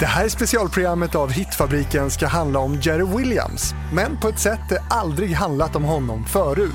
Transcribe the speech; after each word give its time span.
Det 0.00 0.06
här 0.06 0.28
specialprogrammet 0.28 1.14
av 1.14 1.30
Hitfabriken 1.30 2.10
ska 2.10 2.26
handla 2.26 2.58
om 2.58 2.74
Jerry 2.74 3.16
Williams, 3.16 3.74
men 3.94 4.20
på 4.20 4.28
ett 4.28 4.38
sätt 4.38 4.60
det 4.68 4.82
aldrig 4.90 5.30
handlat 5.30 5.76
om 5.76 5.84
honom 5.84 6.24
förut. 6.24 6.72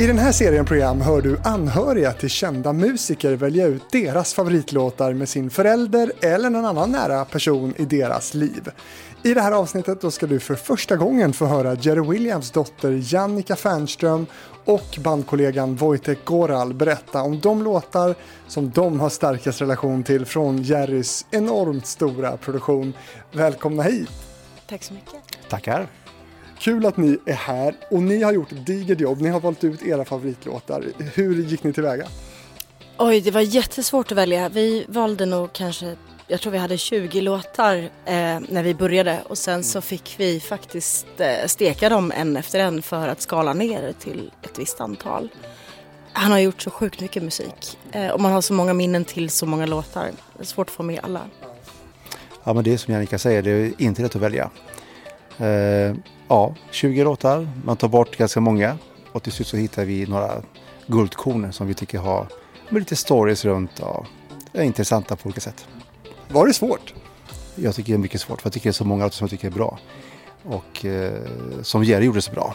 I 0.00 0.06
den 0.06 0.18
här 0.18 0.32
serien 0.32 0.64
program 0.64 1.00
hör 1.00 1.22
du 1.22 1.38
anhöriga 1.44 2.12
till 2.12 2.30
kända 2.30 2.72
musiker 2.72 3.32
välja 3.32 3.66
ut 3.66 3.82
deras 3.90 4.34
favoritlåtar 4.34 5.12
med 5.12 5.28
sin 5.28 5.50
förälder 5.50 6.12
eller 6.20 6.50
någon 6.50 6.64
annan 6.64 6.92
nära 6.92 7.24
person 7.24 7.74
i 7.76 7.84
deras 7.84 8.34
liv. 8.34 8.70
I 9.22 9.34
det 9.34 9.40
här 9.40 9.52
avsnittet 9.52 10.00
då 10.00 10.10
ska 10.10 10.26
du 10.26 10.40
för 10.40 10.54
första 10.54 10.96
gången 10.96 11.32
få 11.32 11.46
höra 11.46 11.74
Jerry 11.74 12.08
Williams 12.08 12.50
dotter 12.50 13.14
Jannica 13.14 13.56
Fernström 13.56 14.26
och 14.64 14.98
bandkollegan 14.98 15.76
Wojtek 15.76 16.24
Goral 16.24 16.74
berätta 16.74 17.22
om 17.22 17.40
de 17.40 17.62
låtar 17.62 18.14
som 18.48 18.70
de 18.70 19.00
har 19.00 19.08
starkast 19.08 19.60
relation 19.60 20.02
till 20.02 20.26
från 20.26 20.62
Jerrys 20.62 21.26
enormt 21.30 21.86
stora 21.86 22.36
produktion. 22.36 22.92
Välkomna 23.32 23.82
hit! 23.82 24.10
Tack 24.68 24.82
så 24.82 24.94
mycket. 24.94 25.14
Tackar. 25.48 25.88
Kul 26.58 26.86
att 26.86 26.96
ni 26.96 27.18
är 27.26 27.32
här 27.32 27.74
och 27.90 28.02
ni 28.02 28.22
har 28.22 28.32
gjort 28.32 28.52
ett 28.52 28.66
digert 28.66 29.00
jobb. 29.00 29.20
Ni 29.20 29.28
har 29.28 29.40
valt 29.40 29.64
ut 29.64 29.82
era 29.82 30.04
favoritlåtar. 30.04 30.84
Hur 31.14 31.42
gick 31.42 31.64
ni 31.64 31.72
tillväga? 31.72 32.06
Oj, 32.98 33.20
det 33.20 33.30
var 33.30 33.40
jättesvårt 33.40 34.12
att 34.12 34.18
välja. 34.18 34.48
Vi 34.48 34.84
valde 34.88 35.26
nog 35.26 35.52
kanske, 35.52 35.96
jag 36.30 36.40
tror 36.40 36.52
vi 36.52 36.58
hade 36.58 36.78
20 36.78 37.20
låtar 37.20 37.76
eh, 38.04 38.40
när 38.48 38.62
vi 38.62 38.74
började 38.74 39.22
och 39.28 39.38
sen 39.38 39.64
så 39.64 39.80
fick 39.80 40.14
vi 40.18 40.40
faktiskt 40.40 41.06
eh, 41.18 41.46
steka 41.46 41.88
dem 41.88 42.12
en 42.16 42.36
efter 42.36 42.58
en 42.58 42.82
för 42.82 43.08
att 43.08 43.20
skala 43.20 43.52
ner 43.52 43.92
till 44.00 44.30
ett 44.42 44.58
visst 44.58 44.80
antal. 44.80 45.28
Han 46.12 46.32
har 46.32 46.38
gjort 46.38 46.62
så 46.62 46.70
sjukt 46.70 47.00
mycket 47.00 47.22
musik 47.22 47.78
eh, 47.92 48.08
och 48.08 48.20
man 48.20 48.32
har 48.32 48.40
så 48.40 48.52
många 48.52 48.74
minnen 48.74 49.04
till 49.04 49.30
så 49.30 49.46
många 49.46 49.66
låtar. 49.66 50.10
Det 50.36 50.42
är 50.42 50.46
svårt 50.46 50.68
att 50.68 50.74
få 50.74 50.82
med 50.82 51.00
alla. 51.02 51.20
Ja, 52.44 52.52
men 52.52 52.64
det 52.64 52.72
är 52.72 52.76
som 52.76 52.94
Jannica 52.94 53.18
säger, 53.18 53.42
det 53.42 53.50
är 53.50 53.72
inte 53.78 54.02
lätt 54.02 54.16
att 54.16 54.22
välja. 54.22 54.50
Eh, 55.38 55.94
ja, 56.28 56.54
20 56.70 57.04
låtar, 57.04 57.48
man 57.64 57.76
tar 57.76 57.88
bort 57.88 58.16
ganska 58.16 58.40
många 58.40 58.78
och 59.12 59.22
till 59.22 59.32
slut 59.32 59.48
så 59.48 59.56
hittar 59.56 59.84
vi 59.84 60.06
några 60.06 60.42
guldkorn 60.86 61.52
som 61.52 61.66
vi 61.66 61.74
tycker 61.74 61.98
har 61.98 62.26
lite 62.68 62.96
stories 62.96 63.44
runt. 63.44 63.70
Ja, 63.80 64.06
är 64.52 64.62
intressanta 64.62 65.16
på 65.16 65.26
olika 65.26 65.40
sätt. 65.40 65.66
Var 66.30 66.46
det 66.46 66.54
svårt? 66.54 66.94
Jag 67.54 67.74
tycker 67.74 67.92
det 67.92 67.96
är 67.96 67.98
mycket 67.98 68.20
svårt 68.20 68.40
för 68.40 68.46
jag 68.46 68.52
tycker 68.52 68.68
det 68.68 68.70
är 68.70 68.72
så 68.72 68.84
många 68.84 69.10
som 69.10 69.24
jag 69.24 69.30
tycker 69.30 69.46
är 69.46 69.52
bra. 69.52 69.78
Och 70.44 70.84
eh, 70.84 71.12
som 71.62 71.84
Jerry 71.84 72.04
gjorde 72.04 72.22
så 72.22 72.32
bra. 72.32 72.54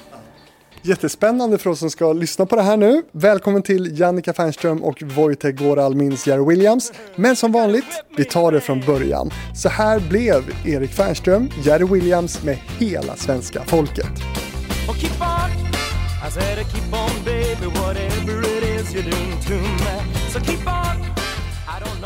Jättespännande 0.81 1.57
för 1.57 1.69
oss 1.69 1.79
som 1.79 1.89
ska 1.89 2.13
lyssna 2.13 2.45
på 2.45 2.55
det 2.55 2.61
här 2.61 2.77
nu. 2.77 3.03
Välkommen 3.11 3.61
till 3.61 3.99
Jannica 3.99 4.33
Fernström 4.33 4.83
och 4.83 5.03
Wojtek 5.03 5.55
Goral 5.59 5.95
minns 5.95 6.27
Jerry 6.27 6.45
Williams. 6.45 6.91
Men 7.15 7.35
som 7.35 7.51
vanligt, 7.51 8.03
vi 8.17 8.25
tar 8.25 8.51
det 8.51 8.61
från 8.61 8.81
början. 8.81 9.31
Så 9.55 9.69
här 9.69 9.99
blev 9.99 10.67
Erik 10.67 10.91
Fernström, 10.91 11.49
Jerry 11.63 11.85
Williams 11.85 12.43
med 12.43 12.57
hela 12.79 13.15
svenska 13.15 13.63
folket. 13.63 14.11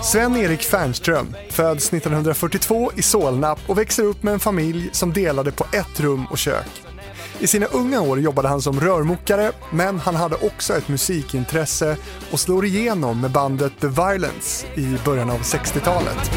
Sven-Erik 0.08 0.64
Fernström 0.64 1.36
föds 1.50 1.94
1942 1.94 2.92
i 2.96 3.02
Solna 3.02 3.56
och 3.68 3.78
växer 3.78 4.04
upp 4.04 4.24
med 4.24 4.34
en 4.34 4.40
familj 4.40 4.90
som 4.92 5.14
delade 5.14 5.52
på 5.52 5.66
ett 5.74 6.00
rum 6.00 6.26
och 6.30 6.38
kök. 6.38 6.84
I 7.40 7.48
sina 7.48 7.66
unga 7.66 8.02
år 8.02 8.20
jobbade 8.20 8.48
han 8.48 8.62
som 8.62 8.80
rörmokare, 8.80 9.52
men 9.72 10.00
han 10.00 10.16
hade 10.16 10.36
också 10.36 10.74
ett 10.74 10.88
musikintresse 10.88 11.98
och 12.32 12.40
slår 12.40 12.66
igenom 12.66 13.22
med 13.22 13.32
bandet 13.32 13.74
The 13.82 13.88
Violence 13.88 14.68
i 14.76 14.98
början 15.06 15.30
av 15.30 15.40
60-talet. 15.40 16.32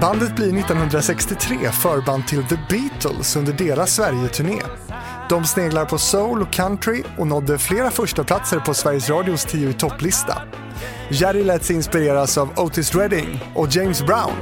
Bandet 0.00 0.36
blir 0.36 0.58
1963 0.58 1.56
förband 1.72 2.26
till 2.26 2.44
The 2.44 2.58
Beatles 2.68 3.36
under 3.36 3.52
deras 3.52 3.94
Sverige-turné. 3.94 4.62
De 5.30 5.44
sneglar 5.44 5.84
på 5.84 5.98
soul 5.98 6.42
och 6.42 6.52
country 6.52 7.02
och 7.18 7.26
nådde 7.26 7.58
flera 7.58 7.90
första 7.90 8.24
platser 8.24 8.58
på 8.58 8.74
Sveriges 8.74 9.10
Radios 9.10 9.44
10 9.44 9.70
i 9.70 9.72
topplista. 9.72 10.42
Jerry 11.08 11.44
lät 11.44 11.64
sig 11.64 11.76
inspireras 11.76 12.38
av 12.38 12.50
Otis 12.56 12.94
Redding 12.94 13.40
och 13.54 13.68
James 13.70 14.02
Brown. 14.02 14.32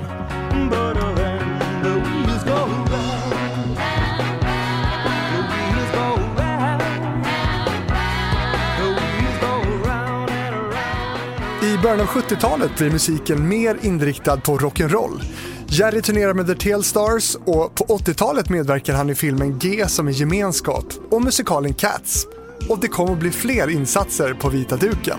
I 11.62 11.78
början 11.82 12.00
av 12.00 12.06
70-talet 12.06 12.78
blir 12.78 12.90
musiken 12.90 13.48
mer 13.48 13.78
inriktad 13.82 14.36
på 14.36 14.58
rock'n'roll. 14.58 15.22
Jerry 15.70 16.02
turnerar 16.02 16.34
med 16.34 16.46
The 16.46 16.54
Tellstars 16.54 17.34
och 17.34 17.74
på 17.74 17.84
80-talet 17.84 18.48
medverkar 18.48 18.94
han 18.94 19.10
i 19.10 19.14
filmen 19.14 19.58
G 19.58 19.88
som 19.88 20.08
en 20.08 20.12
gemenskap 20.12 20.84
och 21.10 21.22
musikalen 21.22 21.74
Cats. 21.74 22.26
Och 22.68 22.80
det 22.80 22.88
kommer 22.88 23.12
att 23.12 23.18
bli 23.18 23.30
fler 23.30 23.68
insatser 23.70 24.34
på 24.34 24.48
vita 24.48 24.76
duken. 24.76 25.18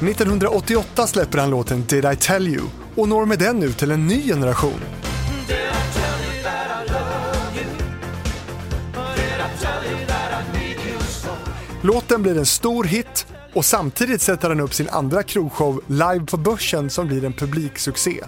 1988 0.00 1.06
släpper 1.06 1.38
han 1.38 1.50
låten 1.50 1.84
Did 1.88 2.04
I 2.04 2.16
Tell 2.16 2.48
You 2.48 2.64
och 2.96 3.08
når 3.08 3.26
med 3.26 3.38
den 3.38 3.62
ut 3.62 3.78
till 3.78 3.90
en 3.90 4.06
ny 4.06 4.22
generation. 4.22 4.97
Låten 11.82 12.22
blir 12.22 12.38
en 12.38 12.46
stor 12.46 12.84
hit 12.84 13.26
och 13.54 13.64
samtidigt 13.64 14.22
sätter 14.22 14.48
han 14.48 14.60
upp 14.60 14.74
sin 14.74 14.88
andra 14.88 15.22
krogshow 15.22 15.80
Live 15.86 16.26
på 16.26 16.36
Börsen 16.36 16.90
som 16.90 17.06
blir 17.06 17.24
en 17.24 17.32
publiksuccé. 17.32 18.24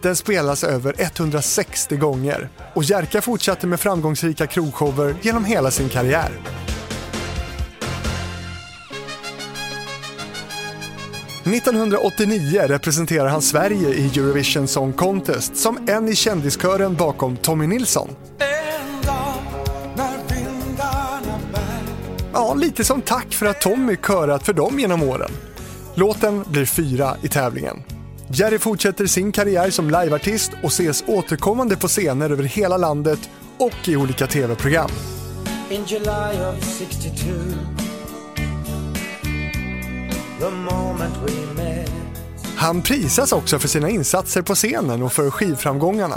Den 0.00 0.16
spelas 0.16 0.64
över 0.64 0.94
160 0.98 1.96
gånger 1.96 2.48
och 2.74 2.84
Jerka 2.84 3.22
fortsatte 3.22 3.66
med 3.66 3.80
framgångsrika 3.80 4.46
krogshower 4.46 5.14
genom 5.22 5.44
hela 5.44 5.70
sin 5.70 5.88
karriär. 5.88 6.30
–1989 11.44 12.68
representerar 12.68 13.28
han 13.28 13.42
Sverige 13.42 13.88
i 13.88 14.06
Eurovision 14.06 14.68
Song 14.68 14.92
Contest 14.92 15.56
som 15.56 15.88
en 15.88 16.08
i 16.08 16.14
kändiskören 16.14 16.94
bakom 16.94 17.36
Tommy 17.36 17.66
Nilsson. 17.66 18.08
Ja, 22.32 22.54
lite 22.54 22.84
som 22.84 23.02
tack 23.02 23.34
för 23.34 23.46
att 23.46 23.60
Tommy 23.60 23.96
körat 23.96 24.46
för 24.46 24.52
dem 24.52 24.78
genom 24.78 25.02
åren. 25.02 25.30
Låten 25.94 26.44
blir 26.48 26.64
fyra 26.64 27.16
i 27.22 27.28
tävlingen. 27.28 27.82
Jerry 28.30 28.58
fortsätter 28.58 29.06
sin 29.06 29.32
karriär 29.32 29.70
som 29.70 29.86
liveartist 29.86 30.52
och 30.62 30.68
ses 30.68 31.04
återkommande 31.06 31.76
på 31.76 31.88
scener 31.88 32.30
över 32.30 32.44
hela 32.44 32.76
landet 32.76 33.18
och 33.58 33.88
i 33.88 33.96
olika 33.96 34.26
tv-program. 34.26 34.90
In 35.70 35.84
July 35.84 36.40
of 36.50 36.64
62 36.64 37.26
The 40.38 40.50
moment 40.50 41.14
we 41.26 41.62
met 41.62 41.92
han 42.62 42.82
prisas 42.82 43.32
också 43.32 43.58
för 43.58 43.68
sina 43.68 43.90
insatser 43.90 44.42
på 44.42 44.54
scenen 44.54 45.02
och 45.02 45.12
för 45.12 45.30
skivframgångarna. 45.30 46.16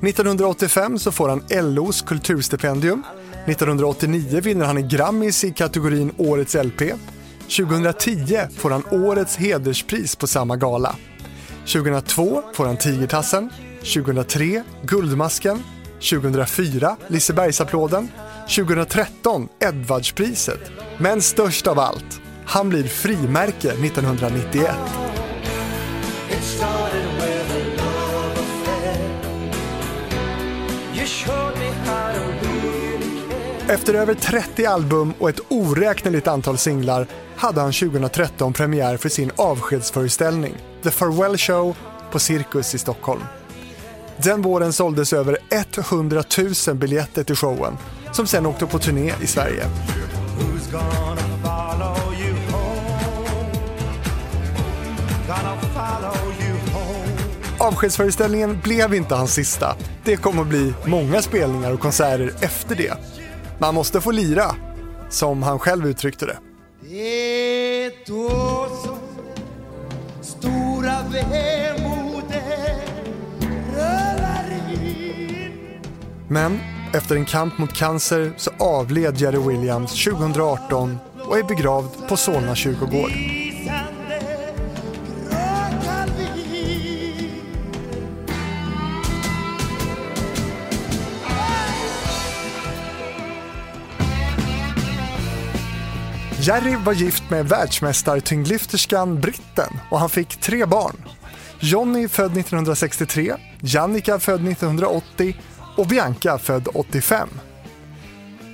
1985 0.00 0.98
så 0.98 1.12
får 1.12 1.28
han 1.28 1.42
LOs 1.74 2.02
kulturstipendium 2.02 3.02
1989 3.46 4.40
vinner 4.40 4.66
han 4.66 4.76
en 4.76 4.88
Grammis 4.88 5.44
i 5.44 5.52
kategorin 5.52 6.12
Årets 6.18 6.54
LP. 6.54 6.94
2010 7.48 8.38
får 8.56 8.70
han 8.70 8.84
Årets 8.90 9.36
hederspris 9.36 10.16
på 10.16 10.26
samma 10.26 10.56
gala. 10.56 10.96
2002 11.66 12.42
får 12.54 12.66
han 12.66 12.76
Tigertassen. 12.76 13.50
2003 13.80 14.62
Guldmasken. 14.82 15.62
2004 16.00 16.96
Lisebergsapplåden. 17.08 18.08
2013 18.48 19.48
Edvardspriset. 19.60 20.70
Men 20.98 21.22
störst 21.22 21.66
av 21.66 21.78
allt, 21.78 22.20
han 22.46 22.68
blir 22.68 22.84
frimärke 22.84 23.68
1991. 23.68 24.76
Efter 33.68 33.94
över 33.94 34.14
30 34.14 34.66
album 34.66 35.14
och 35.18 35.28
ett 35.28 35.40
oräkneligt 35.48 36.26
antal 36.26 36.58
singlar 36.58 37.06
hade 37.36 37.60
han 37.60 37.72
2013 37.72 38.52
premiär 38.52 38.96
för 38.96 39.08
sin 39.08 39.30
avskedsföreställning 39.36 40.54
The 40.82 40.90
Farewell 40.90 41.38
Show 41.38 41.76
på 42.10 42.18
Cirkus 42.18 42.74
i 42.74 42.78
Stockholm. 42.78 43.22
Den 44.16 44.42
våren 44.42 44.72
såldes 44.72 45.12
över 45.12 45.38
100 45.78 46.22
000 46.66 46.76
biljetter 46.76 47.24
till 47.24 47.36
showen 47.36 47.78
som 48.12 48.26
sen 48.26 48.46
åkte 48.46 48.66
på 48.66 48.78
turné 48.78 49.12
i 49.22 49.26
Sverige. 49.26 49.64
avskedsföreställningen 57.58 58.60
blev 58.62 58.94
inte 58.94 59.14
hans 59.14 59.34
sista. 59.34 59.76
Det 60.04 60.16
kommer 60.16 60.42
att 60.42 60.48
bli 60.48 60.74
många 60.86 61.22
spelningar 61.22 61.72
och 61.72 61.80
konserter 61.80 62.32
efter 62.40 62.76
det. 62.76 63.23
Man 63.58 63.74
måste 63.74 64.00
få 64.00 64.10
lira, 64.10 64.56
som 65.08 65.42
han 65.42 65.58
själv 65.58 65.86
uttryckte 65.86 66.26
det. 66.26 66.38
Stora 70.22 70.96
Men 76.28 76.58
efter 76.94 77.16
en 77.16 77.24
kamp 77.24 77.58
mot 77.58 77.72
cancer 77.72 78.32
så 78.36 78.50
avled 78.58 79.20
Jerry 79.20 79.48
Williams 79.48 80.04
2018 80.04 80.98
och 81.24 81.38
är 81.38 81.42
begravd 81.42 82.08
på 82.08 82.16
Solna 82.16 82.54
kyrkogård. 82.54 83.33
Jerry 96.46 96.76
var 96.76 96.92
gift 96.92 97.30
med 97.30 97.48
världsmästartyngdlyfterskan 97.48 99.20
britten 99.20 99.80
och 99.90 100.00
han 100.00 100.10
fick 100.10 100.36
tre 100.36 100.66
barn. 100.66 100.96
Johnny 101.60 102.08
född 102.08 102.38
1963, 102.38 103.34
Jannica 103.60 104.18
född 104.18 104.48
1980 104.48 105.36
och 105.76 105.86
Bianca 105.86 106.38
född 106.38 106.68
85. 106.74 107.28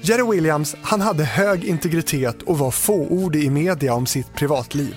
Jerry 0.03 0.37
Williams 0.37 0.77
han 0.83 1.01
hade 1.01 1.25
hög 1.25 1.65
integritet 1.65 2.43
och 2.43 2.59
var 2.59 2.71
fåordig 2.71 3.45
i 3.45 3.51
media 3.51 3.95
om 3.95 4.07
sitt 4.07 4.35
privatliv. 4.35 4.97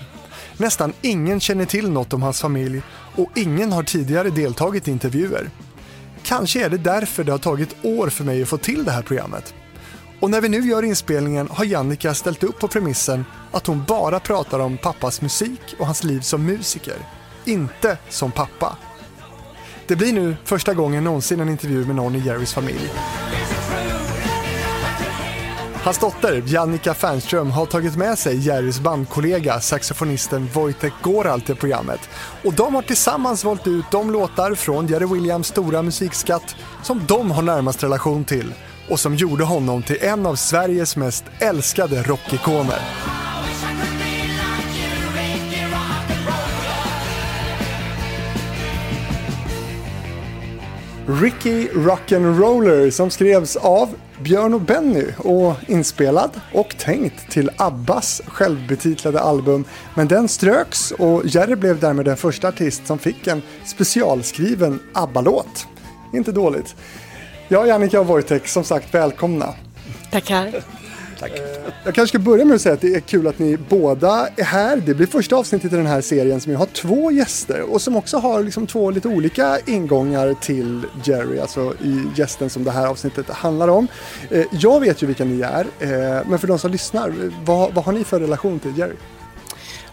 Nästan 0.58 0.94
ingen 1.02 1.40
känner 1.40 1.66
till 1.66 1.90
något 1.90 2.14
om 2.14 2.22
hans 2.22 2.42
familj 2.42 2.82
och 3.16 3.30
ingen 3.36 3.72
har 3.72 3.84
tidigare 3.84 4.30
deltagit 4.30 4.88
i 4.88 4.92
intervjuer. 4.92 5.50
Kanske 6.24 6.66
är 6.66 6.70
det 6.70 6.78
därför 6.78 7.24
det 7.24 7.32
har 7.32 7.40
tagit 7.40 7.76
år 7.84 8.10
för 8.10 8.24
mig 8.24 8.42
att 8.42 8.50
få 8.50 8.58
till 8.58 8.84
det 8.84 8.92
här 8.92 9.02
programmet. 9.02 9.54
Och 10.24 10.30
när 10.30 10.42
vi 10.42 10.50
nu 10.50 10.60
gör 10.60 10.84
inspelningen 10.84 11.48
har 11.52 11.66
Jannica 11.66 12.14
ställt 12.14 12.44
upp 12.44 12.60
på 12.60 12.68
premissen 12.68 13.26
att 13.52 13.68
hon 13.68 13.84
bara 13.88 14.20
pratar 14.20 14.60
om 14.60 14.78
pappas 14.78 15.22
musik 15.22 15.76
och 15.80 15.86
hans 15.86 16.04
liv 16.04 16.20
som 16.20 16.46
musiker, 16.46 16.96
inte 17.46 17.98
som 18.10 18.32
pappa. 18.32 18.78
Det 19.88 19.96
blir 19.96 20.14
nu 20.14 20.36
första 20.44 20.74
gången 20.74 21.04
någonsin 21.04 21.40
en 21.40 21.50
intervju 21.50 21.86
med 21.86 21.96
någon 21.96 22.16
i 22.16 22.20
Jerrys 22.20 22.54
familj. 22.54 22.92
Hans 25.74 25.98
dotter 25.98 26.44
Jannica 26.46 26.94
Fernström 26.94 27.52
har 27.52 27.66
tagit 27.66 27.96
med 27.96 28.20
sig 28.20 28.38
Jerrys 28.38 28.80
bandkollega 28.80 29.60
saxofonisten 29.60 30.50
Wojtek 30.54 30.94
Goral 31.02 31.42
till 31.42 31.56
programmet 31.56 32.10
och 32.44 32.54
de 32.54 32.76
har 32.76 32.82
tillsammans 32.82 33.44
valt 33.44 33.68
ut 33.68 33.86
de 33.92 34.12
låtar 34.12 34.56
från 34.56 34.88
Jerry 34.88 35.06
Williams 35.06 35.48
stora 35.48 35.82
musikskatt 35.82 36.56
som 36.84 37.02
de 37.08 37.32
har 37.32 37.42
närmast 37.42 37.84
relation 37.84 38.26
till 38.26 38.54
och 38.90 39.00
som 39.00 39.16
gjorde 39.16 39.44
honom 39.44 39.84
till 39.84 39.98
en 40.02 40.26
av 40.26 40.36
Sveriges 40.36 40.96
mest 40.96 41.26
älskade 41.40 42.04
rockikoner. 42.04 42.80
Ricky 51.08 51.68
Rock'n'Roller 51.68 52.90
som 52.90 53.10
skrevs 53.10 53.56
av 53.56 53.90
Björn 54.20 54.54
och 54.54 54.62
Benny 54.62 55.06
och 55.18 55.54
inspelad 55.68 56.42
och 56.54 56.78
tänkt 56.78 57.32
till 57.32 57.50
Abbas 57.58 58.22
självbetitlade 58.28 59.20
album. 59.20 59.66
Men 59.96 60.08
den 60.08 60.28
ströks 60.28 60.92
och 60.92 61.26
Jerry 61.26 61.56
blev 61.56 61.80
därmed 61.80 62.06
den 62.06 62.18
första 62.18 62.48
artist 62.48 62.88
som 62.88 63.00
fick 63.00 63.28
en 63.28 63.42
specialskriven 63.66 64.80
ABBA-låt. 64.94 65.68
Inte 66.14 66.32
dåligt. 66.32 66.76
Ja, 67.48 67.68
Jannica 67.68 68.00
och 68.00 68.08
Wojtek, 68.08 68.48
som 68.48 68.64
sagt 68.64 68.94
välkomna. 68.94 69.54
Tackar. 70.12 70.64
Tack. 71.20 71.32
Jag 71.86 71.96
kanske 71.96 72.08
ska 72.08 72.20
börja 72.20 72.46
med 72.46 72.56
att 72.56 72.62
säga 72.62 72.74
att 72.74 72.82
det 72.82 72.96
är 72.96 73.00
kul 73.00 73.28
att 73.28 73.40
ni 73.40 73.58
båda 73.58 74.28
är 74.36 74.44
här. 74.44 74.78
Det 74.78 74.94
blir 74.94 75.08
första 75.08 75.36
avsnittet 75.36 75.74
i 75.74 75.76
den 75.76 75.86
här 75.86 76.02
serien 76.02 76.42
som 76.42 76.52
jag 76.52 76.60
har 76.60 76.66
två 76.66 77.12
gäster 77.12 77.62
och 77.74 77.82
som 77.82 77.96
också 77.96 78.18
har 78.18 78.44
liksom 78.44 78.68
två 78.68 78.92
lite 78.92 79.08
olika 79.08 79.60
ingångar 79.66 80.34
till 80.34 80.86
Jerry, 81.04 81.40
alltså 81.40 81.74
i 81.82 82.04
gästen 82.16 82.50
som 82.50 82.64
det 82.64 82.72
här 82.72 82.88
avsnittet 82.88 83.30
handlar 83.30 83.68
om. 83.68 83.88
Eh, 84.30 84.46
jag 84.52 84.80
vet 84.80 85.04
ju 85.04 85.08
vilka 85.08 85.26
ni 85.26 85.42
är, 85.42 85.66
eh, 85.80 86.28
men 86.28 86.40
för 86.40 86.48
de 86.48 86.60
som 86.60 86.72
lyssnar, 86.72 87.14
vad, 87.46 87.74
vad 87.74 87.86
har 87.86 87.94
ni 87.94 88.04
för 88.04 88.20
relation 88.20 88.60
till 88.60 88.78
Jerry? 88.78 88.96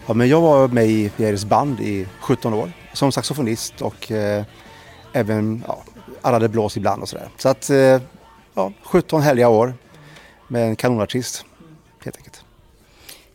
Ja, 0.07 0.13
men 0.13 0.29
jag 0.29 0.41
var 0.41 0.67
med 0.67 0.87
i 0.87 1.11
Jerrys 1.17 1.45
band 1.45 1.79
i 1.79 2.07
17 2.19 2.53
år 2.53 2.71
som 2.93 3.11
saxofonist 3.11 3.81
och 3.81 4.11
eh, 4.11 4.43
även 5.13 5.63
ja, 5.67 5.83
alla 6.21 6.47
blås 6.47 6.77
ibland 6.77 7.01
och 7.01 7.09
sådär. 7.09 7.29
Så 7.37 7.49
att, 7.49 7.69
eh, 7.69 8.01
ja, 8.53 8.73
17 8.83 9.21
härliga 9.21 9.49
år 9.49 9.73
med 10.47 10.63
en 10.67 10.75
kanonartist 10.75 11.45
helt 12.03 12.17
enkelt. 12.17 12.43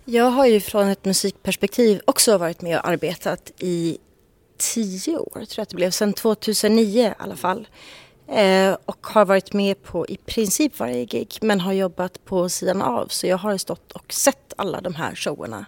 Jag 0.04 0.30
har 0.30 0.46
ju 0.46 0.60
från 0.60 0.88
ett 0.88 1.04
musikperspektiv 1.04 2.00
också 2.04 2.38
varit 2.38 2.62
med 2.62 2.78
och 2.78 2.88
arbetat 2.88 3.52
i 3.58 3.98
tio 4.58 5.18
år, 5.18 5.30
tror 5.30 5.48
jag 5.56 5.62
att 5.62 5.68
det 5.68 5.76
blev, 5.76 5.90
sedan 5.90 6.12
2009 6.12 7.08
i 7.08 7.14
alla 7.18 7.36
fall. 7.36 7.68
Eh, 8.28 8.76
och 8.84 9.06
har 9.06 9.24
varit 9.24 9.52
med 9.52 9.82
på 9.82 10.06
i 10.06 10.16
princip 10.16 10.78
varje 10.78 11.04
gig 11.04 11.38
men 11.42 11.60
har 11.60 11.72
jobbat 11.72 12.24
på 12.24 12.48
sidan 12.48 12.82
av 12.82 13.06
så 13.06 13.26
jag 13.26 13.38
har 13.38 13.56
stått 13.56 13.92
och 13.92 14.12
sett 14.12 14.52
alla 14.56 14.80
de 14.80 14.94
här 14.94 15.14
showerna. 15.14 15.66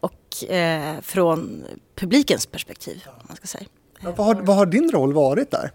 Och 0.00 0.50
eh, 0.50 1.00
från 1.00 1.64
publikens 1.94 2.46
perspektiv, 2.46 3.02
om 3.06 3.24
man 3.28 3.36
ska 3.36 3.46
säga. 3.46 3.64
Ja, 4.00 4.12
vad, 4.16 4.26
har, 4.26 4.34
vad 4.34 4.56
har 4.56 4.66
din 4.66 4.90
roll 4.90 5.12
varit 5.12 5.50
där? 5.50 5.72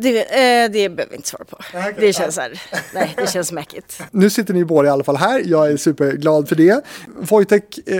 Det, 0.00 0.20
eh, 0.20 0.70
det 0.70 0.88
behöver 0.88 1.10
vi 1.10 1.16
inte 1.16 1.28
svara 1.28 1.44
på. 1.44 1.58
Det 2.00 2.12
känns 2.12 2.38
här, 2.38 2.62
nej, 2.94 3.14
det 3.16 3.30
känns 3.30 3.52
mäckigt. 3.52 4.02
Nu 4.10 4.30
sitter 4.30 4.54
ni 4.54 4.64
båda 4.64 4.88
i 4.88 4.90
alla 4.90 5.04
fall 5.04 5.16
här. 5.16 5.42
Jag 5.44 5.70
är 5.70 5.76
superglad 5.76 6.48
för 6.48 6.56
det. 6.56 6.84
Wojtek, 7.16 7.78
eh, 7.86 7.96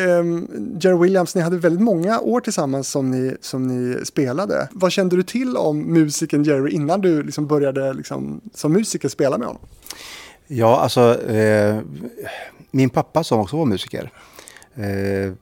Jerry 0.81 0.99
Williams, 0.99 1.35
ni 1.35 1.41
hade 1.41 1.57
väldigt 1.57 1.83
många 1.83 2.21
år 2.21 2.41
tillsammans 2.41 2.89
som 2.89 3.11
ni, 3.11 3.37
som 3.41 3.67
ni 3.67 4.05
spelade. 4.05 4.69
Vad 4.73 4.93
kände 4.93 5.17
du 5.17 5.23
till 5.23 5.57
om 5.57 5.93
musikern 5.93 6.45
Jerry 6.45 6.71
innan 6.71 7.01
du 7.01 7.23
liksom 7.23 7.47
började 7.47 7.93
liksom, 7.93 8.41
som 8.55 8.73
musiker 8.73 9.09
spela 9.09 9.39
med 9.39 9.47
honom? 9.47 9.63
Ja, 10.47 10.81
alltså 10.81 11.23
eh, 11.31 11.79
min 12.71 12.91
pappa 12.91 13.25
som 13.25 13.41
också 13.41 13.57
var 13.57 13.65
musiker 13.65 14.11
eh, 14.75 15.33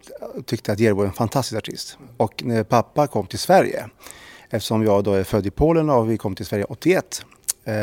tyckte 0.44 0.73
att 0.73 0.81
Jerry 0.81 0.94
var 0.94 1.05
en 1.05 1.12
fantastisk 1.12 1.59
artist. 1.59 1.99
Och 2.17 2.43
när 2.44 2.64
pappa 2.64 3.06
kom 3.06 3.26
till 3.26 3.38
Sverige 3.38 3.85
eftersom 4.56 4.85
jag 4.85 5.05
då 5.05 5.12
är 5.12 5.25
född 5.25 5.47
i 5.47 5.50
Polen 5.50 5.91
och 5.91 6.11
vi 6.11 6.19
kom 6.19 6.35
till 6.35 6.47
Sverige 6.47 6.64
81. 6.64 7.25
Eh, 7.64 7.75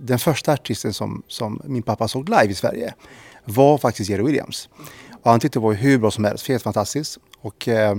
den 0.00 0.18
första 0.18 0.52
artisten 0.52 0.92
som, 0.92 1.22
som 1.26 1.60
min 1.64 1.82
pappa 1.82 2.08
såg 2.08 2.28
live 2.28 2.48
i 2.48 2.54
Sverige 2.54 2.94
var 3.44 3.78
faktiskt 3.78 4.10
Jerry 4.10 4.22
Williams. 4.22 4.68
Och 5.22 5.30
han 5.30 5.40
tyckte 5.40 5.58
det 5.58 5.62
var 5.62 5.72
hur 5.72 5.98
bra 5.98 6.10
som 6.10 6.24
helst, 6.24 6.48
helt 6.48 6.62
fantastiskt. 6.62 7.18
Och 7.40 7.68
eh, 7.68 7.96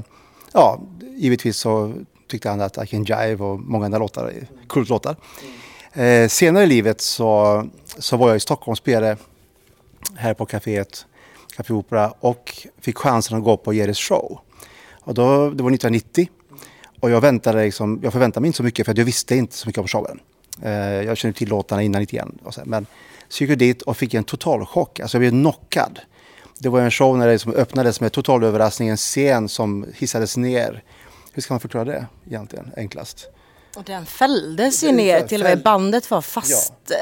ja, 0.54 0.82
givetvis 1.16 1.58
så 1.58 1.94
tyckte 2.27 2.50
han 2.50 2.62
att 2.62 2.84
I 2.84 2.88
Can 2.88 3.04
Jive 3.04 3.44
och 3.44 3.60
många 3.60 3.86
andra 3.86 4.00
låtar, 4.00 4.34
kultlåtar. 4.70 5.16
Eh, 5.94 6.27
senare 6.27 6.63
i 6.63 6.68
livet 6.68 7.01
så, 7.01 7.63
så 7.98 8.18
var 8.18 8.27
jag 8.27 8.38
i 8.38 8.39
Stockholm 8.39 8.72
och 8.72 8.77
spelade 8.77 9.18
här 10.16 10.34
på 10.34 10.46
kaféet, 10.46 11.06
Café 11.56 11.74
Opera 11.74 12.13
och 12.20 12.68
fick 12.82 12.98
chansen 12.98 13.38
att 13.38 13.44
gå 13.44 13.58
på 13.58 13.74
Jerrys 13.74 14.00
show. 14.00 14.39
Och 15.04 15.13
då, 15.13 15.24
det 15.24 15.63
var 15.63 15.72
1990 15.72 16.30
och 17.01 17.12
jag, 17.12 17.22
väntade 17.22 17.63
liksom, 17.63 18.00
jag 18.03 18.13
förväntade 18.13 18.41
mig 18.41 18.48
inte 18.48 18.58
så 18.58 18.63
mycket 18.63 18.86
för 18.86 18.98
jag 18.98 19.05
visste 19.05 19.36
inte 19.36 19.55
så 19.55 19.70
mycket 19.70 19.81
om 19.81 19.88
showen. 19.88 20.20
Eh, 20.62 20.72
jag 20.81 21.17
kände 21.17 21.38
till 21.38 21.50
låtarna 21.50 21.81
innan 21.81 22.01
lite 22.01 22.15
grann. 22.15 22.38
Och 22.43 22.53
så, 22.53 22.62
men 22.65 22.86
så 23.29 23.43
gick 23.43 23.51
jag 23.51 23.58
dit 23.58 23.81
och 23.81 23.98
fick 23.98 24.13
en 24.13 24.24
total 24.24 24.65
chock. 24.65 25.00
Alltså 25.00 25.17
jag 25.17 25.22
blev 25.22 25.31
knockad. 25.31 26.00
Det 26.60 26.70
var 26.70 26.81
en 26.81 26.91
show 26.91 27.17
när 27.17 27.27
det 27.27 27.34
liksom 27.34 27.53
öppnades 27.53 28.01
med 28.01 28.12
total 28.12 28.43
överraskning, 28.43 28.89
en 28.89 28.98
scen 28.98 29.50
som 29.50 29.86
hissades 29.96 30.38
ner. 30.38 30.84
Hur 31.34 31.41
ska 31.41 31.53
man 31.53 31.60
förklara 31.60 31.86
det 31.86 32.05
egentligen, 32.25 32.72
enklast? 32.77 33.27
Och 33.75 33.84
den 33.84 34.05
fälldes 34.05 34.84
ju 34.84 34.91
ner 34.91 35.22
till 35.27 35.41
och 35.41 35.50
med. 35.50 35.62
Bandet 35.62 36.12
var 36.12 36.22
fastskruvade. 36.22 36.93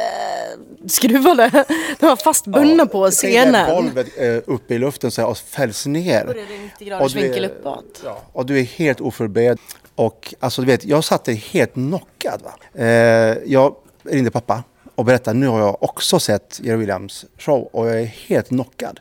Ja. 1.53 1.63
De 1.99 2.05
var 2.07 2.15
fastbundna 2.15 2.83
ja, 2.83 2.85
på 2.85 3.11
scenen. 3.11 3.75
golvet 3.75 4.07
eh, 4.17 4.37
uppe 4.45 4.75
i 4.75 4.77
luften 4.77 5.11
så 5.11 5.21
här, 5.21 5.29
och 5.29 5.37
fälls 5.37 5.85
ner. 5.85 6.25
Och 6.27 6.33
det 6.33 6.41
är 6.41 6.59
90 6.63 6.87
graders 6.87 7.15
vinkel 7.15 7.45
uppåt. 7.45 8.01
Ja, 8.03 8.21
och 8.33 8.45
du 8.45 8.59
är 8.59 8.63
helt 8.63 9.01
oförberedd. 9.01 9.59
Och 9.99 10.33
alltså 10.39 10.61
du 10.61 10.67
vet, 10.67 10.85
jag 10.85 11.03
satt 11.03 11.25
där 11.25 11.33
helt 11.33 11.73
knockad. 11.73 12.41
Va? 12.41 12.81
Eh, 12.83 13.37
jag 13.45 13.75
ringde 14.03 14.31
pappa 14.31 14.63
och 14.95 15.05
berättade 15.05 15.39
nu 15.39 15.47
har 15.47 15.59
jag 15.59 15.83
också 15.83 16.19
sett 16.19 16.59
Jerry 16.63 16.77
Williams 16.77 17.25
show 17.37 17.69
och 17.71 17.87
jag 17.87 18.01
är 18.01 18.05
helt 18.05 18.47
knockad. 18.47 18.99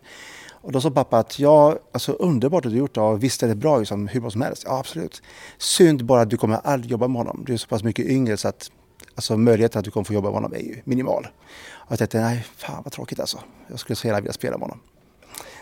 Och 0.50 0.72
då 0.72 0.80
sa 0.80 0.90
pappa 0.90 1.18
att 1.18 1.38
ja, 1.38 1.78
alltså 1.92 2.12
underbart 2.12 2.66
att 2.66 2.72
du 2.72 2.78
gjort 2.78 2.94
det 2.94 3.00
och 3.00 3.22
visst 3.22 3.42
är 3.42 3.48
det 3.48 3.54
bra 3.54 3.78
liksom, 3.78 4.08
hur 4.08 4.20
bra 4.20 4.30
som 4.30 4.42
helst. 4.42 4.62
Ja, 4.66 4.78
absolut. 4.78 5.22
Synd 5.58 6.04
bara 6.04 6.20
att 6.20 6.30
du 6.30 6.36
kommer 6.36 6.60
aldrig 6.64 6.90
jobba 6.90 7.08
med 7.08 7.16
honom. 7.18 7.44
Du 7.46 7.52
är 7.52 7.56
så 7.56 7.68
pass 7.68 7.82
mycket 7.82 8.06
yngre 8.06 8.36
så 8.36 8.48
att 8.48 8.70
alltså, 9.14 9.36
möjligheten 9.36 9.78
att 9.78 9.84
du 9.84 9.90
kommer 9.90 10.04
få 10.04 10.12
jobba 10.12 10.28
med 10.28 10.34
honom 10.34 10.52
är 10.52 10.62
ju 10.62 10.80
minimal. 10.84 11.28
Och 11.70 11.92
jag 11.92 11.98
tänkte, 11.98 12.20
nej, 12.20 12.46
fan 12.56 12.82
vad 12.84 12.92
tråkigt 12.92 13.20
alltså. 13.20 13.38
Jag 13.68 13.78
skulle 13.78 13.96
så 13.96 14.06
gärna 14.06 14.20
vilja 14.20 14.32
spela 14.32 14.58
med 14.58 14.62
honom. 14.62 14.80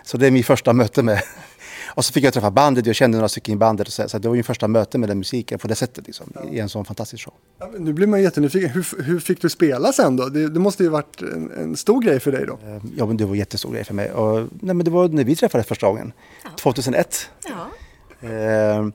Så 0.05 0.17
det 0.17 0.27
är 0.27 0.31
mitt 0.31 0.47
första 0.47 0.73
möte 0.73 1.03
med 1.03 1.23
och 1.97 2.05
så 2.05 2.13
fick 2.13 2.25
jag 2.25 2.35
träffa 2.35 2.51
bandet, 2.51 2.87
jag 2.87 2.97
kände 2.97 3.19
några 3.19 3.29
stycken 3.29 3.55
i 3.55 3.57
bandet. 3.57 3.87
Och 3.87 3.93
så, 3.93 4.09
så 4.09 4.19
det 4.19 4.29
var 4.29 4.35
min 4.35 4.45
första 4.45 4.69
möte 4.69 4.99
med 4.99 5.09
den 5.09 5.19
musiken 5.19 5.59
på 5.59 5.69
det 5.69 5.75
sättet 5.75 6.07
liksom, 6.07 6.33
i 6.51 6.59
en 6.59 6.69
sån 6.69 6.85
fantastisk 6.85 7.25
show. 7.25 7.35
Ja, 7.59 7.71
nu 7.79 7.93
blir 7.93 8.07
man 8.07 8.23
jättenyfiken, 8.23 8.71
hur, 8.71 9.03
hur 9.03 9.21
fick 9.21 9.43
du 9.43 9.49
spela 9.49 9.93
sen 9.93 10.17
då? 10.17 10.29
Det, 10.29 10.49
det 10.49 10.61
måste 10.61 10.83
ju 10.83 10.89
varit 10.89 11.23
en, 11.23 11.51
en, 11.51 11.77
stor 11.77 12.03
grej 12.03 12.21
för 12.21 12.33
dig 12.33 12.47
då? 12.47 12.53
Eh, 12.53 12.83
ja, 12.97 13.07
men 13.07 13.17
det 13.17 13.25
var 13.25 13.33
en 13.33 13.39
jättestor 13.39 13.73
grej 13.73 13.85
för 13.85 13.95
mig. 13.95 14.13
Och, 14.13 14.49
nej, 14.61 14.75
men 14.75 14.85
det 14.85 14.91
var 14.91 15.09
när 15.09 15.25
vi 15.25 15.37
träffades 15.37 15.67
första 15.67 15.87
gången, 15.87 16.13
ja. 16.45 16.51
2001. 16.59 17.31
Ja. 17.49 18.29
Eh, 18.29 18.87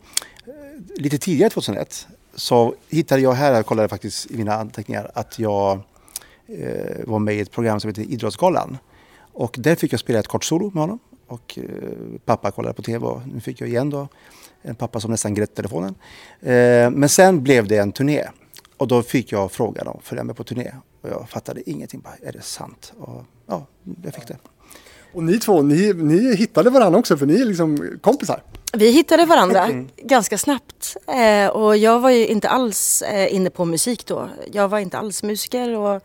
lite 0.96 1.18
tidigare 1.18 1.50
2001 1.50 2.08
så 2.36 2.76
hittade 2.90 3.22
jag 3.22 3.34
här, 3.34 3.54
jag 3.54 3.66
kollade 3.66 3.90
faktiskt 3.90 4.32
i 4.32 4.38
mina 4.38 4.54
anteckningar, 4.54 5.12
att 5.14 5.40
jag 5.40 5.80
eh, 6.48 7.06
var 7.06 7.20
med 7.20 7.36
i 7.36 7.40
ett 7.40 7.52
program 7.52 7.80
som 7.80 7.88
heter 7.88 8.02
Idrottsgalan. 8.02 8.78
Och 9.34 9.56
där 9.60 9.76
fick 9.76 9.94
jag 9.94 10.00
spela 10.00 10.20
ett 10.20 10.28
kort 10.28 10.44
solo 10.44 10.72
med 10.74 10.84
honom. 10.84 11.00
Och 11.32 11.60
eh, 11.60 11.64
pappa 12.26 12.52
kollade 12.52 12.74
på 12.74 12.82
tv 12.82 13.06
och 13.06 13.22
nu 13.34 13.42
fick 13.42 13.62
jag 13.62 13.70
igen 13.70 13.90
då 13.90 14.08
en 14.62 14.76
pappa 14.76 15.00
som 15.00 15.12
nästan 15.12 15.34
grät 15.34 15.56
telefonen. 15.56 15.96
Eh, 16.42 16.90
men 16.90 17.10
sen 17.10 17.44
blev 17.44 17.68
det 17.68 17.78
en 17.78 17.92
turné. 17.92 18.26
Och 18.78 18.88
då 18.88 19.04
fick 19.04 19.32
jag 19.32 19.52
frågan 19.52 19.88
om 19.88 19.98
att 19.98 20.04
följa 20.04 20.24
med 20.24 20.36
på 20.36 20.44
turné. 20.44 20.72
Och 21.02 21.10
jag 21.10 21.30
fattade 21.30 21.70
ingenting. 21.70 22.02
Bara, 22.02 22.16
är 22.30 22.32
det 22.32 22.42
sant? 22.42 22.94
Och 23.00 23.24
ja, 23.48 23.66
jag 24.04 24.14
fick 24.14 24.28
det. 24.28 24.38
Och 25.14 25.24
ni 25.24 25.40
två, 25.40 25.62
ni, 25.62 25.94
ni 25.94 26.36
hittade 26.36 26.70
varandra 26.70 27.00
också 27.00 27.18
för 27.18 27.26
ni 27.26 27.42
är 27.42 27.46
liksom 27.46 28.00
kompisar? 28.02 28.44
Vi 28.74 28.92
hittade 28.92 29.26
varandra 29.26 29.66
mm. 29.66 29.88
ganska 29.98 30.38
snabbt 30.38 30.98
eh, 31.08 31.48
och 31.48 31.78
jag 31.78 32.00
var 32.00 32.10
ju 32.10 32.28
inte 32.28 32.50
alls 32.50 33.02
eh, 33.02 33.36
inne 33.36 33.50
på 33.50 33.66
musik 33.66 34.06
då. 34.06 34.30
Jag 34.52 34.68
var 34.68 34.80
inte 34.80 34.98
alls 34.98 35.24
musiker 35.24 35.78
och, 35.78 36.02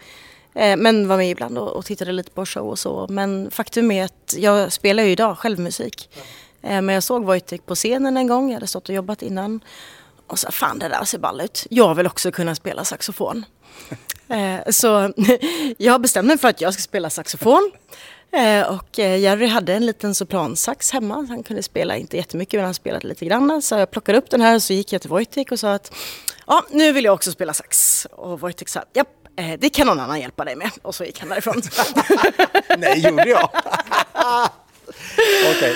men 0.56 1.08
var 1.08 1.16
med 1.16 1.30
ibland 1.30 1.58
och, 1.58 1.84
tittade 1.84 2.12
lite 2.12 2.30
på 2.30 2.46
show 2.46 2.68
och 2.68 2.78
så. 2.78 3.06
Men 3.10 3.50
faktum 3.50 3.90
är 3.90 4.04
att 4.04 4.34
jag 4.38 4.72
spelar 4.72 5.02
ju 5.02 5.10
idag 5.10 5.38
själv 5.38 5.58
musik. 5.58 6.08
Eh, 6.66 6.82
men 6.82 6.88
jag 6.88 7.02
såg 7.02 7.24
Wojtek 7.24 7.66
på 7.66 7.74
scenen 7.74 8.16
en 8.16 8.26
gång, 8.26 8.48
jag 8.48 8.54
hade 8.54 8.66
stått 8.66 8.88
och 8.88 8.94
jobbat 8.94 9.22
innan. 9.22 9.60
Och 10.26 10.38
sa, 10.38 10.50
fan 10.50 10.78
det 10.78 10.88
där 10.88 11.04
ser 11.04 11.18
ball 11.18 11.40
ut. 11.40 11.66
Jag 11.70 11.94
vill 11.94 12.06
också 12.06 12.30
kunna 12.30 12.54
spela 12.54 12.84
saxofon. 12.84 13.44
Eh, 14.28 14.70
så 14.70 15.12
jag 15.78 16.00
bestämde 16.00 16.28
mig 16.28 16.38
för 16.38 16.48
att 16.48 16.60
jag 16.60 16.74
ska 16.74 16.82
spela 16.82 17.10
saxofon. 17.10 17.72
Eh, 18.32 18.74
och 18.74 18.98
eh, 18.98 19.18
Jerry 19.18 19.46
hade 19.46 19.74
en 19.74 19.86
liten 19.86 20.14
sopransax 20.14 20.92
hemma. 20.92 21.26
Han 21.28 21.42
kunde 21.42 21.62
spela, 21.62 21.96
inte 21.96 22.16
jättemycket, 22.16 22.58
men 22.58 22.64
han 22.64 22.74
spelade 22.74 23.08
lite 23.08 23.24
grann. 23.24 23.62
Så 23.62 23.74
jag 23.74 23.90
plockade 23.90 24.18
upp 24.18 24.30
den 24.30 24.40
här 24.40 24.54
och 24.54 24.62
så 24.62 24.72
gick 24.72 24.92
jag 24.92 25.00
till 25.00 25.10
Wojtek 25.10 25.52
och 25.52 25.60
sa 25.60 25.72
att 25.74 25.94
ja, 26.46 26.64
nu 26.70 26.92
vill 26.92 27.04
jag 27.04 27.14
också 27.14 27.32
spela 27.32 27.54
sax. 27.54 28.06
Och 28.10 28.40
Wojtek 28.40 28.68
sa 28.68 28.82
japp, 28.92 29.08
eh, 29.36 29.58
det 29.58 29.68
kan 29.68 29.86
någon 29.86 30.00
annan 30.00 30.20
hjälpa 30.20 30.44
dig 30.44 30.56
med. 30.56 30.70
Och 30.82 30.94
så 30.94 31.04
gick 31.04 31.20
han 31.20 31.28
därifrån. 31.28 31.62
Nej, 32.78 33.00
gjorde 33.00 33.28
jag? 33.28 33.50
okay. 35.56 35.72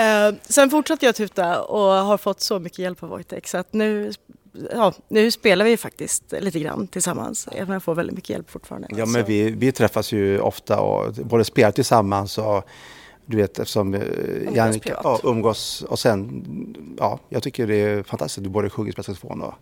eh, 0.00 0.34
sen 0.42 0.70
fortsatte 0.70 1.06
jag 1.06 1.14
tuta 1.14 1.62
och 1.62 1.92
har 1.92 2.18
fått 2.18 2.40
så 2.40 2.58
mycket 2.58 2.78
hjälp 2.78 3.02
av 3.02 3.08
Wojtek 3.08 3.48
så 3.48 3.58
att 3.58 3.72
nu 3.72 4.12
ja, 4.70 4.92
nu 5.08 5.30
spelar 5.30 5.64
vi 5.64 5.76
faktiskt 5.76 6.32
lite 6.40 6.60
grann 6.60 6.86
tillsammans. 6.86 7.48
Jag 7.56 7.82
får 7.82 7.94
väldigt 7.94 8.16
mycket 8.16 8.30
hjälp 8.30 8.50
fortfarande. 8.50 8.88
Ja, 8.90 9.06
men 9.06 9.24
vi, 9.24 9.50
vi 9.50 9.72
träffas 9.72 10.12
ju 10.12 10.40
ofta 10.40 10.80
och 10.80 11.14
både 11.14 11.44
spelar 11.44 11.70
tillsammans 11.72 12.38
och 12.38 12.64
du 13.26 13.36
vet 13.36 13.58
eftersom 13.58 13.94
eh, 13.94 14.02
Jannica 14.54 15.00
ja, 15.04 15.20
umgås 15.22 15.82
och 15.82 15.98
sen, 15.98 16.44
ja, 16.98 17.20
jag 17.28 17.42
tycker 17.42 17.66
det 17.66 17.74
är 17.74 18.02
fantastiskt 18.02 18.44
du 18.44 18.50
både 18.50 18.70
sjunger, 18.70 18.92
spelar 18.92 19.04
saxofon 19.04 19.42
och 19.42 19.54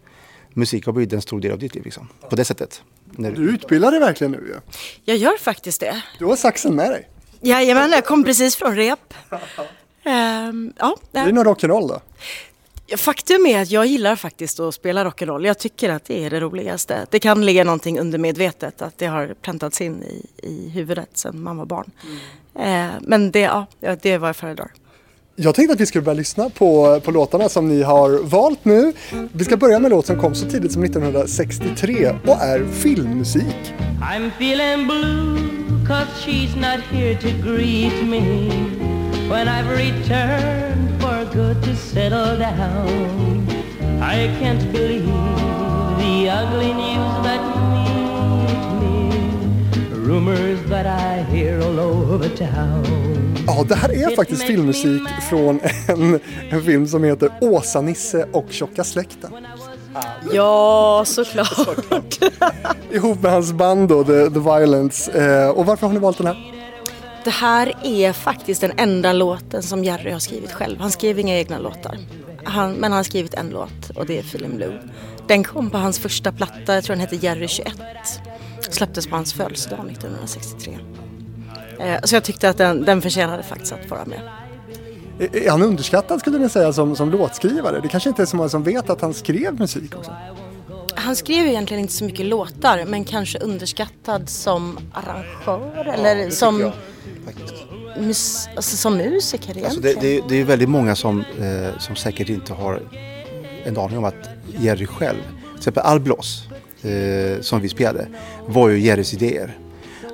musik 0.55 0.87
har 0.87 0.93
blivit 0.93 1.13
en 1.13 1.23
stor 1.23 1.41
del 1.41 1.53
av 1.53 1.59
ditt 1.59 1.75
liv 1.75 1.85
liksom. 1.85 2.09
På 2.29 2.37
det 2.37 2.45
sättet. 2.45 2.83
När 3.11 3.31
du 3.31 3.51
utbildar 3.51 3.91
dig 3.91 4.01
verkligen 4.01 4.31
nu 4.31 4.53
ja. 4.55 4.73
Jag 5.05 5.17
gör 5.17 5.39
faktiskt 5.39 5.81
det. 5.81 6.03
Du 6.19 6.25
har 6.25 6.37
saxen 6.37 6.75
med 6.75 6.91
dig. 6.91 7.09
Jajamän, 7.41 7.91
jag 7.91 8.05
kom 8.05 8.25
precis 8.25 8.57
från 8.57 8.77
rep. 8.77 9.15
um, 9.31 10.73
ja, 10.79 10.97
det 11.11 11.19
är 11.19 11.33
nog 11.33 11.47
rock'n'roll 11.47 11.89
då? 11.89 12.01
Faktum 12.97 13.47
är 13.47 13.63
att 13.63 13.71
jag 13.71 13.87
gillar 13.87 14.17
faktiskt 14.17 14.61
att 14.61 14.75
spela 14.75 15.05
rock'n'roll. 15.05 15.47
Jag 15.47 15.59
tycker 15.59 15.91
att 15.91 16.05
det 16.05 16.25
är 16.25 16.31
det 16.31 16.41
roligaste. 16.41 17.07
Det 17.11 17.19
kan 17.19 17.47
ligga 17.47 17.65
någonting 17.65 18.01
undermedvetet, 18.01 18.83
att 18.83 18.99
det 18.99 19.07
har 19.07 19.35
präntats 19.43 19.81
in 19.81 20.03
i, 20.03 20.27
i 20.43 20.69
huvudet 20.69 21.09
sedan 21.19 21.43
man 21.43 21.57
var 21.57 21.67
barn. 21.67 21.91
Mm. 22.57 22.91
Eh, 22.91 22.95
men 23.01 23.31
det, 23.31 23.41
ja, 23.41 23.67
det 23.81 24.07
är 24.07 24.19
vad 24.19 24.29
jag 24.29 24.37
föredrar. 24.37 24.71
Jag 25.43 25.55
tänkte 25.55 25.73
att 25.75 25.81
vi 25.81 25.87
skulle 25.87 26.03
börja 26.03 26.19
lyssna 26.19 26.51
på, 26.51 27.01
på 27.05 27.11
låtarna 27.11 27.49
som 27.49 27.69
ni 27.69 27.83
har 27.83 28.23
valt 28.23 28.65
nu. 28.65 28.93
Vi 29.33 29.45
ska 29.45 29.57
börja 29.57 29.79
med 29.79 29.93
en 29.93 29.97
låt 29.97 30.07
som 30.07 30.19
kom 30.19 30.35
så 30.35 30.47
tidigt 30.47 30.73
som 30.73 30.85
1963 30.85 32.15
och 32.27 32.43
är 32.43 32.67
filmmusik. 32.73 33.75
I'm 34.03 34.31
feeling 34.39 34.87
blue 34.87 35.39
cause 35.87 36.09
she's 36.25 36.57
not 36.57 36.81
here 36.93 37.15
to 37.21 37.29
greet 37.29 38.05
me 38.05 38.49
when 39.31 39.49
I've 39.49 39.71
returned 39.71 41.01
for 41.01 41.25
good 41.35 41.63
to 41.63 41.77
settle 41.77 42.39
down. 42.39 43.49
I 44.03 44.29
can't 44.41 44.73
believe 44.73 45.07
the 45.99 46.29
ugly 46.29 46.73
news 46.75 47.25
that 47.25 47.41
meet 47.73 48.81
me. 48.81 49.11
Rumors 50.07 50.61
that 50.69 50.87
I 50.87 51.23
hear 51.33 51.63
all 51.63 51.81
over 51.81 52.29
town. 52.29 53.30
Ja, 53.47 53.65
det 53.69 53.75
här 53.75 53.93
är 53.93 54.17
faktiskt 54.17 54.43
filmmusik 54.43 55.03
från 55.31 55.61
en, 55.89 56.21
en 56.51 56.63
film 56.63 56.87
som 56.87 57.05
heter 57.05 57.31
Åsa-Nisse 57.41 58.27
och 58.33 58.47
Tjocka 58.51 58.85
släkten. 58.85 59.31
Ja, 60.33 61.03
såklart. 61.07 62.19
Ihop 62.93 63.23
med 63.23 63.33
hans 63.33 63.53
band 63.53 63.89
då, 63.89 64.05
The, 64.05 64.31
The 64.31 64.41
Violence. 64.41 65.13
Eh, 65.13 65.51
och 65.51 65.67
varför 65.67 65.87
har 65.87 65.95
ni 65.95 66.01
valt 66.01 66.19
den 66.19 66.27
här? 66.27 66.53
Det 67.25 67.31
här 67.31 67.73
är 67.85 68.13
faktiskt 68.13 68.61
den 68.61 68.73
enda 68.77 69.13
låten 69.13 69.63
som 69.63 69.85
Jerry 69.85 70.11
har 70.11 70.19
skrivit 70.19 70.53
själv. 70.53 70.81
Han 70.81 70.91
skrev 70.91 71.19
inga 71.19 71.39
egna 71.39 71.59
låtar. 71.59 71.99
Han, 72.45 72.73
men 72.73 72.83
han 72.83 72.93
har 72.93 73.03
skrivit 73.03 73.35
en 73.35 73.51
låt 73.51 73.91
och 73.95 74.07
det 74.07 74.19
är 74.19 74.21
Feeling 74.21 74.57
Blue. 74.57 74.79
Den 75.27 75.45
kom 75.45 75.71
på 75.71 75.79
hans 75.79 75.99
första 75.99 76.33
platta, 76.33 76.75
jag 76.75 76.85
tror 76.85 76.97
den 76.97 77.01
hette 77.01 77.17
Jerry 77.17 77.49
21. 77.49 77.73
Släpptes 78.71 79.07
på 79.07 79.17
hans 79.17 79.33
födelsedag 79.33 79.91
1963. 79.91 80.79
Eh, 81.81 82.01
så 82.05 82.17
jag 82.17 82.25
tyckte 82.25 82.49
att 82.49 82.59
den, 82.59 82.85
den 82.85 83.03
förtjänade 83.03 83.43
faktiskt 83.43 83.73
att 83.73 83.91
vara 83.91 84.05
med. 84.05 84.21
Är 85.33 85.51
han 85.51 85.63
underskattad 85.63 86.21
skulle 86.21 86.39
ni 86.39 86.49
säga 86.49 86.73
som, 86.73 86.97
som 86.97 87.11
låtskrivare? 87.11 87.81
Det 87.81 87.89
kanske 87.89 88.09
inte 88.09 88.23
är 88.23 88.27
så 88.27 88.37
många 88.37 88.49
som 88.49 88.63
vet 88.63 88.91
att 88.91 89.01
han 89.01 89.15
skrev 89.15 89.59
musik 89.59 89.97
också? 89.97 90.17
Han 90.95 91.17
skrev 91.17 91.47
egentligen 91.47 91.81
inte 91.81 91.93
så 91.93 92.05
mycket 92.05 92.27
låtar 92.27 92.85
men 92.87 93.05
kanske 93.05 93.39
underskattad 93.39 94.29
som 94.29 94.79
arrangör 94.93 95.83
ja, 95.87 95.93
eller 95.93 96.31
som 96.31 96.73
mus, 98.01 98.49
alltså 98.57 98.77
som 98.77 98.97
musiker 98.97 99.59
egentligen. 99.59 99.67
Alltså 99.67 99.81
det, 99.81 100.21
det, 100.21 100.29
det, 100.29 100.41
är 100.41 100.45
väldigt 100.45 100.69
många 100.69 100.97
som, 100.97 101.21
eh, 101.21 101.79
som 101.79 101.97
säkert 101.97 102.29
inte 102.29 102.53
har 102.53 102.83
en 103.65 103.79
aning 103.79 103.99
om 103.99 104.05
att 104.05 104.29
Jerry 104.59 104.87
själv, 104.87 105.23
till 105.49 105.57
exempel 105.57 105.83
Alblås 105.83 106.45
eh, 106.83 107.41
som 107.41 107.61
vi 107.61 107.69
spelade, 107.69 108.09
var 108.47 108.69
ju 108.69 108.79
Jerrys 108.79 109.15
idéer. 109.15 109.59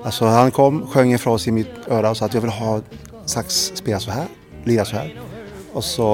Alltså 0.07 0.25
han 0.25 0.51
kom, 0.51 0.87
sjöng 0.87 1.13
en 1.13 1.19
fras 1.19 1.49
i 1.49 1.51
mitt 1.51 1.89
öra 1.89 2.11
och 2.11 2.17
sa 2.17 2.25
att 2.25 2.35
jag 2.35 2.41
vill 2.41 2.51
ha 2.51 2.81
sax 3.25 3.73
spela 3.75 4.01
så 4.01 4.11
här, 4.11 4.27
lira 4.65 4.85
så 4.85 4.97
här. 4.97 5.21
Och 5.73 5.85
så 5.85 6.07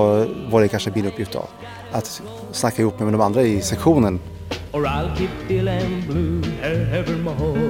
var 0.50 0.60
det 0.60 0.68
kanske 0.68 0.90
min 0.94 1.06
uppgift 1.06 1.32
då 1.32 1.48
att 1.92 2.22
snacka 2.52 2.82
ihop 2.82 3.00
med 3.00 3.12
de 3.12 3.20
andra 3.20 3.42
i 3.42 3.62
sektionen. 3.62 4.20
Or 4.72 4.86
I'll 4.86 5.16
keep 5.16 5.28
feeling 5.44 6.04
blue 6.06 6.42
evermore. 6.62 7.60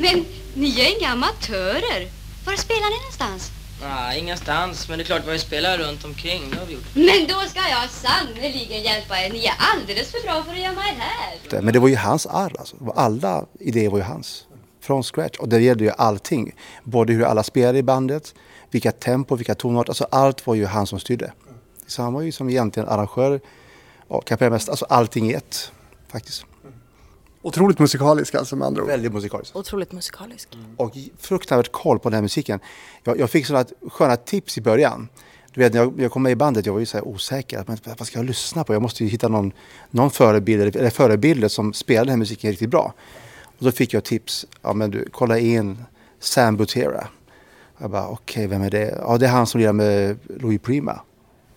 Men 0.00 0.24
ni 0.54 0.80
är 0.80 0.98
inga 1.00 1.08
amatörer. 1.08 2.08
Var 2.46 2.56
spelar 2.56 2.90
ni 2.90 2.96
någonstans? 2.96 3.55
Nej, 3.80 4.18
ingenstans. 4.18 4.88
Men 4.88 4.98
det 4.98 5.02
är 5.02 5.06
klart 5.06 5.22
vi 5.26 5.38
spelar 5.38 5.78
runt 5.78 6.04
omkring. 6.04 6.50
Det 6.50 6.56
har 6.56 6.66
vi 6.66 6.72
gjort. 6.72 6.94
Men 6.94 7.26
då 7.28 7.48
ska 7.48 7.60
jag 7.68 7.90
sannerligen 7.90 8.82
hjälpa 8.82 9.18
er. 9.18 9.30
Ni 9.30 9.46
är 9.46 9.54
alldeles 9.58 10.10
för 10.10 10.22
bra 10.22 10.42
för 10.42 10.52
att 10.52 10.58
gömma 10.58 10.80
er 10.80 10.96
här. 10.98 11.62
Men 11.62 11.72
det 11.72 11.78
var 11.78 11.88
ju 11.88 11.96
hans 11.96 12.26
arv 12.26 12.56
alltså. 12.58 12.76
Alla 12.96 13.46
idéer 13.60 13.90
var 13.90 13.98
ju 13.98 14.04
hans. 14.04 14.46
Från 14.80 15.02
scratch. 15.02 15.38
Och 15.38 15.48
det 15.48 15.60
gällde 15.60 15.84
ju 15.84 15.90
allting. 15.98 16.54
Både 16.84 17.12
hur 17.12 17.24
alla 17.24 17.42
spelade 17.42 17.78
i 17.78 17.82
bandet, 17.82 18.34
vilka 18.70 18.92
tempo, 18.92 19.36
vilka 19.36 19.54
tonarter. 19.54 19.90
Alltså 19.90 20.06
allt 20.10 20.46
var 20.46 20.54
ju 20.54 20.66
han 20.66 20.86
som 20.86 21.00
styrde. 21.00 21.32
Så 21.86 22.02
han 22.02 22.12
var 22.12 22.22
ju 22.22 22.32
som 22.32 22.50
egentligen 22.50 22.88
arrangör 22.88 23.40
och 24.08 24.24
kapellmästare. 24.24 24.72
Alltså 24.72 24.84
allting 24.84 25.30
i 25.30 25.32
ett 25.32 25.72
faktiskt. 26.08 26.44
Otroligt 27.46 27.78
musikalisk 27.78 28.34
alltså 28.34 28.56
med 28.56 28.66
andra 28.66 28.82
ord. 28.82 28.88
Väldigt 28.88 29.12
musikalisk. 29.12 29.56
Otroligt 29.56 29.92
musikalisk. 29.92 30.54
Mm. 30.54 30.66
Och 30.76 30.92
fruktansvärt 31.18 31.72
koll 31.72 31.98
på 31.98 32.08
den 32.08 32.14
här 32.14 32.22
musiken. 32.22 32.60
Jag, 33.04 33.20
jag 33.20 33.30
fick 33.30 33.46
sådana 33.46 33.66
sköna 33.90 34.16
tips 34.16 34.58
i 34.58 34.60
början. 34.60 35.08
Du 35.54 35.60
vet 35.60 35.72
när 35.72 35.80
jag, 35.80 36.00
jag 36.00 36.12
kom 36.12 36.22
med 36.22 36.32
i 36.32 36.36
bandet, 36.36 36.66
jag 36.66 36.72
var 36.72 36.80
ju 36.80 36.86
så 36.86 37.00
osäker. 37.00 37.64
Men 37.66 37.78
vad 37.98 38.06
ska 38.06 38.18
jag 38.18 38.26
lyssna 38.26 38.64
på? 38.64 38.74
Jag 38.74 38.82
måste 38.82 39.04
ju 39.04 39.10
hitta 39.10 39.28
någon, 39.28 39.52
någon 39.90 40.10
förebild, 40.10 40.76
eller 40.76 40.90
förebilder 40.90 41.48
som 41.48 41.72
spelar 41.72 42.04
den 42.04 42.10
här 42.10 42.16
musiken 42.16 42.50
riktigt 42.50 42.70
bra. 42.70 42.94
Och 43.42 43.64
då 43.64 43.72
fick 43.72 43.94
jag 43.94 44.04
tips. 44.04 44.46
Ja 44.62 44.72
men 44.72 44.90
du, 44.90 45.08
kolla 45.12 45.38
in 45.38 45.84
Sam 46.20 46.56
Butera. 46.56 47.08
Jag 47.78 47.90
bara, 47.90 48.08
okej, 48.08 48.46
okay, 48.46 48.46
vem 48.46 48.62
är 48.62 48.70
det? 48.70 48.98
Ja, 48.98 49.18
det 49.18 49.26
är 49.26 49.30
han 49.30 49.46
som 49.46 49.60
lirar 49.60 49.72
med 49.72 50.18
Louis 50.40 50.62
Prima. 50.62 51.00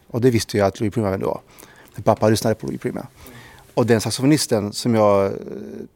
Och 0.08 0.22
det 0.22 0.30
visste 0.30 0.58
jag 0.58 0.68
att 0.68 0.80
Louis 0.80 0.94
Prima 0.94 1.10
var 1.10 1.18
då. 1.18 1.42
Pappa 2.04 2.30
lyssnade 2.30 2.56
på 2.56 2.68
Louis 2.68 2.82
Prima. 2.82 3.08
Och 3.80 3.86
den 3.86 4.02
saxofonisten 4.02 4.74
som 4.74 4.96
jag 4.96 5.26
eh, 5.26 5.32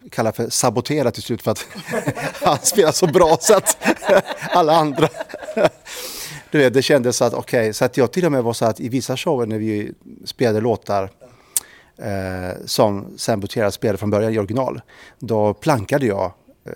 kallar 0.10 0.32
för 0.32 0.50
sabotera 0.50 1.12
till 1.12 1.24
slut 1.24 1.42
för 1.42 1.52
att 1.52 1.68
han 2.42 2.58
spelar 2.58 2.92
så 2.92 3.08
bra 3.08 3.38
så 3.42 3.56
att 3.58 3.78
alla 4.40 4.76
andra 4.76 5.10
du 6.52 6.58
vet, 6.58 6.74
det 6.74 6.82
kändes 6.82 7.18
så 7.18 7.26
att 7.26 7.34
okej, 7.34 7.60
okay, 7.60 7.74
så 7.74 7.86
att 7.86 7.98
jag 7.98 8.12
till 8.12 8.26
och 8.26 8.32
med 8.32 8.44
var 8.44 8.54
så 8.54 8.66
att 8.66 8.80
i 8.80 8.90
vissa 8.90 9.18
shower 9.18 9.46
när 9.46 9.58
vi 9.58 9.92
spelade 10.26 10.62
låtar 10.62 11.10
eh, 11.98 12.66
som 12.66 13.06
Sam 13.18 13.48
spelade 13.48 13.98
från 13.98 14.10
början 14.10 14.34
i 14.34 14.40
original, 14.40 14.82
då 15.20 15.54
plankade 15.54 16.06
jag 16.06 16.32
eh, 16.66 16.72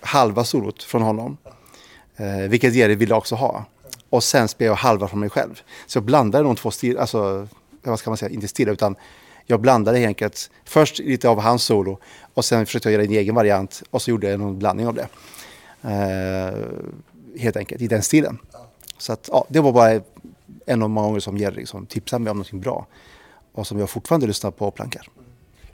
halva 0.00 0.44
solot 0.44 0.82
från 0.82 1.02
honom, 1.02 1.36
eh, 2.16 2.48
vilket 2.48 2.74
Jerry 2.74 2.94
ville 2.94 3.14
också 3.14 3.34
ha. 3.34 3.64
Och 4.10 4.24
sen 4.24 4.48
spelade 4.48 4.70
jag 4.70 4.76
halva 4.76 5.08
från 5.08 5.20
mig 5.20 5.30
själv. 5.30 5.62
Så 5.86 5.96
jag 5.96 6.04
blandade 6.04 6.44
de 6.44 6.56
två 6.56 6.70
stilar, 6.70 7.00
alltså 7.00 7.48
vad 7.82 7.98
ska 7.98 8.10
man 8.10 8.16
säga, 8.16 8.30
inte 8.30 8.48
stilla 8.48 8.72
utan 8.72 8.96
jag 9.46 9.60
blandade 9.60 9.98
helt 9.98 10.08
enkelt 10.08 10.50
först 10.64 10.98
lite 10.98 11.28
av 11.28 11.40
hans 11.40 11.64
solo 11.64 11.98
och 12.34 12.44
sen 12.44 12.66
försökte 12.66 12.88
jag 12.88 12.92
göra 12.92 13.04
en 13.04 13.18
egen 13.18 13.34
variant 13.34 13.82
och 13.90 14.02
så 14.02 14.10
gjorde 14.10 14.30
jag 14.30 14.40
någon 14.40 14.58
blandning 14.58 14.86
av 14.86 14.94
det. 14.94 15.08
Eh, 15.82 16.58
helt 17.40 17.56
enkelt 17.56 17.82
i 17.82 17.86
den 17.86 18.02
stilen. 18.02 18.38
Så 18.98 19.12
att, 19.12 19.28
ja, 19.32 19.46
det 19.48 19.60
var 19.60 19.72
bara 19.72 20.00
en 20.66 20.82
av 20.82 20.90
många 20.90 21.06
gånger 21.06 21.20
som 21.20 21.38
Jerry 21.38 21.66
som 21.66 21.86
tipsade 21.86 22.22
mig 22.22 22.30
om 22.30 22.36
någonting 22.36 22.60
bra 22.60 22.86
och 23.52 23.66
som 23.66 23.78
jag 23.78 23.90
fortfarande 23.90 24.26
lyssnar 24.26 24.50
på 24.50 24.66
och 24.66 24.74
plankar. 24.74 25.08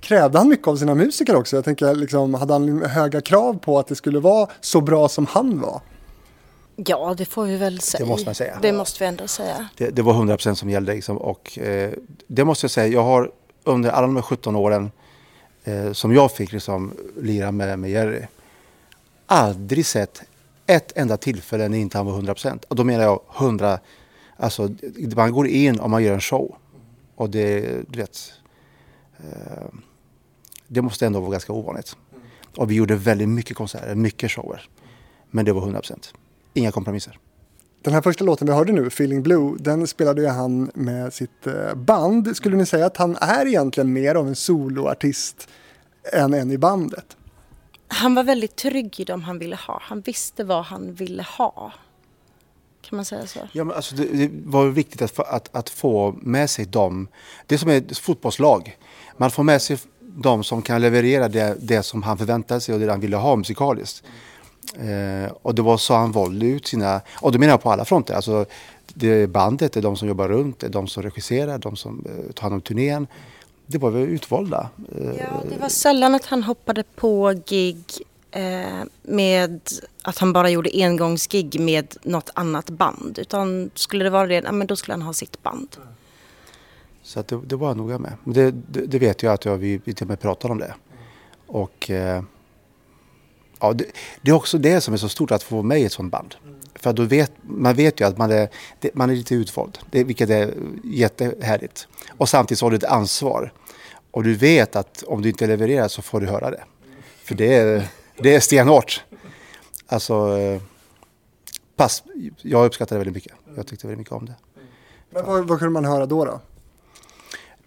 Krävde 0.01 0.39
han 0.39 0.49
mycket 0.49 0.69
av 0.69 0.77
sina 0.77 0.95
musiker 0.95 1.37
också? 1.37 1.57
Jag 1.57 1.65
tänker, 1.65 1.95
liksom, 1.95 2.35
hade 2.35 2.53
han 2.53 2.83
höga 2.83 3.21
krav 3.21 3.59
på 3.59 3.79
att 3.79 3.87
det 3.87 3.95
skulle 3.95 4.21
vara 4.21 4.49
så 4.61 4.81
bra 4.81 5.09
som 5.09 5.27
han 5.27 5.61
var? 5.61 5.81
Ja, 6.77 7.15
det 7.19 7.25
får 7.25 7.45
vi 7.45 7.57
väl 7.57 7.81
säga. 7.81 8.05
Det 8.05 8.11
måste 8.11 8.27
man 8.27 8.35
säga. 8.35 8.59
Det 8.63 8.73
måste 8.73 9.05
vi 9.05 9.09
ändå 9.09 9.29
säga. 9.29 9.69
Det, 9.77 9.91
det 9.91 10.03
var 10.03 10.13
100 10.13 10.37
procent 10.37 10.59
som 10.59 10.71
gällde. 10.71 10.95
Liksom, 10.95 11.19
och 11.19 11.59
eh, 11.59 11.93
det 12.27 12.45
måste 12.45 12.65
jag 12.65 12.71
säga, 12.71 12.87
jag 12.87 13.03
har 13.03 13.31
under 13.65 13.91
alla 13.91 14.07
de 14.07 14.17
här 14.17 14.23
17 14.23 14.57
åren 14.57 14.91
eh, 15.65 15.93
som 15.93 16.15
jag 16.15 16.33
fick 16.33 16.53
liksom, 16.53 16.95
lira 17.17 17.53
med, 17.53 17.79
med 17.79 17.91
Jerry 17.91 18.23
aldrig 19.29 19.87
sett 19.87 20.23
ett 20.67 20.93
enda 20.97 21.17
tillfälle 21.17 21.69
när 21.69 21.79
inte 21.79 21.99
han 21.99 22.07
var 22.07 22.13
100 22.13 22.35
procent. 22.35 22.65
Och 22.65 22.77
då 22.77 22.85
menar 22.85 23.05
jag 23.05 23.21
100, 23.39 23.79
alltså 24.37 24.71
man 25.17 25.33
går 25.33 25.47
in 25.47 25.81
och 25.81 25.91
man 25.91 26.03
gör 26.03 26.15
en 26.15 26.21
show. 26.21 26.57
Och 27.15 27.31
det, 27.31 27.61
du 27.89 27.99
vet, 27.99 28.33
eh, 29.17 29.67
det 30.67 30.83
måste 30.83 31.07
ändå 31.07 31.21
vara 31.21 31.31
ganska 31.31 31.53
ovanligt. 31.53 31.97
Och 32.57 32.71
vi 32.71 32.75
gjorde 32.75 32.95
väldigt 32.95 33.29
mycket 33.29 33.57
konserter, 33.57 33.95
mycket 33.95 34.31
shower. 34.31 34.69
Men 35.31 35.45
det 35.45 35.53
var 35.53 35.61
100 35.61 35.81
procent. 35.81 36.15
Inga 36.55 36.73
kompromisser. 36.73 37.19
Den 37.83 37.95
här 37.95 38.03
första 38.03 38.25
låten 38.25 38.47
vi 38.47 38.53
hörde 38.53 38.73
nu, 38.73 38.87
Feeling 38.87 39.23
Blue, 39.23 39.57
den 39.59 39.87
spelade 39.87 40.23
ju 40.23 40.29
han 40.29 40.71
med 40.75 41.13
sitt 41.13 41.47
eh, 41.47 41.75
band. 41.75 42.37
Skulle 42.37 42.57
ni 42.57 42.67
säga 42.67 42.87
att 42.87 42.97
han 42.97 43.17
är 43.17 43.47
egentligen 43.47 43.93
mer 43.93 44.15
av 44.15 44.29
en 44.29 44.37
soloartist 44.37 45.49
än 46.13 46.35
en 46.35 46.51
i 46.51 46.59
bandet? 46.59 47.17
Han 47.89 48.15
var 48.15 48.25
väldigt 48.25 48.57
trygg 48.57 49.01
i 49.01 49.05
dem 49.05 49.23
han 49.23 49.39
ville 49.39 49.57
ha. 49.57 49.79
Han 49.83 50.01
visste 50.01 50.45
vad 50.45 50.65
han 50.65 50.95
ville 50.95 51.23
ha. 51.23 51.73
Kan 52.81 52.97
man 52.97 53.05
säga 53.05 53.27
så? 53.27 53.41
Ja, 53.53 53.65
men 53.65 53.77
alltså 53.77 53.95
det, 53.95 54.05
det 54.05 54.31
var 54.45 54.67
viktigt 54.67 55.03
att, 55.03 55.19
att, 55.19 55.57
att, 55.57 55.71
få 55.71 56.15
med 56.23 56.51
sig 56.51 56.67
dem. 56.67 57.09
Det 57.47 57.59
som 57.59 57.71
är 57.71 57.77
ett 57.77 57.99
fotbollslag. 57.99 58.77
Man 59.17 59.31
får 59.31 59.43
med 59.43 59.63
sig 59.63 59.79
de 60.01 60.45
som 60.45 60.63
kan 60.63 60.81
leverera 60.81 61.29
det, 61.29 61.57
det 61.61 61.83
som 61.83 62.03
han 62.03 62.19
förväntade 62.19 62.61
sig 62.61 62.75
och 62.75 62.81
det 62.81 62.91
han 62.91 63.01
ville 63.01 63.17
ha 63.17 63.37
musikaliskt. 63.37 64.05
Eh, 64.75 65.33
och 65.43 65.55
det 65.55 65.63
var 65.63 65.77
så 65.77 65.95
han 65.95 66.13
valde 66.13 66.47
ut 66.47 66.67
sina, 66.67 67.01
och 67.21 67.33
då 67.33 67.39
menar 67.39 67.53
jag 67.53 67.63
på 67.63 67.73
alla 67.73 67.85
fronter. 67.85 68.15
Alltså, 68.15 68.45
det 68.95 69.27
bandet, 69.27 69.73
det 69.73 69.81
är 69.81 69.83
de 69.83 69.97
som 69.97 70.09
jobbar 70.09 70.29
runt, 70.29 70.59
det 70.59 70.67
är 70.67 70.71
de 70.71 70.87
som 70.87 71.03
regisserar, 71.03 71.59
de 71.59 71.77
som 71.77 72.05
eh, 72.07 72.33
tar 72.33 72.43
hand 72.43 72.55
om 72.55 72.61
turnén 72.61 73.07
det 73.71 73.79
var 73.79 73.91
väl 73.91 74.03
utvalda. 74.03 74.69
Ja, 75.19 75.43
det 75.51 75.59
var 75.61 75.69
sällan 75.69 76.15
att 76.15 76.27
han 76.27 76.43
hoppade 76.43 76.85
på 76.97 77.35
gig 77.47 77.85
eh, 78.31 78.85
med 79.03 79.61
att 80.03 80.19
han 80.19 80.33
bara 80.33 80.51
gjorde 80.51 80.71
engångsgig 80.75 81.61
med 81.61 81.97
något 82.03 82.31
annat 82.35 82.71
band. 82.71 83.19
Utan 83.19 83.71
skulle 83.75 84.05
det 84.05 84.11
vara 84.11 84.27
det, 84.27 84.35
ja, 84.35 84.53
men 84.53 84.67
då 84.67 84.77
skulle 84.77 84.93
han 84.93 85.03
ha 85.03 85.13
sitt 85.13 85.43
band. 85.43 85.77
Så 87.03 87.21
att 87.21 87.29
det, 87.29 87.41
det 87.47 87.57
var 87.57 87.69
jag 87.69 87.77
noga 87.77 87.99
med. 87.99 88.13
Men 88.25 88.35
det, 88.35 88.51
det, 88.51 88.87
det, 88.87 88.99
vet 88.99 89.23
jag 89.23 89.33
att 89.33 89.45
jag, 89.45 89.57
vi 89.57 89.79
till 89.79 89.95
och 90.01 90.09
med 90.09 90.21
pratade 90.21 90.53
om 90.53 90.59
det. 90.59 90.75
Och 91.47 91.91
eh, 91.91 92.23
ja, 93.61 93.73
det, 93.73 93.85
det, 94.23 94.31
är 94.31 94.35
också 94.35 94.59
det 94.59 94.81
som 94.81 94.95
är 94.95 94.99
så 94.99 95.09
stort 95.09 95.31
att 95.31 95.43
få 95.43 95.63
med 95.63 95.81
i 95.81 95.85
ett 95.85 95.93
sånt 95.93 96.13
band. 96.13 96.35
För 96.75 96.93
då 96.93 97.03
vet, 97.03 97.33
man 97.43 97.75
vet 97.75 98.01
ju 98.01 98.07
att 98.07 98.19
man 98.19 98.31
är, 98.31 98.49
man 98.93 99.11
är 99.11 99.15
lite 99.15 99.35
utvald, 99.35 99.79
det, 99.91 100.05
vilket 100.05 100.31
är 100.31 100.55
jättehärligt. 100.85 101.89
Och 102.19 102.29
samtidigt 102.29 102.59
så 102.59 102.67
har 102.67 102.71
du 102.71 102.77
ett 102.77 102.85
ansvar. 102.85 103.53
Och 104.11 104.25
du 104.25 104.35
vet 104.35 104.77
att 104.77 105.03
om 105.03 105.23
du 105.23 105.29
inte 105.29 105.47
levererar 105.47 105.89
så 105.89 106.03
får 106.03 106.21
du 106.21 106.27
höra 106.27 106.51
det. 106.51 106.65
För 107.25 107.35
det 107.35 107.55
är, 107.55 107.89
det 108.19 108.35
är 108.35 108.41
stenhårt. 108.41 109.05
Alltså, 109.87 110.39
pass, 111.77 112.03
jag 112.43 112.67
uppskattar 112.67 112.97
det 112.97 112.99
väldigt 112.99 113.15
mycket. 113.15 113.33
Jag 113.57 113.67
tyckte 113.67 113.87
väldigt 113.87 113.99
mycket 113.99 114.13
om 114.13 114.27
det. 114.27 114.35
Men 115.11 115.27
vad, 115.27 115.49
vad 115.49 115.59
kunde 115.59 115.73
man 115.73 115.85
höra 115.85 116.07
då? 116.07 116.25
då? 116.25 116.41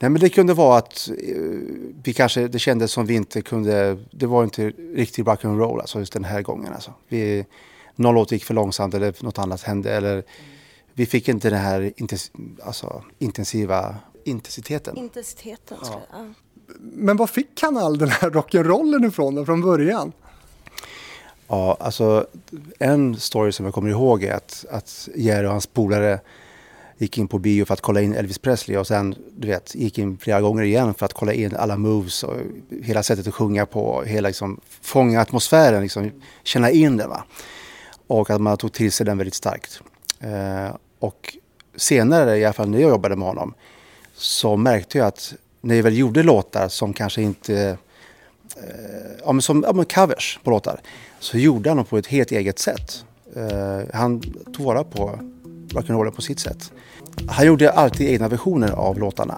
Nej, 0.01 0.09
men 0.09 0.21
det 0.21 0.29
kunde 0.29 0.53
vara 0.53 0.77
att 0.77 1.09
eh, 1.09 1.35
vi 2.03 2.13
kanske, 2.13 2.47
det 2.47 2.59
kändes 2.59 2.91
som 2.91 3.05
vi 3.05 3.13
inte 3.13 3.41
kunde, 3.41 3.97
det 4.11 4.25
var 4.25 4.43
inte 4.43 4.69
riktigt 4.95 5.25
rock'n'roll 5.25 5.79
alltså 5.79 5.99
just 5.99 6.13
den 6.13 6.23
här 6.23 6.41
gången. 6.41 6.73
Alltså. 6.73 6.93
Vi, 7.07 7.45
någon 7.95 8.15
låt 8.15 8.31
gick 8.31 8.43
för 8.43 8.53
långsamt 8.53 8.93
eller 8.93 9.23
något 9.23 9.39
annat 9.39 9.61
hände. 9.61 9.93
Eller 9.93 10.23
vi 10.93 11.05
fick 11.05 11.29
inte 11.29 11.49
den 11.49 11.59
här 11.59 11.93
intens, 11.97 12.31
alltså, 12.63 13.03
intensiva 13.19 13.95
intensiteten. 14.23 14.97
Intensiteten, 14.97 15.77
ja. 15.83 16.01
ja. 16.11 16.25
Men 16.79 17.17
var 17.17 17.27
fick 17.27 17.61
han 17.61 17.77
all 17.77 17.97
den 17.97 18.09
här 18.09 18.29
rock'n'rollen 18.29 19.07
ifrån 19.07 19.35
då, 19.35 19.45
från 19.45 19.61
början? 19.61 20.11
Ja, 21.47 21.77
alltså 21.79 22.27
en 22.79 23.19
story 23.19 23.51
som 23.51 23.65
jag 23.65 23.73
kommer 23.73 23.89
ihåg 23.89 24.23
är 24.23 24.33
att, 24.33 24.65
att 24.69 25.09
Jerry 25.15 25.47
och 25.47 25.51
hans 25.51 25.67
polare 25.67 26.19
gick 27.01 27.17
in 27.17 27.27
på 27.27 27.39
bio 27.39 27.65
för 27.65 27.73
att 27.73 27.81
kolla 27.81 28.01
in 28.01 28.13
Elvis 28.13 28.37
Presley 28.37 28.77
och 28.77 28.87
sen 28.87 29.15
du 29.37 29.47
vet, 29.47 29.75
gick 29.75 29.97
in 29.97 30.17
flera 30.17 30.41
gånger 30.41 30.63
igen 30.63 30.93
för 30.93 31.05
att 31.05 31.13
kolla 31.13 31.33
in 31.33 31.55
alla 31.55 31.77
moves 31.77 32.23
och 32.23 32.35
hela 32.83 33.03
sättet 33.03 33.27
att 33.27 33.33
sjunga 33.33 33.65
på, 33.65 34.03
hela 34.03 34.27
liksom, 34.27 34.59
fånga 34.81 35.21
atmosfären, 35.21 35.81
liksom, 35.81 36.11
känna 36.43 36.71
in 36.71 36.97
den 36.97 37.09
Va? 37.09 37.23
Och 38.07 38.29
att 38.29 38.41
man 38.41 38.57
tog 38.57 38.73
till 38.73 38.91
sig 38.91 39.05
den 39.05 39.17
väldigt 39.17 39.33
starkt. 39.33 39.81
Eh, 40.19 40.75
och 40.99 41.37
senare, 41.75 42.37
i 42.37 42.45
alla 42.45 42.53
fall 42.53 42.69
när 42.69 42.79
jag 42.79 42.89
jobbade 42.89 43.15
med 43.15 43.27
honom, 43.27 43.53
så 44.13 44.57
märkte 44.57 44.97
jag 44.97 45.07
att 45.07 45.33
när 45.61 45.75
jag 45.75 45.83
väl 45.83 45.97
gjorde 45.97 46.23
låtar 46.23 46.67
som 46.67 46.93
kanske 46.93 47.21
inte, 47.21 47.77
eh, 48.57 49.11
ja, 49.25 49.31
men 49.31 49.41
som 49.41 49.63
ja, 49.67 49.73
men 49.73 49.85
covers 49.85 50.39
på 50.43 50.51
låtar, 50.51 50.81
så 51.19 51.37
gjorde 51.37 51.69
han 51.69 51.77
dem 51.77 51.85
på 51.85 51.97
ett 51.97 52.07
helt 52.07 52.31
eget 52.31 52.59
sätt. 52.59 53.05
Eh, 53.35 53.79
han 53.93 54.21
tog 54.53 54.65
vara 54.65 54.83
på 54.83 55.19
rock'n'rollen 55.73 56.11
på 56.11 56.21
sitt 56.21 56.39
sätt. 56.39 56.71
Han 57.27 57.45
gjorde 57.45 57.71
alltid 57.71 58.09
egna 58.09 58.27
versioner 58.27 58.71
av 58.71 58.99
låtarna 58.99 59.37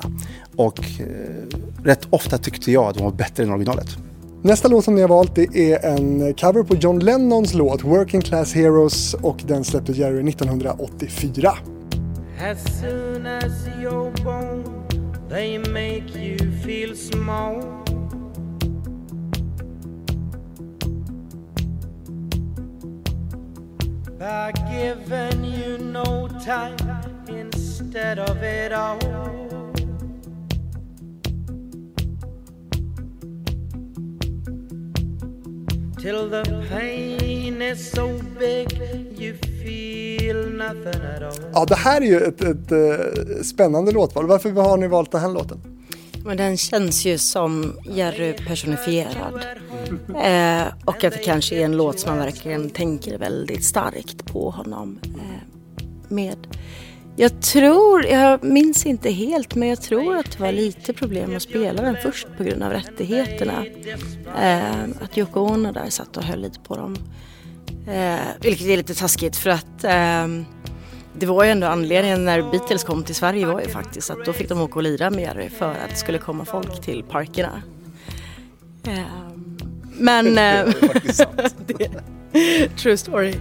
och 0.56 0.80
eh, 0.80 1.84
rätt 1.84 2.08
ofta 2.10 2.38
tyckte 2.38 2.72
jag 2.72 2.86
att 2.86 2.96
de 2.96 3.04
var 3.04 3.12
bättre 3.12 3.43
än 3.43 3.50
originalet. 3.50 3.98
Nästa 4.41 4.67
låt 4.67 4.86
som 4.86 4.96
ni 4.96 5.02
har 5.02 5.10
valt 5.10 5.38
är 5.38 5.86
en 5.86 6.34
cover 6.34 6.63
på 6.63 6.76
John 6.76 7.00
Lennons 7.00 7.54
låt 7.54 7.84
Working 7.84 8.22
Class 8.22 8.54
Heroes 8.54 9.13
och 9.13 9.38
den 9.48 9.63
släppte 9.63 9.91
Jerry 9.91 10.30
1984. 10.30 11.54
As 12.52 12.82
soon 12.82 13.26
as 13.26 13.67
you're 13.82 14.24
born 14.24 14.63
they 15.30 15.58
make 15.58 16.19
you 16.19 16.38
feel 16.65 16.98
small 16.98 17.83
By 24.24 24.54
giving 24.72 25.44
you 25.44 25.78
no 25.78 26.30
time 26.46 26.78
instead 27.28 28.20
of 28.20 28.42
it 28.42 28.72
all 28.72 29.00
Till 36.02 36.30
the 36.30 36.66
pain 36.70 37.62
is 37.62 37.92
so 37.92 38.18
big 38.40 38.72
you 39.20 39.34
feel 39.34 40.46
nothing 40.50 41.02
at 41.16 41.24
all. 41.24 41.52
Ja, 41.54 41.66
det 41.66 41.76
här 41.76 42.02
är 42.02 42.06
ju 42.06 42.20
ett, 42.20 42.44
ett, 42.44 42.72
ett 42.72 43.46
spännande 43.46 43.92
låtval. 43.92 44.28
Varför 44.28 44.52
har 44.52 44.78
ni 44.78 44.88
valt 44.88 45.12
den 45.12 45.22
här 45.22 45.30
låten? 45.30 45.73
Men 46.26 46.38
den 46.38 46.58
känns 46.58 47.06
ju 47.06 47.18
som 47.18 47.80
Jerry 47.84 48.34
personifierad. 48.34 49.46
Eh, 50.24 50.68
och 50.86 51.04
att 51.04 51.14
det 51.14 51.24
kanske 51.24 51.56
är 51.56 51.66
en 51.66 51.78
låt 51.78 52.00
som 52.00 52.10
man 52.10 52.20
verkligen 52.20 52.70
tänker 52.70 53.18
väldigt 53.18 53.66
starkt 53.66 54.26
på 54.26 54.50
honom 54.50 55.00
eh, 55.04 55.48
med. 56.08 56.48
Jag 57.16 57.42
tror, 57.42 58.06
jag 58.06 58.44
minns 58.44 58.86
inte 58.86 59.10
helt, 59.10 59.56
men 59.56 59.70
jag 59.70 59.82
tror 59.82 60.18
att 60.18 60.32
det 60.32 60.40
var 60.40 60.52
lite 60.52 60.94
problem 60.94 61.36
att 61.36 61.42
spela 61.42 61.82
den 61.82 61.98
först 62.04 62.28
på 62.38 62.44
grund 62.44 62.64
av 62.64 62.72
rättigheterna. 62.72 63.66
Eh, 64.42 64.84
att 65.02 65.18
Yoko 65.18 65.40
Ono 65.40 65.72
där 65.72 65.90
satt 65.90 66.18
och 66.18 66.24
höll 66.24 66.40
lite 66.40 66.60
på 66.60 66.76
dem. 66.76 66.96
Eh, 67.88 68.20
vilket 68.42 68.68
är 68.68 68.78
lite 68.78 68.96
taskigt 68.96 69.36
för 69.36 69.50
att 69.50 69.84
eh, 69.84 70.28
det 71.13 71.26
var 71.26 71.43
ju 71.43 71.49
ändå 71.49 71.67
anledningen 71.67 72.26
när 72.26 72.41
Beatles 72.52 72.84
kom 72.84 73.04
till 73.04 73.15
Sverige 73.15 73.45
var 73.45 73.62
ju 73.62 73.67
faktiskt 73.67 74.10
att 74.10 74.26
då 74.26 74.34
fick 74.34 74.49
de 74.49 74.62
åka 74.62 74.73
och 74.76 74.84
lira 74.84 75.10
med 75.10 75.19
Jerry 75.19 75.49
för 75.49 75.71
att 75.71 75.89
det 75.89 75.95
skulle 75.95 76.17
komma 76.17 76.45
folk 76.45 76.82
till 76.82 77.04
parkerna. 77.04 77.62
Ehm, 78.84 79.58
men... 79.97 80.36
det 80.36 80.41
är 80.41 80.71
faktiskt 80.71 81.17
sant. 81.17 81.56
true 82.78 82.97
story. 82.97 83.34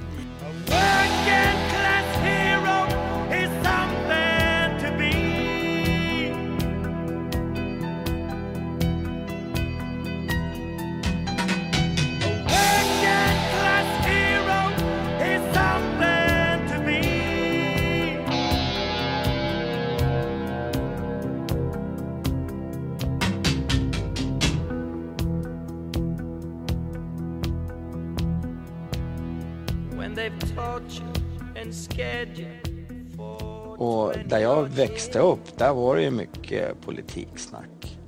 Och 33.78 34.12
där 34.26 34.38
jag 34.38 34.62
växte 34.62 35.18
upp, 35.18 35.58
där 35.58 35.72
var 35.72 35.96
det 35.96 36.02
ju 36.02 36.10
mycket 36.10 36.80
politiksnack. 36.80 37.98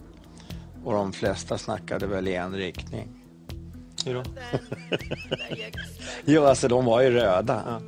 Och 0.85 0.93
de 0.93 1.13
flesta 1.13 1.59
snackade 1.59 2.07
väl 2.07 2.29
i 2.29 2.35
en 2.35 2.55
riktning. 2.55 3.09
Hur 4.07 4.15
då? 4.15 4.23
jo, 6.25 6.45
alltså 6.45 6.69
de 6.69 6.85
var 6.85 7.01
ju 7.01 7.11
röda. 7.11 7.63
Ja. 7.67 7.81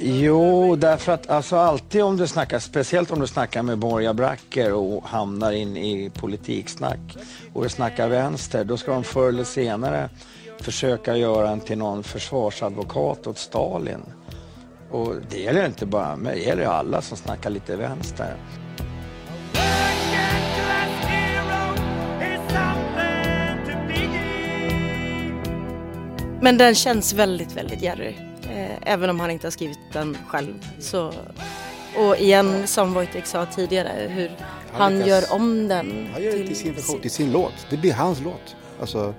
Jo, 0.00 0.76
därför 0.76 1.12
att 1.12 1.30
alltså 1.30 1.56
alltid 1.56 2.02
om 2.02 2.16
du 2.16 2.26
snackar, 2.26 2.58
speciellt 2.58 3.10
om 3.10 3.20
du 3.20 3.26
snackar 3.26 3.62
med 3.62 3.78
borgarbracker 3.78 4.72
och 4.72 5.04
hamnar 5.04 5.52
in 5.52 5.76
i 5.76 6.10
politiksnack 6.10 7.16
och 7.52 7.62
du 7.62 7.68
snackar 7.68 8.08
vänster, 8.08 8.64
då 8.64 8.76
ska 8.76 8.92
de 8.92 9.04
förr 9.04 9.28
eller 9.28 9.44
senare 9.44 10.08
försöka 10.60 11.16
göra 11.16 11.50
en 11.50 11.60
till 11.60 11.78
någon 11.78 12.02
försvarsadvokat 12.02 13.26
åt 13.26 13.38
Stalin. 13.38 14.02
Och 14.90 15.14
det 15.30 15.38
gäller 15.38 15.66
inte 15.66 15.86
bara 15.86 16.16
mig, 16.16 16.34
det 16.34 16.44
gäller 16.44 16.66
alla 16.66 17.02
som 17.02 17.16
snackar 17.16 17.50
lite 17.50 17.76
vänster. 17.76 18.36
Men 26.40 26.58
den 26.58 26.74
känns 26.74 27.12
väldigt, 27.12 27.56
väldigt 27.56 27.82
Jerry. 27.82 28.14
Eh, 28.42 28.92
även 28.92 29.10
om 29.10 29.20
han 29.20 29.30
inte 29.30 29.46
har 29.46 29.50
skrivit 29.50 29.78
den 29.92 30.16
själv. 30.28 30.54
Så, 30.78 31.12
och 31.96 32.16
igen, 32.16 32.66
som 32.66 32.94
Wojtek 32.94 33.26
sa 33.26 33.46
tidigare, 33.46 34.08
hur 34.08 34.28
han, 34.28 34.36
han 34.72 34.92
lyckas, 34.92 35.08
gör 35.08 35.36
om 35.36 35.68
den. 35.68 36.08
Han 36.12 36.22
gör 36.22 36.32
det 36.32 36.46
till 36.46 36.56
sin 36.56 36.74
version, 36.74 37.00
till 37.00 37.10
sin 37.10 37.32
låt. 37.32 37.66
Det 37.70 37.76
blir 37.76 37.92
hans 37.92 38.20
låt. 38.20 38.56
Alltså, 38.80 39.14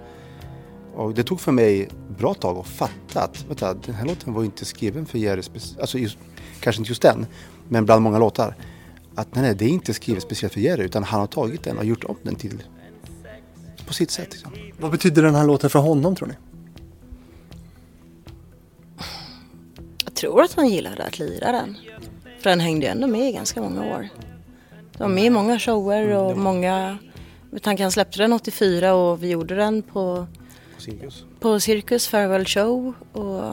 och 0.95 1.13
det 1.13 1.23
tog 1.23 1.39
för 1.39 1.51
mig 1.51 1.89
bra 2.17 2.33
tag 2.33 2.57
att 2.57 2.67
fatta 2.67 3.21
att 3.21 3.45
vänta, 3.47 3.73
den 3.73 3.95
här 3.95 4.05
låten 4.05 4.33
var 4.33 4.43
inte 4.43 4.65
skriven 4.65 5.05
för 5.05 5.17
Jerry, 5.17 5.41
alltså 5.79 5.97
just, 5.97 6.17
kanske 6.59 6.81
inte 6.81 6.91
just 6.91 7.01
den, 7.01 7.25
men 7.69 7.85
bland 7.85 8.01
många 8.01 8.19
låtar. 8.19 8.55
Att 9.15 9.35
nej, 9.35 9.43
nej, 9.43 9.55
det 9.55 9.65
är 9.65 9.69
inte 9.69 9.93
skrivet 9.93 10.23
speciellt 10.23 10.53
för 10.53 10.61
Jerry 10.61 10.83
utan 10.83 11.03
han 11.03 11.19
har 11.19 11.27
tagit 11.27 11.63
den 11.63 11.77
och 11.77 11.85
gjort 11.85 12.03
om 12.03 12.17
den 12.23 12.35
till 12.35 12.63
på 13.87 13.93
sitt 13.93 14.11
sätt. 14.11 14.27
Liksom. 14.31 14.51
Vad 14.79 14.91
betyder 14.91 15.23
den 15.23 15.35
här 15.35 15.45
låten 15.45 15.69
för 15.69 15.79
honom 15.79 16.15
tror 16.15 16.27
ni? 16.27 16.33
Jag 20.05 20.13
tror 20.13 20.41
att 20.41 20.53
han 20.53 20.67
gillade 20.67 21.03
att 21.03 21.19
lira 21.19 21.51
den. 21.51 21.77
För 22.39 22.49
den 22.49 22.59
hängde 22.59 22.85
ju 22.85 22.91
ändå 22.91 23.07
med 23.07 23.29
i 23.29 23.31
ganska 23.31 23.61
många 23.61 23.95
år. 23.95 24.09
De 24.91 25.03
var 25.03 25.07
med 25.07 25.23
i 25.23 25.29
många 25.29 25.59
shower 25.59 26.15
och 26.15 26.31
mm. 26.31 26.43
många... 26.43 26.97
Han 27.63 27.91
släppte 27.91 28.17
den 28.17 28.33
84 28.33 28.93
och 28.93 29.23
vi 29.23 29.29
gjorde 29.29 29.55
den 29.55 29.81
på 29.81 30.27
Cirkus? 30.77 31.25
På 31.39 31.59
Cirkus 31.59 32.07
Farewell 32.07 32.45
Show. 32.45 32.93
Och, 33.11 33.45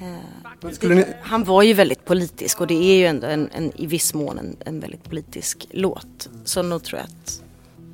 eh, 0.00 0.88
ni... 0.88 1.04
Han 1.22 1.44
var 1.44 1.62
ju 1.62 1.72
väldigt 1.72 2.04
politisk 2.04 2.60
och 2.60 2.66
det 2.66 2.74
är 2.74 2.96
ju 2.96 3.06
ändå 3.06 3.26
en, 3.26 3.50
en 3.52 3.72
i 3.80 3.86
viss 3.86 4.14
mån 4.14 4.38
en, 4.38 4.56
en, 4.64 4.80
väldigt 4.80 5.04
politisk 5.04 5.66
låt. 5.70 6.28
Så 6.44 6.62
nog 6.62 6.84
tror 6.84 7.00
jag 7.00 7.06
att 7.06 7.42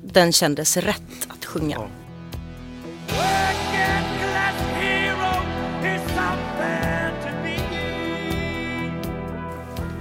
den 0.03 0.31
kändes 0.31 0.77
rätt 0.77 1.27
att 1.27 1.45
sjunga. 1.45 1.75
Ja. 1.75 1.87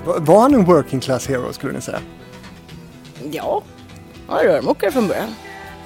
Var 0.05 0.41
han 0.41 0.55
en 0.55 0.65
working 0.65 1.01
class 1.01 1.27
hero 1.27 1.53
skulle 1.53 1.73
ni 1.73 1.81
säga? 1.81 2.01
Ja, 3.31 3.63
han 4.27 4.37
var 4.37 4.45
rörmokare 4.45 4.91
från 4.91 5.09
början. 5.09 5.29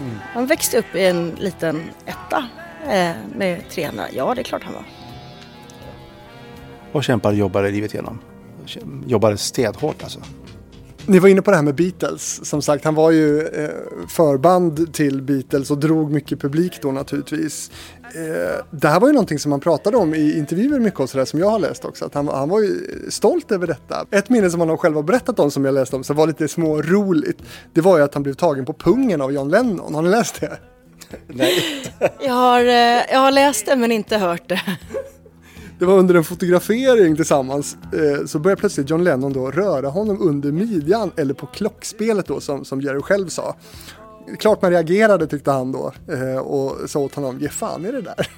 Mm. 0.00 0.14
Han 0.34 0.46
växte 0.46 0.78
upp 0.78 0.94
i 0.94 1.06
en 1.06 1.30
liten 1.30 1.82
etta 2.06 2.44
eh, 2.82 3.16
med 3.36 3.62
tre 3.70 3.84
andra. 3.84 4.04
Ja, 4.12 4.34
det 4.34 4.40
är 4.40 4.44
klart 4.44 4.62
han 4.64 4.74
var. 4.74 4.84
Och 6.92 7.04
kämpade 7.04 7.32
och 7.34 7.38
jobbade 7.38 7.70
livet 7.70 7.94
igenom. 7.94 8.18
Jobbade 9.06 9.36
stenhårt 9.36 10.02
alltså. 10.02 10.20
Ni 11.06 11.18
var 11.18 11.28
inne 11.28 11.42
på 11.42 11.50
det 11.50 11.56
här 11.56 11.64
med 11.64 11.74
Beatles. 11.74 12.48
Som 12.48 12.62
sagt, 12.62 12.84
han 12.84 12.94
var 12.94 13.10
ju 13.10 13.40
eh, 13.40 13.70
förband 14.08 14.94
till 14.94 15.22
Beatles 15.22 15.70
och 15.70 15.78
drog 15.78 16.12
mycket 16.12 16.40
publik 16.40 16.78
då 16.82 16.92
naturligtvis. 16.92 17.70
Eh, 18.14 18.64
det 18.70 18.88
här 18.88 19.00
var 19.00 19.08
ju 19.08 19.14
någonting 19.14 19.38
som 19.38 19.52
han 19.52 19.60
pratade 19.60 19.96
om 19.96 20.14
i 20.14 20.38
intervjuer 20.38 20.80
mycket 20.80 21.00
och 21.00 21.10
sådär 21.10 21.24
som 21.24 21.40
jag 21.40 21.50
har 21.50 21.58
läst 21.58 21.84
också. 21.84 22.04
Att 22.04 22.14
han, 22.14 22.28
han 22.28 22.48
var 22.48 22.60
ju 22.60 22.80
stolt 23.08 23.52
över 23.52 23.66
detta. 23.66 24.06
Ett 24.10 24.28
minne 24.28 24.50
som 24.50 24.60
han 24.60 24.78
själv 24.78 24.96
har 24.96 25.02
berättat 25.02 25.38
om 25.38 25.50
som 25.50 25.64
jag 25.64 25.74
läste 25.74 25.96
om 25.96 26.04
som 26.04 26.16
var 26.16 26.26
lite 26.26 26.48
små 26.48 26.82
roligt. 26.82 27.38
Det 27.72 27.80
var 27.80 27.98
ju 27.98 28.04
att 28.04 28.14
han 28.14 28.22
blev 28.22 28.34
tagen 28.34 28.64
på 28.64 28.72
pungen 28.72 29.20
av 29.20 29.32
John 29.32 29.48
Lennon. 29.48 29.94
Har 29.94 30.02
ni 30.02 30.08
läst 30.08 30.40
det? 30.40 30.58
Nej. 31.26 31.52
jag, 32.20 32.34
har, 32.34 32.60
eh, 32.60 33.12
jag 33.12 33.18
har 33.18 33.30
läst 33.30 33.66
det 33.66 33.76
men 33.76 33.92
inte 33.92 34.16
hört 34.16 34.48
det. 34.48 34.60
Det 35.78 35.84
var 35.84 35.98
under 35.98 36.14
en 36.14 36.24
fotografering 36.24 37.16
tillsammans 37.16 37.76
eh, 37.92 38.26
så 38.26 38.38
började 38.38 38.60
plötsligt 38.60 38.90
John 38.90 39.04
Lennon 39.04 39.32
då 39.32 39.50
röra 39.50 39.88
honom 39.88 40.22
under 40.22 40.52
midjan 40.52 41.10
eller 41.16 41.34
på 41.34 41.46
klockspelet 41.46 42.26
då 42.26 42.40
som, 42.40 42.64
som 42.64 42.80
Jerry 42.80 43.00
själv 43.00 43.28
sa. 43.28 43.56
Klart 44.38 44.62
man 44.62 44.70
reagerade 44.70 45.26
tyckte 45.26 45.50
han 45.50 45.72
då 45.72 45.92
eh, 46.12 46.38
och 46.38 46.90
sa 46.90 46.98
åt 46.98 47.14
honom, 47.14 47.38
ge 47.40 47.48
fan 47.48 47.86
i 47.86 47.92
det 47.92 48.02
där. 48.02 48.28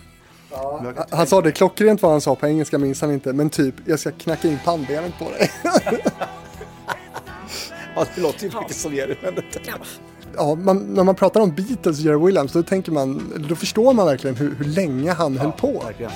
Ja. 0.51 0.95
Han 1.11 1.27
sa 1.27 1.41
det 1.41 1.53
klockrent 1.53 2.03
vad 2.03 2.11
han 2.11 2.21
sa 2.21 2.35
på 2.35 2.47
engelska 2.47 2.79
minns 2.79 3.01
han 3.01 3.13
inte 3.13 3.33
men 3.33 3.51
typ 3.51 3.75
jag 3.85 4.01
ska 4.01 4.11
knacka 4.11 4.49
in 4.49 4.59
pannbenet 4.65 5.19
på 5.19 5.25
dig. 5.25 5.51
ja 7.95 8.07
det 8.15 8.21
låter 8.21 8.47
ju 8.47 8.59
mycket 8.61 8.77
som 8.77 8.95
Jerry. 8.95 9.17
Ja, 10.37 10.55
man, 10.55 10.79
när 10.79 11.05
man 11.05 11.15
pratar 11.15 11.41
om 11.41 11.55
Beatles 11.55 11.99
och 11.99 12.05
Jerry 12.05 12.27
Williams 12.27 12.53
då 12.53 12.63
tänker 12.63 12.93
man, 12.93 13.33
då 13.49 13.55
förstår 13.55 13.93
man 13.93 14.07
verkligen 14.07 14.37
hur, 14.37 14.55
hur 14.55 14.65
länge 14.65 15.13
han 15.13 15.35
ja, 15.35 15.43
höll 15.43 15.53
på. 15.53 15.83
Verkligen 15.87 16.13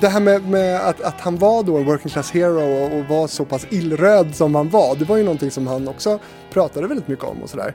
det 0.00 0.08
här 0.08 0.20
med, 0.20 0.48
med, 0.48 0.80
att, 0.80 1.00
att 1.00 1.20
han 1.20 1.38
var 1.38 1.62
då 1.62 1.76
en 1.76 1.84
working 1.84 2.10
class 2.10 2.30
hero 2.30 2.60
och, 2.60 2.98
och, 2.98 3.04
var 3.04 3.26
så 3.26 3.44
pass 3.44 3.66
illröd 3.70 4.34
som 4.34 4.54
han 4.54 4.68
var, 4.68 4.96
det 4.96 5.04
var 5.04 5.16
ju 5.16 5.22
någonting 5.22 5.50
som 5.50 5.66
han 5.66 5.88
också 5.88 6.18
pratade 6.52 6.86
väldigt 6.86 7.08
mycket 7.08 7.24
om 7.24 7.42
och 7.42 7.50
sådär. 7.50 7.74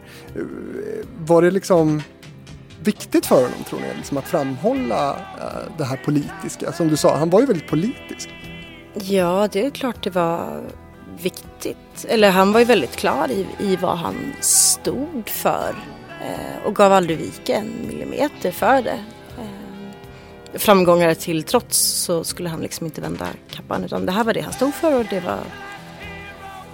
Var 1.25 1.41
det 1.41 1.51
liksom 1.51 2.01
viktigt 2.83 3.25
för 3.25 3.35
honom 3.35 3.63
tror 3.69 3.79
ni, 3.79 3.85
liksom 3.97 4.17
att 4.17 4.27
framhålla 4.27 5.09
eh, 5.09 5.77
det 5.77 5.83
här 5.83 5.97
politiska? 6.05 6.71
Som 6.71 6.87
du 6.87 6.97
sa, 6.97 7.17
han 7.17 7.29
var 7.29 7.39
ju 7.39 7.45
väldigt 7.45 7.67
politisk. 7.67 8.29
Ja, 8.93 9.47
det 9.51 9.65
är 9.65 9.69
klart 9.69 10.03
det 10.03 10.09
var 10.09 10.63
viktigt. 11.21 12.05
Eller 12.07 12.29
han 12.29 12.51
var 12.51 12.59
ju 12.59 12.65
väldigt 12.65 12.95
klar 12.95 13.31
i, 13.31 13.47
i 13.59 13.75
vad 13.75 13.97
han 13.97 14.15
stod 14.39 15.29
för 15.29 15.75
eh, 16.21 16.65
och 16.65 16.75
gav 16.75 16.93
aldrig 16.93 17.17
vika 17.17 17.55
en 17.55 17.87
millimeter 17.87 18.51
för 18.51 18.81
det 18.81 19.03
eh, 19.37 20.59
framgångar 20.59 21.13
till 21.13 21.43
trots 21.43 21.77
så 21.77 22.23
skulle 22.23 22.49
han 22.49 22.61
liksom 22.61 22.85
inte 22.85 23.01
vända 23.01 23.27
kappan 23.51 23.83
utan 23.83 24.05
det 24.05 24.11
här 24.11 24.23
var 24.23 24.33
det 24.33 24.41
han 24.41 24.53
stod 24.53 24.73
för 24.73 24.99
och 24.99 25.05
det 25.09 25.19
var 25.19 25.39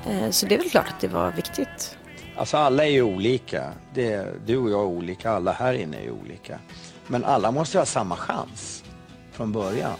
Eh, 0.07 0.29
så 0.29 0.45
det 0.45 0.55
är 0.55 0.59
väl 0.59 0.69
klart 0.69 0.87
att 0.89 0.99
det 0.99 1.07
var 1.07 1.31
viktigt. 1.31 1.97
Alltså 2.35 2.57
alla 2.57 2.85
är 2.85 2.89
ju 2.89 3.01
olika. 3.01 3.71
Det, 3.93 4.27
du 4.45 4.57
och 4.57 4.69
jag 4.69 4.79
är 4.79 4.85
olika, 4.85 5.31
alla 5.31 5.51
här 5.51 5.73
inne 5.73 5.97
är 5.97 6.11
olika. 6.11 6.59
Men 7.07 7.23
alla 7.23 7.51
måste 7.51 7.77
ha 7.77 7.85
samma 7.85 8.15
chans 8.15 8.83
från 9.31 9.51
början. 9.51 9.97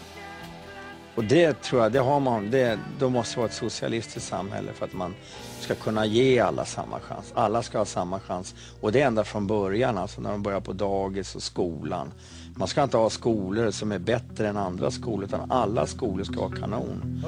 Och 1.14 1.24
det 1.24 1.62
tror 1.62 1.82
jag, 1.82 1.92
det 1.92 1.98
har 1.98 2.20
man, 2.20 2.50
det, 2.50 2.78
då 2.98 3.10
måste 3.10 3.34
det 3.34 3.38
vara 3.38 3.48
ett 3.48 3.54
socialistiskt 3.54 4.28
samhälle 4.28 4.72
för 4.72 4.84
att 4.84 4.92
man 4.92 5.14
ska 5.60 5.74
kunna 5.74 6.06
ge 6.06 6.40
alla 6.40 6.64
samma 6.64 7.00
chans. 7.00 7.32
Alla 7.34 7.62
ska 7.62 7.78
ha 7.78 7.84
samma 7.84 8.20
chans. 8.20 8.54
Och 8.80 8.92
det 8.92 9.00
är 9.00 9.06
ända 9.06 9.24
från 9.24 9.46
början, 9.46 9.98
alltså 9.98 10.20
när 10.20 10.30
de 10.30 10.42
börjar 10.42 10.60
på 10.60 10.72
dagis 10.72 11.34
och 11.34 11.42
skolan. 11.42 12.12
Man 12.56 12.68
ska 12.68 12.82
inte 12.82 12.96
ha 12.96 13.10
skolor 13.10 13.70
som 13.70 13.92
är 13.92 13.98
bättre 13.98 14.48
än 14.48 14.56
andra 14.56 14.90
skolor 14.90 15.24
utan 15.24 15.50
alla 15.50 15.86
skolor 15.86 16.24
ska 16.24 16.40
vara 16.40 16.56
kanon. 16.56 17.22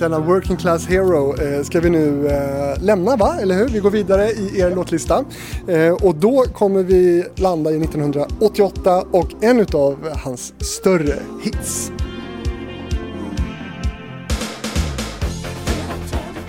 denna 0.00 0.18
Working 0.18 0.56
Class 0.56 0.86
Hero 0.86 1.42
eh, 1.42 1.62
ska 1.62 1.80
vi 1.80 1.90
nu 1.90 2.26
eh, 2.26 2.82
lämna 2.82 3.16
va, 3.16 3.36
eller 3.40 3.54
hur? 3.54 3.68
Vi 3.68 3.78
går 3.78 3.90
vidare 3.90 4.30
i 4.30 4.60
er 4.60 4.74
låtlista. 4.74 5.24
Eh, 5.68 5.92
och 5.92 6.14
då 6.14 6.44
kommer 6.54 6.82
vi 6.82 7.24
landa 7.36 7.70
i 7.70 7.82
1988 7.82 9.04
och 9.10 9.44
en 9.44 9.60
utav 9.60 10.08
hans 10.24 10.54
större 10.58 11.14
hits. 11.42 11.92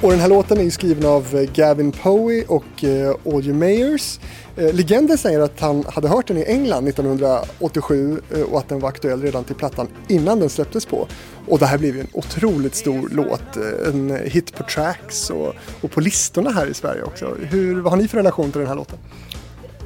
Och 0.03 0.11
den 0.11 0.19
här 0.19 0.29
låten 0.29 0.57
är 0.57 0.69
skriven 0.69 1.05
av 1.05 1.35
eh, 1.35 1.53
Gavin 1.53 1.91
Poey 1.91 2.43
och 2.47 2.83
eh, 2.83 3.15
Audrey 3.25 3.53
Mayers. 3.53 4.19
Eh, 4.55 4.73
legenden 4.73 5.17
säger 5.17 5.39
att 5.39 5.59
han 5.59 5.85
hade 5.89 6.07
hört 6.07 6.27
den 6.27 6.37
i 6.37 6.43
England 6.47 6.87
1987 6.87 8.21
och 8.51 8.59
att 8.59 8.69
den 8.69 8.79
var 8.79 8.89
aktuell 8.89 9.21
redan 9.21 9.43
till 9.43 9.55
plattan 9.55 9.87
innan 10.07 10.39
den 10.39 10.49
släpptes 10.49 10.85
på. 10.85 11.07
Och 11.47 11.59
det 11.59 11.65
här 11.65 11.77
blev 11.77 11.95
ju 11.95 12.01
en 12.01 12.07
otroligt 12.13 12.75
stor 12.75 13.09
låt, 13.11 13.57
en 13.87 14.19
hit 14.25 14.55
på 14.55 14.63
tracks 14.63 15.29
och, 15.29 15.53
och 15.81 15.91
på 15.91 16.01
listorna 16.01 16.51
här 16.51 16.67
i 16.67 16.73
Sverige 16.73 17.03
också. 17.03 17.35
Hur, 17.49 17.81
vad 17.81 17.93
har 17.93 17.97
ni 17.97 18.07
för 18.07 18.17
relation 18.17 18.51
till 18.51 18.59
den 18.59 18.67
här 18.67 18.75
låten? 18.75 18.97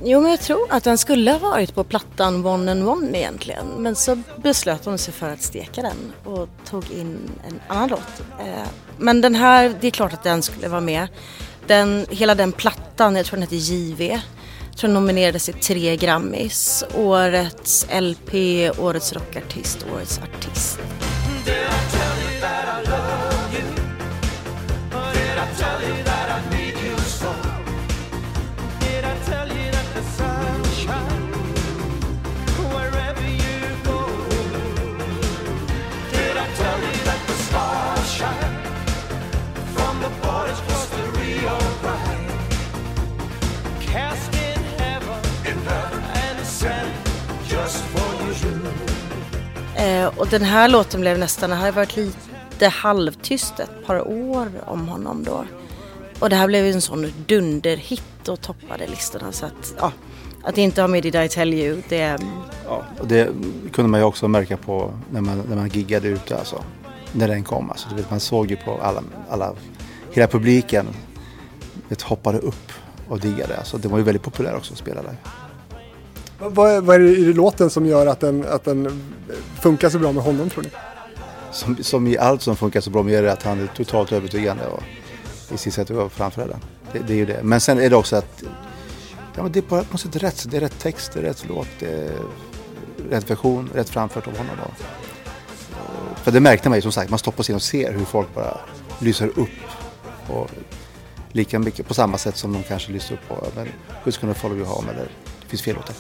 Jo, 0.04 0.22
men 0.22 0.32
jag 0.32 0.40
tror 0.40 0.68
att 0.70 0.84
den 0.84 0.98
skulle 0.98 1.32
ha 1.32 1.40
varit 1.40 1.76
på 1.76 1.84
plattan 1.84 2.46
One 2.46 2.72
and 2.72 2.88
One 2.88 3.18
egentligen. 3.18 3.68
Men 3.78 3.96
så 3.96 4.22
beslöt 4.38 4.84
de 4.84 4.98
sig 4.98 5.14
för 5.14 5.30
att 5.30 5.42
steka 5.42 5.82
den 5.82 6.14
och 6.34 6.50
tog 6.70 6.92
in 6.92 7.18
en 7.48 7.60
annan 7.68 7.90
låt. 7.90 8.20
Eh, 8.40 8.68
men 8.98 9.22
den 9.22 9.36
här, 9.36 9.76
det 9.82 9.88
är 9.88 9.92
klart 9.92 10.14
att 10.14 10.24
den 10.24 10.42
skulle 10.42 10.68
vara 10.68 10.82
med. 10.82 11.08
Den, 11.68 12.06
hela 12.10 12.36
den 12.36 12.52
plattan, 12.52 13.16
jag 13.16 13.26
tror 13.26 13.38
den 13.38 13.42
heter 13.42 13.56
JV, 13.56 14.02
jag 14.70 14.78
tror 14.78 14.88
den 14.88 14.94
nominerades 14.94 15.46
till 15.46 15.54
tre 15.54 15.96
grammis. 15.96 16.84
Årets 16.96 17.88
LP, 18.02 18.34
Årets 18.80 19.14
rockartist, 19.14 19.86
Årets 19.96 20.20
artist. 20.20 20.80
Eh, 49.86 50.08
och 50.18 50.28
den 50.28 50.42
här 50.42 50.70
låten 50.70 51.02
blev 51.02 51.20
nästan, 51.20 51.50
det 51.50 51.56
har 51.56 51.72
varit 51.72 51.96
lite 51.96 52.68
halvtyst 52.68 53.60
ett 53.60 53.86
par 53.86 54.08
år 54.08 54.48
om 54.66 54.88
honom 54.88 55.24
då. 55.24 55.46
Och 56.20 56.30
det 56.30 56.36
här 56.36 56.48
blev 56.48 56.66
en 56.66 56.82
sån 56.82 57.14
dunderhit 57.28 58.28
och 58.28 58.42
toppade 58.42 58.88
listorna 58.88 59.32
så 59.32 59.46
att, 59.46 59.76
ja, 59.78 59.92
att 60.44 60.58
inte 60.58 60.82
ha 60.82 60.88
med 60.88 61.04
Did 61.04 61.16
I 61.16 61.30
Tell 61.30 61.54
You, 61.54 61.82
det... 61.90 62.18
Ja, 62.66 62.84
och 63.00 63.08
det 63.08 63.30
kunde 63.74 63.90
man 63.90 64.00
ju 64.00 64.06
också 64.06 64.28
märka 64.28 64.58
på 64.58 64.92
när 65.12 65.22
man, 65.22 65.44
när 65.50 65.56
man 65.56 65.70
giggade 65.70 66.08
ute 66.08 66.38
alltså. 66.38 66.64
När 67.12 67.28
den 67.28 67.44
kom 67.44 67.70
alltså. 67.70 67.96
vet, 67.96 68.10
man 68.10 68.20
såg 68.20 68.52
ju 68.52 68.56
på 68.56 68.80
alla, 68.82 69.04
alla 69.30 69.54
hela 70.12 70.28
publiken 70.28 70.88
vet, 71.90 72.02
hoppade 72.02 72.38
upp 72.38 72.72
och 73.08 73.20
diggade. 73.20 73.58
Alltså, 73.58 73.78
det 73.78 73.88
var 73.88 73.98
ju 73.98 74.04
väldigt 74.04 74.24
populär 74.24 74.56
också 74.56 74.74
att 74.74 74.80
spela 74.80 75.02
där. 75.02 75.16
Vad, 76.40 76.84
vad 76.84 76.96
är 76.96 77.00
det 77.00 77.10
i 77.10 77.34
låten 77.34 77.70
som 77.70 77.86
gör 77.86 78.08
att 78.08 78.20
den, 78.20 78.46
att 78.48 78.64
den 78.64 79.04
funkar 79.62 79.90
så 79.90 80.00
bra 80.00 80.12
med 80.12 80.24
honom 80.24 80.50
tror 80.50 80.64
ni? 80.64 80.70
Som, 81.52 81.84
som 81.84 82.08
i 82.08 82.18
allt 82.18 82.42
som 82.42 82.56
funkar 82.56 82.82
så 82.82 82.90
bra 82.90 83.04
med 83.04 83.14
är 83.14 83.24
det 83.24 83.32
att 83.32 83.44
han 83.44 83.60
är 83.60 83.68
totalt 83.68 84.12
övertygande 84.12 84.68
och 84.68 84.84
i 85.54 85.58
sitt 85.58 85.74
sätt 85.74 85.92
att 85.92 86.12
framföra 86.12 86.60
Det, 86.94 87.00
det 87.00 87.14
är 87.14 87.18
ju 87.18 87.26
det. 87.26 87.40
Men 87.44 87.62
sen 87.62 87.80
är 87.80 87.90
det 87.90 87.96
också 87.96 88.16
att 88.16 88.44
ja, 89.36 89.44
men 89.44 89.52
det 89.52 89.60
är 89.60 89.62
på 89.62 89.76
något 89.76 90.00
sätt 90.00 90.16
rätt. 90.16 90.46
Det 90.50 90.58
är 90.58 90.62
rätt 90.62 90.80
text, 90.80 91.12
det 91.14 91.20
är 91.20 91.24
rätt 91.24 91.46
låt, 91.50 91.68
det 91.80 91.88
är 91.88 92.12
rätt 93.10 93.30
version, 93.30 93.70
rätt 93.74 93.90
framfört 93.90 94.28
av 94.28 94.38
honom. 94.38 94.56
Och, 94.62 96.18
för 96.18 96.32
det 96.32 96.40
märkte 96.40 96.70
man 96.70 96.78
ju 96.78 96.82
som 96.82 96.92
sagt, 96.92 97.10
man 97.10 97.20
stoppar 97.20 97.44
sig 97.44 97.56
och 97.56 97.62
ser 97.62 97.94
hur 97.94 98.06
folk 98.06 98.36
bara 98.36 98.58
lyser 99.00 99.28
upp. 99.28 99.50
Och 100.28 100.50
lika 101.32 101.60
mycket 101.60 101.88
på 101.88 101.94
samma 101.94 102.18
sätt 102.18 102.38
som 102.38 102.54
de 102.54 102.64
kanske 102.64 102.92
lyser 102.92 103.14
upp 103.14 103.28
på 103.28 103.48
men 103.56 103.68
Who's 104.04 104.22
gonna 104.22 104.34
follow 104.34 104.58
you 104.58 104.68
home 104.68 104.92
eller 104.92 105.04
det 105.42 105.48
finns 105.48 105.62
fel 105.62 105.76
låtar. 105.76 105.96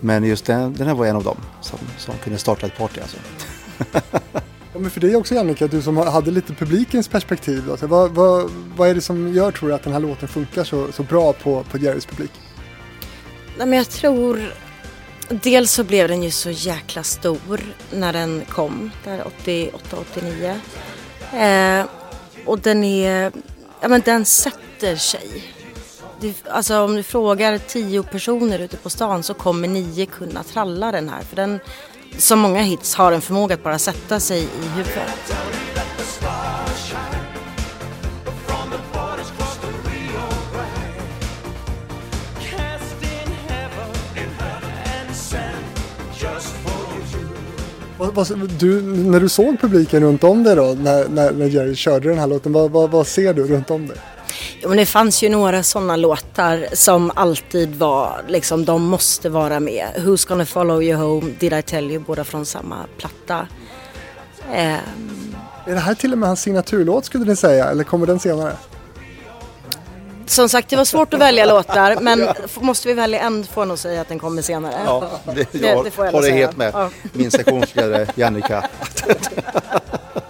Men 0.00 0.24
just 0.24 0.44
den, 0.44 0.74
den 0.74 0.86
här 0.86 0.94
var 0.94 1.06
en 1.06 1.16
av 1.16 1.24
dem 1.24 1.36
som, 1.60 1.78
som 1.98 2.14
kunde 2.18 2.38
starta 2.38 2.66
ett 2.66 2.78
party 2.78 3.00
alltså. 3.00 3.16
ja, 4.72 4.78
men 4.78 4.90
för 4.90 5.00
dig 5.00 5.16
också 5.16 5.34
Jannica, 5.34 5.66
du 5.66 5.82
som 5.82 5.96
hade 5.96 6.30
lite 6.30 6.54
publikens 6.54 7.08
perspektiv. 7.08 7.70
Alltså, 7.70 7.86
vad, 7.86 8.10
vad, 8.10 8.50
vad 8.76 8.88
är 8.88 8.94
det 8.94 9.00
som 9.00 9.34
gör 9.34 9.50
tror 9.50 9.68
du 9.68 9.74
att 9.74 9.82
den 9.82 9.92
här 9.92 10.00
låten 10.00 10.28
funkar 10.28 10.64
så, 10.64 10.92
så 10.92 11.02
bra 11.02 11.32
på, 11.32 11.62
på 11.62 11.78
Jerrys 11.78 12.06
publik? 12.06 12.32
Nej, 13.58 13.66
men 13.66 13.78
jag 13.78 13.88
tror 13.88 14.40
Dels 15.28 15.72
så 15.72 15.84
blev 15.84 16.08
den 16.08 16.22
ju 16.22 16.30
så 16.30 16.50
jäkla 16.50 17.02
stor 17.02 17.60
när 17.92 18.12
den 18.12 18.42
kom, 18.48 18.90
där 19.04 19.24
88-89. 19.44 20.58
Eh, 21.32 21.86
och 22.44 22.58
den 22.58 22.84
är, 22.84 23.32
ja 23.80 23.88
men 23.88 24.02
den 24.04 24.24
sätter 24.24 24.96
sig 24.96 25.44
alltså 26.50 26.80
om 26.80 26.96
du 26.96 27.02
frågar 27.02 27.58
tio 27.58 28.02
personer 28.02 28.58
ute 28.58 28.76
på 28.76 28.90
stan 28.90 29.22
så 29.22 29.34
kommer 29.34 29.68
nio 29.68 30.06
kunna 30.06 30.42
tralla 30.42 30.92
den 30.92 31.08
här. 31.08 31.22
För 31.22 31.36
den, 31.36 31.60
som 32.18 32.38
många 32.38 32.62
hits, 32.62 32.94
har 32.94 33.12
en 33.12 33.20
förmåga 33.20 33.54
att 33.54 33.62
bara 33.62 33.78
sätta 33.78 34.20
sig 34.20 34.42
i 34.42 34.68
huvudet. 34.76 35.34
Du, 48.58 48.82
när 48.82 49.20
du 49.20 49.28
såg 49.28 49.60
publiken 49.60 50.02
runt 50.02 50.24
om 50.24 50.42
dig 50.42 50.56
då, 50.56 50.76
när, 50.80 51.08
när, 51.08 51.32
när 51.32 51.46
Jerry 51.46 51.74
körde 51.74 52.08
den 52.08 52.18
här 52.18 52.26
låten, 52.26 52.52
vad, 52.52 52.70
vad, 52.70 52.90
vad 52.90 53.06
ser 53.06 53.34
du 53.34 53.46
runt 53.46 53.70
om 53.70 53.86
dig? 53.86 53.96
Ja, 54.60 54.68
men 54.68 54.76
det 54.76 54.86
fanns 54.86 55.22
ju 55.22 55.28
några 55.28 55.62
sådana 55.62 55.96
låtar 55.96 56.66
som 56.72 57.12
alltid 57.14 57.74
var, 57.74 58.24
liksom 58.28 58.64
de 58.64 58.82
måste 58.82 59.28
vara 59.28 59.60
med. 59.60 59.86
Who's 59.96 60.28
gonna 60.28 60.46
follow 60.46 60.82
you 60.82 60.96
home, 60.96 61.32
Did 61.38 61.52
I 61.52 61.62
tell 61.62 61.90
you, 61.90 62.04
båda 62.06 62.24
från 62.24 62.46
samma 62.46 62.76
platta. 62.98 63.46
Um... 64.48 65.36
Är 65.66 65.74
det 65.74 65.80
här 65.80 65.94
till 65.94 66.12
och 66.12 66.18
med 66.18 66.28
hans 66.28 66.40
signaturlåt 66.40 67.04
skulle 67.04 67.24
ni 67.24 67.36
säga, 67.36 67.70
eller 67.70 67.84
kommer 67.84 68.06
den 68.06 68.18
senare? 68.18 68.52
Som 70.26 70.48
sagt, 70.48 70.68
det 70.68 70.76
var 70.76 70.84
svårt 70.84 71.14
att 71.14 71.20
välja 71.20 71.46
låtar, 71.46 71.96
men 72.00 72.28
måste 72.60 72.88
vi 72.88 72.94
välja 72.94 73.20
en 73.20 73.44
får 73.44 73.60
jag 73.60 73.68
nog 73.68 73.78
säga 73.78 74.00
att 74.00 74.08
den 74.08 74.18
kommer 74.18 74.42
senare. 74.42 74.74
Ja, 74.86 75.10
det, 75.24 75.54
jag 75.54 75.78
det, 75.78 75.82
det 75.84 75.90
får 75.90 76.04
jag 76.04 76.12
håller 76.12 76.30
helt 76.30 76.56
med. 76.56 76.70
Ja. 76.74 76.90
Min 77.12 77.30
sektionsledare 77.30 78.06
Jannica. 78.14 78.68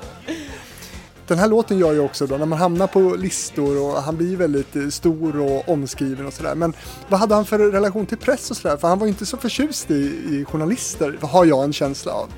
Den 1.26 1.38
här 1.38 1.48
låten 1.48 1.78
gör 1.78 1.92
ju 1.92 2.00
också 2.00 2.26
då 2.26 2.36
när 2.36 2.46
man 2.46 2.58
hamnar 2.58 2.86
på 2.86 3.00
listor 3.00 3.82
och 3.82 4.02
han 4.02 4.16
blir 4.16 4.36
väldigt 4.36 4.76
eh, 4.76 4.88
stor 4.88 5.40
och 5.40 5.68
omskriven 5.68 6.26
och 6.26 6.32
sådär. 6.32 6.54
Men 6.54 6.72
vad 7.08 7.20
hade 7.20 7.34
han 7.34 7.44
för 7.44 7.58
relation 7.58 8.06
till 8.06 8.18
press 8.18 8.50
och 8.50 8.56
sådär? 8.56 8.76
För 8.76 8.88
han 8.88 8.98
var 8.98 9.06
inte 9.06 9.26
så 9.26 9.36
förtjust 9.36 9.90
i, 9.90 9.94
i 10.30 10.44
journalister, 10.48 11.18
har 11.20 11.44
jag 11.44 11.64
en 11.64 11.72
känsla 11.72 12.12
av. 12.12 12.28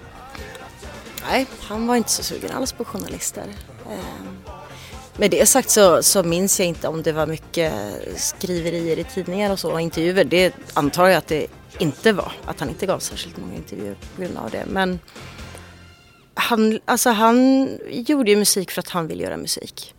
Nej, 1.30 1.46
han 1.60 1.86
var 1.86 1.96
inte 1.96 2.10
så 2.10 2.22
sugen 2.22 2.50
alls 2.50 2.72
på 2.72 2.84
journalister. 2.84 3.44
Eh, 3.90 4.52
med 5.16 5.30
det 5.30 5.46
sagt 5.48 5.70
så, 5.70 6.02
så, 6.02 6.22
minns 6.22 6.60
jag 6.60 6.68
inte 6.68 6.88
om 6.88 7.02
det 7.02 7.12
var 7.12 7.26
mycket 7.26 7.72
skriverier 8.16 8.98
i 8.98 9.04
tidningar 9.04 9.52
och 9.52 9.58
så 9.58 9.72
och 9.72 9.80
intervjuer. 9.80 10.24
Det 10.24 10.54
antar 10.74 11.08
jag 11.08 11.16
att 11.16 11.26
det 11.26 11.46
inte 11.78 12.12
var, 12.12 12.32
att 12.44 12.60
han 12.60 12.68
inte 12.68 12.86
gav 12.86 12.98
särskilt 12.98 13.36
många 13.36 13.54
intervjuer 13.54 13.96
på 14.14 14.22
grund 14.22 14.36
av 14.36 14.50
det. 14.50 14.64
Men 14.68 14.98
han, 16.38 16.78
alltså 16.84 17.10
han 17.10 17.68
gjorde 17.88 18.30
ju 18.30 18.36
musik 18.36 18.70
för 18.70 18.80
att 18.80 18.88
han 18.88 19.06
vill 19.06 19.20
göra 19.20 19.36
musik. 19.36 19.94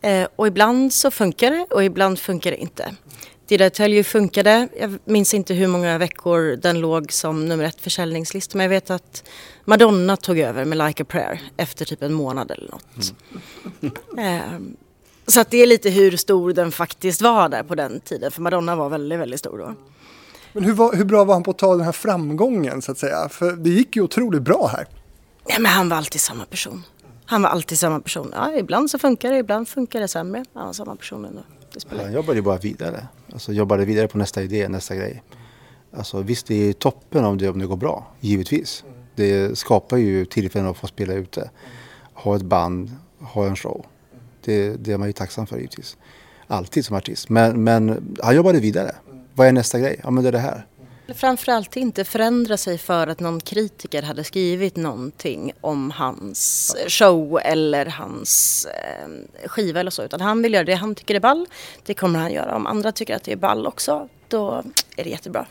Eh, 0.00 0.28
och 0.36 0.46
ibland 0.46 0.92
så 0.92 1.10
funkar 1.10 1.50
det 1.50 1.66
och 1.70 1.84
ibland 1.84 2.18
funkar 2.18 2.50
det 2.50 2.56
inte. 2.56 2.94
Did 3.46 3.60
I 3.60 3.70
tell 3.70 3.92
you 3.92 4.04
funkade. 4.04 4.68
Jag 4.80 4.98
minns 5.04 5.34
inte 5.34 5.54
hur 5.54 5.66
många 5.66 5.98
veckor 5.98 6.56
den 6.56 6.80
låg 6.80 7.12
som 7.12 7.48
nummer 7.48 7.64
ett 7.64 7.80
försäljningslista 7.80 8.58
men 8.58 8.64
jag 8.64 8.70
vet 8.70 8.90
att 8.90 9.24
Madonna 9.64 10.16
tog 10.16 10.38
över 10.38 10.64
med 10.64 10.78
Like 10.78 11.02
a 11.02 11.06
prayer 11.08 11.40
efter 11.56 11.84
typ 11.84 12.02
en 12.02 12.12
månad 12.12 12.50
eller 12.50 12.70
något. 12.70 13.14
Mm. 13.82 14.36
Eh, 14.36 14.60
så 15.26 15.40
att 15.40 15.50
det 15.50 15.62
är 15.62 15.66
lite 15.66 15.90
hur 15.90 16.16
stor 16.16 16.52
den 16.52 16.72
faktiskt 16.72 17.22
var 17.22 17.48
där 17.48 17.62
på 17.62 17.74
den 17.74 18.00
tiden 18.00 18.30
för 18.30 18.42
Madonna 18.42 18.76
var 18.76 18.88
väldigt, 18.88 19.18
väldigt 19.18 19.40
stor 19.40 19.58
då. 19.58 19.74
Men 20.52 20.64
hur, 20.64 20.72
var, 20.72 20.94
hur 20.96 21.04
bra 21.04 21.24
var 21.24 21.34
han 21.34 21.42
på 21.42 21.50
att 21.50 21.58
ta 21.58 21.76
den 21.76 21.84
här 21.84 21.92
framgången 21.92 22.82
så 22.82 22.92
att 22.92 22.98
säga? 22.98 23.28
För 23.28 23.52
det 23.52 23.70
gick 23.70 23.96
ju 23.96 24.02
otroligt 24.02 24.42
bra 24.42 24.70
här. 24.72 24.86
Nej, 25.50 25.60
men 25.60 25.72
han 25.72 25.88
var 25.88 25.96
alltid 25.96 26.20
samma 26.20 26.44
person. 26.44 26.82
Han 27.26 27.42
var 27.42 27.50
alltid 27.50 27.78
samma 27.78 28.00
person. 28.00 28.30
Ja, 28.34 28.52
ibland 28.56 28.90
så 28.90 28.98
funkar 28.98 29.30
det, 29.30 29.38
ibland 29.38 29.68
funkar 29.68 30.00
det 30.00 30.08
sämre. 30.08 30.44
Han 30.54 30.66
var 30.66 30.72
samma 30.72 30.96
person 30.96 31.24
ändå. 31.24 31.42
Han 32.02 32.12
jobbade 32.12 32.38
ju 32.38 32.42
bara 32.42 32.58
vidare. 32.58 33.06
Alltså 33.32 33.52
jobbade 33.52 33.84
vidare 33.84 34.08
på 34.08 34.18
nästa 34.18 34.42
idé, 34.42 34.68
nästa 34.68 34.96
grej. 34.96 35.22
Alltså 35.96 36.22
visst, 36.22 36.46
det 36.46 36.54
är 36.54 36.72
toppen 36.72 37.24
om 37.24 37.38
det, 37.38 37.48
om 37.48 37.58
det 37.58 37.66
går 37.66 37.76
bra, 37.76 38.06
givetvis. 38.20 38.84
Det 39.14 39.58
skapar 39.58 39.96
ju 39.96 40.24
tillfällen 40.24 40.68
att 40.68 40.76
få 40.76 40.86
spela 40.86 41.14
ute. 41.14 41.50
Ha 42.14 42.36
ett 42.36 42.42
band 42.42 42.90
ha 43.20 43.46
en 43.46 43.56
show. 43.56 43.86
Det, 44.44 44.76
det 44.84 44.92
är 44.92 44.98
man 44.98 45.08
ju 45.08 45.12
tacksam 45.12 45.46
för 45.46 45.56
givetvis. 45.56 45.96
Alltid 46.46 46.84
som 46.84 46.96
artist. 46.96 47.28
Men, 47.28 47.64
men 47.64 48.16
han 48.22 48.36
jobbade 48.36 48.60
vidare. 48.60 48.94
Vad 49.34 49.46
är 49.46 49.52
nästa 49.52 49.78
grej? 49.78 50.00
Ja 50.02 50.10
men 50.10 50.24
det 50.24 50.30
är 50.30 50.32
det 50.32 50.38
här. 50.38 50.66
Framförallt 51.14 51.76
inte 51.76 52.04
förändra 52.04 52.56
sig 52.56 52.78
för 52.78 53.06
att 53.06 53.20
någon 53.20 53.40
kritiker 53.40 54.02
hade 54.02 54.24
skrivit 54.24 54.76
någonting 54.76 55.52
om 55.60 55.90
hans 55.90 56.76
show 56.88 57.40
eller 57.44 57.86
hans 57.86 58.66
eh, 58.66 59.48
skiva 59.48 59.80
eller 59.80 59.90
så. 59.90 60.02
Utan 60.02 60.20
han 60.20 60.42
vill 60.42 60.54
göra 60.54 60.64
det 60.64 60.74
han 60.74 60.94
tycker 60.94 61.14
är 61.14 61.20
ball. 61.20 61.46
Det 61.86 61.94
kommer 61.94 62.18
han 62.18 62.32
göra. 62.32 62.56
Om 62.56 62.66
andra 62.66 62.92
tycker 62.92 63.16
att 63.16 63.24
det 63.24 63.32
är 63.32 63.36
ball 63.36 63.66
också, 63.66 64.08
då 64.28 64.62
är 64.96 65.04
det 65.04 65.10
jättebra. 65.10 65.46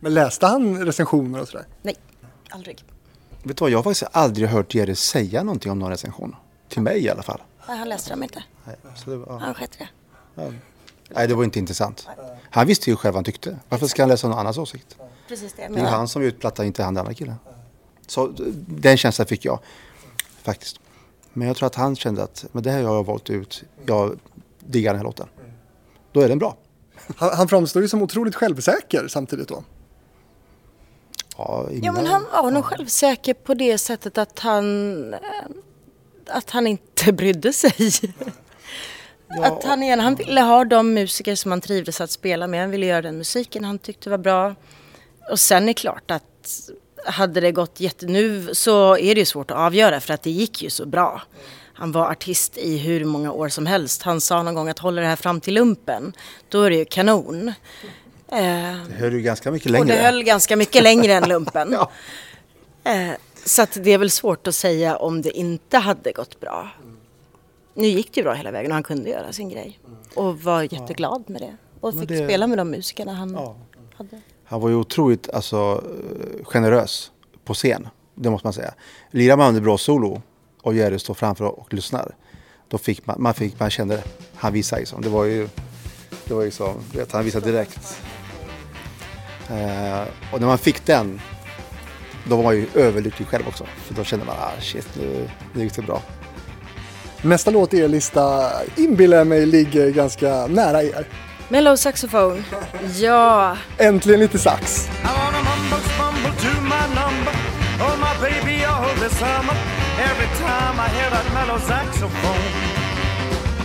Men 0.00 0.14
läste 0.14 0.46
han 0.46 0.86
recensioner 0.86 1.40
och 1.40 1.48
sådär? 1.48 1.66
Nej, 1.82 1.96
aldrig. 2.50 2.84
Vet 3.42 3.56
du 3.56 3.62
vad, 3.62 3.70
jag 3.70 3.78
har 3.78 3.82
faktiskt 3.82 4.10
aldrig 4.12 4.48
hört 4.48 4.74
Jerry 4.74 4.94
säga 4.94 5.42
någonting 5.42 5.72
om 5.72 5.78
någon 5.78 5.90
recension. 5.90 6.36
Till 6.68 6.82
mig 6.82 7.04
i 7.04 7.10
alla 7.10 7.22
fall. 7.22 7.40
Nej, 7.68 7.78
han 7.78 7.88
läste 7.88 8.10
dem 8.10 8.22
inte. 8.22 8.42
Nej, 8.64 8.76
så 8.96 9.10
det, 9.10 9.16
var, 9.16 9.38
Han 9.38 9.54
sket 9.54 9.78
det. 9.78 9.88
Nej, 11.14 11.28
det 11.28 11.34
var 11.34 11.44
inte 11.44 11.58
intressant. 11.58 12.08
Han 12.50 12.66
visste 12.66 12.90
ju 12.90 12.96
själv 12.96 13.12
vad 13.12 13.16
han 13.16 13.24
tyckte. 13.24 13.58
Varför 13.68 13.86
ska 13.86 14.02
han 14.02 14.08
läsa 14.08 14.28
någon 14.28 14.38
annans 14.38 14.58
åsikt? 14.58 14.96
Precis 15.28 15.52
det 15.52 15.68
Det 15.68 15.80
är 15.80 15.84
han 15.84 16.08
som 16.08 16.22
ut 16.22 16.40
plattan, 16.40 16.66
inte 16.66 16.82
han 16.82 16.94
den 16.94 17.00
andra 17.00 17.14
killen. 17.14 17.34
Så 18.06 18.32
den 18.66 18.96
känslan 18.96 19.26
fick 19.26 19.44
jag 19.44 19.58
faktiskt. 20.42 20.80
Men 21.32 21.48
jag 21.48 21.56
tror 21.56 21.66
att 21.66 21.74
han 21.74 21.96
kände 21.96 22.22
att 22.22 22.44
men 22.52 22.62
det 22.62 22.70
här 22.70 22.82
har 22.82 22.94
jag 22.94 23.06
valt 23.06 23.30
ut. 23.30 23.64
Jag 23.86 24.18
diggar 24.58 24.92
den 24.92 24.98
här 24.98 25.04
låten. 25.04 25.26
Då 26.12 26.20
är 26.20 26.28
den 26.28 26.38
bra. 26.38 26.56
Han, 27.16 27.36
han 27.36 27.48
framstår 27.48 27.82
ju 27.82 27.88
som 27.88 28.02
otroligt 28.02 28.34
självsäker 28.34 29.08
samtidigt 29.08 29.48
då. 29.48 29.64
Ja, 31.36 31.68
Ja 31.82 31.92
men 31.92 32.06
han 32.06 32.26
var 32.32 32.50
nog 32.50 32.64
självsäker 32.64 33.34
på 33.34 33.54
det 33.54 33.78
sättet 33.78 34.18
att 34.18 34.38
han 34.38 35.14
eh, 35.14 35.18
att 36.30 36.50
han 36.50 36.66
inte 36.66 37.12
brydde 37.12 37.52
sig. 37.52 37.92
Att 39.42 39.64
han, 39.64 39.82
igen, 39.82 40.00
han 40.00 40.14
ville 40.14 40.40
ha 40.40 40.64
de 40.64 40.94
musiker 40.94 41.34
som 41.34 41.50
han 41.50 41.60
trivdes 41.60 42.00
att 42.00 42.10
spela 42.10 42.46
med. 42.46 42.60
Han 42.60 42.70
ville 42.70 42.86
göra 42.86 43.02
den 43.02 43.18
musiken 43.18 43.64
han 43.64 43.78
tyckte 43.78 44.10
var 44.10 44.18
bra. 44.18 44.54
Och 45.30 45.40
sen 45.40 45.62
är 45.62 45.66
det 45.66 45.74
klart 45.74 46.10
att 46.10 46.24
hade 47.06 47.40
det 47.40 47.52
gått 47.52 47.80
jätte... 47.80 48.06
Nu 48.06 48.48
så 48.54 48.96
är 48.96 49.14
det 49.14 49.20
ju 49.20 49.24
svårt 49.24 49.50
att 49.50 49.56
avgöra 49.56 50.00
för 50.00 50.14
att 50.14 50.22
det 50.22 50.30
gick 50.30 50.62
ju 50.62 50.70
så 50.70 50.86
bra. 50.86 51.22
Han 51.74 51.92
var 51.92 52.10
artist 52.10 52.58
i 52.58 52.78
hur 52.78 53.04
många 53.04 53.32
år 53.32 53.48
som 53.48 53.66
helst. 53.66 54.02
Han 54.02 54.20
sa 54.20 54.42
någon 54.42 54.54
gång 54.54 54.68
att 54.68 54.78
håller 54.78 55.02
det 55.02 55.08
här 55.08 55.16
fram 55.16 55.40
till 55.40 55.54
lumpen, 55.54 56.12
då 56.48 56.62
är 56.62 56.70
det 56.70 56.76
ju 56.76 56.84
kanon. 56.84 57.48
Eh, 57.48 58.36
Det 58.88 58.94
höll 58.98 59.12
ju 59.12 59.20
ganska 59.20 59.50
mycket 59.50 59.66
och 59.66 59.72
längre. 59.72 59.86
det 59.96 60.02
höll 60.02 60.22
ganska 60.22 60.56
mycket 60.56 60.82
längre 60.82 61.12
än 61.12 61.28
lumpen. 61.28 61.72
Ja. 61.78 61.90
Eh, 62.92 63.10
Så 63.44 63.62
att 63.62 63.78
det 63.84 63.90
är 63.92 63.98
väl 63.98 64.10
svårt 64.10 64.46
att 64.46 64.54
säga 64.54 64.96
om 64.96 65.22
det 65.22 65.30
inte 65.38 65.78
hade 65.78 66.12
gått 66.12 66.40
bra. 66.40 66.68
Nu 67.74 67.86
gick 67.86 68.14
det 68.14 68.20
ju 68.20 68.24
bra 68.24 68.32
hela 68.34 68.50
vägen 68.50 68.70
och 68.70 68.74
han 68.74 68.82
kunde 68.82 69.10
göra 69.10 69.32
sin 69.32 69.48
grej. 69.48 69.78
Och 70.14 70.40
var 70.42 70.62
jätteglad 70.62 71.24
med 71.30 71.40
det. 71.40 71.56
Och 71.80 71.94
fick 72.00 72.08
det- 72.08 72.24
spela 72.28 72.46
med 72.46 72.58
de 72.58 72.70
musikerna 72.70 73.14
han 73.14 73.30
Ja. 73.32 73.56
hade. 73.94 74.20
Han 74.44 74.60
var 74.60 74.68
ju 74.68 74.74
otroligt 74.74 75.30
alltså, 75.30 75.84
generös 76.44 77.10
på 77.44 77.54
scen. 77.54 77.88
Det 78.14 78.30
måste 78.30 78.46
man 78.46 78.52
säga. 78.52 78.74
Lirar 79.10 79.36
man 79.36 79.48
under 79.48 79.60
bra 79.60 79.78
solo 79.78 80.22
och 80.62 80.74
Jerry 80.74 80.98
står 80.98 81.14
framför 81.14 81.44
och 81.44 81.74
lyssnar. 81.74 82.14
Då 82.68 82.78
fick 82.78 83.06
man, 83.06 83.22
man, 83.22 83.34
fick, 83.34 83.60
man 83.60 83.70
kände 83.70 83.96
det. 83.96 84.02
Han 84.34 84.52
visade 84.52 84.80
liksom. 84.80 85.02
Det 85.02 85.08
var 85.08 85.24
ju, 85.24 85.48
det 86.24 86.34
var 86.34 86.42
ju 86.42 86.50
så, 86.50 86.74
vet, 86.94 87.12
han 87.12 87.24
visade 87.24 87.46
direkt. 87.52 88.00
Eh, 89.50 90.02
och 90.32 90.40
när 90.40 90.46
man 90.46 90.58
fick 90.58 90.86
den, 90.86 91.20
då 92.28 92.36
var 92.36 92.42
man 92.44 92.56
ju 92.56 92.66
överlycklig 92.74 93.28
själv 93.28 93.48
också. 93.48 93.64
För 93.64 93.94
då 93.94 94.04
kände 94.04 94.24
man, 94.24 94.34
ah 94.38 94.60
shit, 94.60 94.88
nu, 95.00 95.30
nu 95.54 95.64
gick 95.64 95.74
det 95.76 95.82
bra. 95.82 96.02
Nästa 97.22 97.50
låt 97.50 97.74
i 97.74 97.80
er 97.80 97.88
lista 97.88 98.50
inbillar 98.76 99.16
jag 99.16 99.26
mig 99.26 99.46
ligger 99.46 99.90
ganska 99.90 100.46
nära 100.46 100.82
er. 100.82 101.04
Mellow 101.48 101.76
saxofon. 101.76 102.44
Ja, 103.00 103.56
Äntligen 103.78 104.20
lite 104.20 104.38
sax. 104.38 104.88
I 104.88 105.06
wanna 105.06 105.38
mumble 105.48 105.82
mumble 105.98 106.32
to 106.42 106.60
my 106.62 106.84
number. 107.00 107.34
Oh 107.80 107.96
my 108.04 108.14
baby 108.26 108.64
all 108.64 108.94
the 109.04 109.10
summer. 109.14 109.56
Every 110.10 110.28
time 110.44 110.76
I 110.86 110.88
hear 110.96 111.10
that 111.10 111.26
mellow 111.34 111.58
saxophone. 111.58 112.44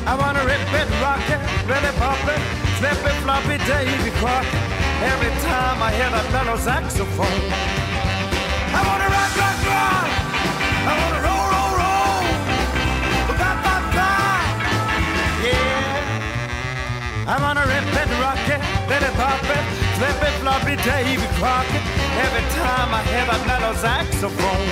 I 0.08 0.14
wanna 0.22 0.44
rip 0.52 0.70
it, 0.82 0.90
rock 1.02 1.26
it, 1.36 1.42
really 1.72 1.94
pop 2.00 2.24
it, 2.36 2.42
flip 2.80 3.02
it, 3.10 3.16
flop 3.24 3.46
it, 3.56 3.62
Davy 3.68 4.12
Crockett. 4.20 4.64
Every 5.12 5.34
time 5.50 5.78
I 5.88 5.90
hear 5.98 6.10
that 6.16 6.28
mellow 6.36 6.58
saxophone. 6.58 7.42
I 8.78 8.82
wanna 8.88 9.08
rock, 9.16 9.32
rock, 9.42 9.60
rock. 9.72 10.10
I 10.90 10.94
wanna 11.02 11.25
I 17.28 17.42
wanna 17.42 17.62
rip 17.66 17.94
it, 18.02 18.10
rock 18.22 18.48
it, 18.56 18.62
let 18.90 19.02
it 19.02 19.14
pop 19.18 19.44
it, 19.44 19.64
flip 19.98 20.22
it, 20.30 20.34
flop 20.42 20.68
it, 20.70 20.80
Davy 20.86 21.16
Crockett. 21.38 21.84
Every 22.26 22.46
time 22.54 22.94
I 22.94 23.02
hear 23.10 23.26
that 23.26 23.48
mellow 23.48 23.74
saxophone. 23.76 24.70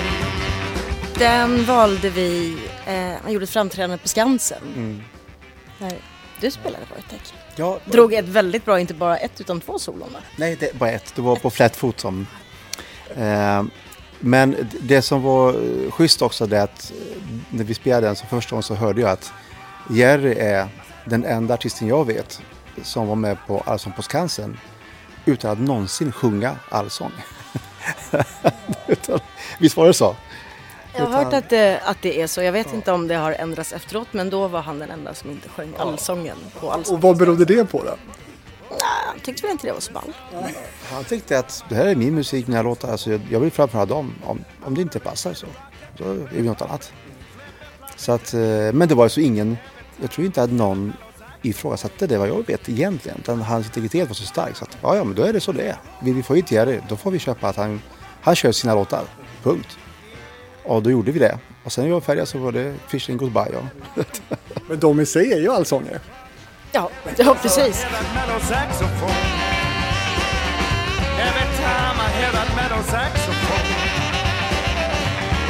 den 1.18 1.66
valde 1.66 2.10
vi. 2.10 2.58
Eh, 2.86 3.22
han 3.24 3.32
gjorde 3.32 3.44
ett 3.44 3.50
framträdande 3.50 3.98
på 3.98 4.08
Skansen. 4.08 5.04
När 5.80 5.94
du 6.42 6.52
spelade 6.52 6.86
på 6.86 6.96
ett 6.96 7.10
tecken. 7.10 7.38
Ja, 7.56 7.80
Drog 7.86 8.14
ett 8.14 8.26
väldigt 8.26 8.66
bra, 8.66 8.80
inte 8.80 8.94
bara 8.94 9.18
ett 9.18 9.42
utan 9.42 9.60
två 9.62 9.80
solon 9.80 10.14
va? 10.14 10.20
Nej, 10.38 10.56
det 10.60 10.70
var 10.80 10.88
ett. 10.88 11.16
Det 11.16 11.22
var 11.22 11.36
på 11.36 11.50
flat 11.50 11.76
foot 11.76 12.00
som... 12.00 12.28
Eh, 13.16 13.64
men 14.20 14.56
det 14.82 15.02
som 15.02 15.22
var 15.22 15.50
eh, 15.50 15.92
schysst 15.92 16.22
också 16.22 16.46
det 16.46 16.64
att 16.64 16.92
eh, 16.92 17.18
när 17.50 17.64
vi 17.64 17.74
spelade 17.74 18.08
den 18.08 18.16
så 18.16 18.26
första 18.26 18.50
gången 18.50 18.64
så 18.64 18.76
hörde 18.76 19.02
jag 19.02 19.10
att 19.10 19.34
Jerry 19.90 20.34
är 20.34 20.68
den 21.06 21.26
enda 21.26 21.54
artisten 21.54 21.88
jag 21.88 22.06
vet 22.08 22.42
som 22.84 23.08
var 23.08 23.16
med 23.16 23.38
på 23.48 23.64
Allsång 23.66 23.94
på 23.94 24.02
Skansen 24.02 24.60
utan 25.26 25.52
att 25.52 25.60
någonsin 25.60 26.12
sjunga 26.12 26.56
allsång. 26.70 27.12
Utan- 28.88 29.20
Visst 29.60 29.78
var 29.78 29.88
det 29.88 29.94
så? 29.94 30.16
Jag 30.96 31.06
har 31.06 31.24
hört 31.24 31.34
att 31.34 31.50
det, 31.50 31.80
att 31.86 31.98
det 32.02 32.22
är 32.22 32.28
så. 32.28 32.42
Jag 32.42 32.52
vet 32.52 32.74
inte 32.74 32.92
om 32.92 33.08
det 33.08 33.16
har 33.16 33.32
ändrats 33.32 33.74
efteråt 33.74 34.08
men 34.12 34.30
då 34.30 34.48
var 34.48 34.62
han 34.62 34.80
den 34.80 34.92
enda 34.92 35.14
som 35.14 35.30
inte 35.32 35.50
sjöng 35.50 35.74
allsången 35.78 36.38
på 36.60 36.72
allsång. 36.72 36.96
Och 36.96 37.02
vad 37.02 37.18
berodde 37.18 37.46
det 37.46 37.66
på 37.66 37.78
då? 37.84 37.96
Nej, 38.70 38.80
han 39.08 39.20
tyckte 39.20 39.42
väl 39.42 39.52
inte 39.52 39.68
det 39.68 39.74
var 39.74 39.80
så 39.80 39.94
ball. 39.94 40.14
Han 40.92 41.04
tyckte 41.04 41.40
att 41.40 41.64
det 41.70 41.76
här 41.76 41.86
är 41.86 41.96
min 41.96 42.16
musik, 42.16 42.48
mina 42.48 42.62
låtar. 42.62 42.92
Alltså 42.92 43.12
jag, 43.12 43.22
jag 43.30 43.40
vill 43.40 43.52
framföra 43.52 43.86
dem. 43.86 44.16
Om, 44.26 44.44
om 44.66 44.76
det 44.76 44.82
inte 44.82 45.00
passar 45.00 45.34
så, 45.34 45.48
så 45.98 46.04
är 46.04 46.28
det 46.32 46.42
något 46.44 46.62
annat. 46.62 46.94
Så 47.96 48.12
att, 48.12 48.34
eh, 48.34 48.40
men 48.74 48.88
det 48.88 48.96
var 48.96 49.04
alltså 49.04 49.22
ingen, 49.22 49.58
jag 50.04 50.12
tror 50.12 50.26
inte 50.26 50.44
att 50.44 50.52
någon 50.52 50.94
ifrågasatte 51.42 52.08
det 52.08 52.18
vad 52.18 52.28
jag 52.28 52.48
vet 52.48 52.70
egentligen. 52.70 53.18
Utan 53.20 53.42
hans 53.42 53.66
integritet 53.66 54.08
var 54.08 54.16
så 54.16 54.26
stark 54.26 54.56
så 54.56 54.64
att 54.64 54.78
ja, 54.82 54.96
ja 54.96 55.04
men 55.04 55.16
då 55.16 55.24
är 55.24 55.34
det 55.34 55.40
så 55.40 55.52
det 55.52 55.64
är. 55.64 55.78
Vill 56.02 56.14
vi 56.14 56.24
få 56.24 56.36
hit 56.36 56.52
Jerry 56.52 56.80
då 56.90 56.96
får 56.96 57.12
vi 57.12 57.20
köpa 57.20 57.48
att 57.48 57.56
han, 57.56 57.82
han 58.22 58.36
kör 58.36 58.52
sina 58.52 58.76
låtar. 58.76 59.04
Punkt. 59.44 59.78
Och 60.64 60.84
då 60.84 60.92
gjorde 60.92 61.12
vi 61.12 61.20
det. 61.20 61.40
Och 61.64 61.72
sen 61.72 61.84
när 61.84 61.90
vi 61.90 61.94
var 61.94 62.02
färdiga 62.02 62.26
så 62.26 62.38
var 62.38 62.52
det 62.52 62.76
fishing 62.88 63.18
goodbye. 63.18 63.50
Ja. 63.54 64.04
Men 64.68 64.80
de 64.80 65.00
i 65.00 65.06
sig 65.06 65.34
är 65.34 65.40
ju 65.40 65.52
allsångare. 65.52 66.00
Ja, 66.72 66.90
ja 67.18 67.36
precis. 67.42 67.86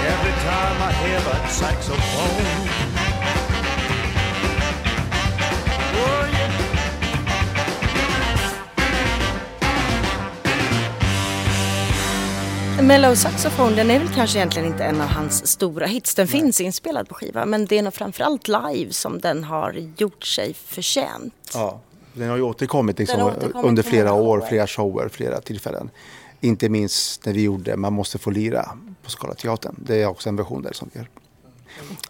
Every 0.05 0.33
time 0.45 0.81
I 0.81 0.91
hear 0.91 1.21
that 1.21 1.49
saxophone. 1.49 2.82
Mellow 12.87 13.15
Saxophone, 13.15 13.75
den 13.75 13.91
är 13.91 13.99
väl 13.99 14.07
kanske 14.15 14.37
egentligen 14.37 14.67
inte 14.67 14.83
en 14.83 15.01
av 15.01 15.07
hans 15.07 15.47
stora 15.47 15.85
hits. 15.85 16.15
Den 16.15 16.27
finns 16.27 16.61
inspelad 16.61 17.09
på 17.09 17.15
skiva 17.15 17.45
men 17.45 17.65
det 17.65 17.77
är 17.77 17.83
nog 17.83 17.93
framförallt 17.93 18.47
live 18.47 18.93
som 18.93 19.19
den 19.19 19.43
har 19.43 19.91
gjort 19.97 20.25
sig 20.25 20.53
förtjänt. 20.53 21.51
Ja, 21.53 21.81
den 22.13 22.29
har 22.29 22.35
ju 22.35 22.41
återkommit 22.41 22.99
liksom, 22.99 23.21
har 23.21 23.31
återkommit 23.31 23.67
under 23.67 23.83
flera 23.83 24.13
år, 24.13 24.39
shower. 24.39 24.49
flera 24.49 24.67
shower, 24.67 25.09
flera 25.09 25.41
tillfällen. 25.41 25.89
Inte 26.41 26.69
minst 26.69 27.25
när 27.25 27.33
vi 27.33 27.41
gjorde 27.41 27.77
Man 27.77 27.93
måste 27.93 28.17
få 28.17 28.29
lira 28.29 28.77
på 29.03 29.09
Skala 29.09 29.33
teatern. 29.33 29.75
Det 29.77 30.01
är 30.01 30.07
också 30.07 30.29
en 30.29 30.35
version 30.35 30.61
där 30.61 30.73
som 30.73 30.89
vi 30.93 30.99
gör. 30.99 31.09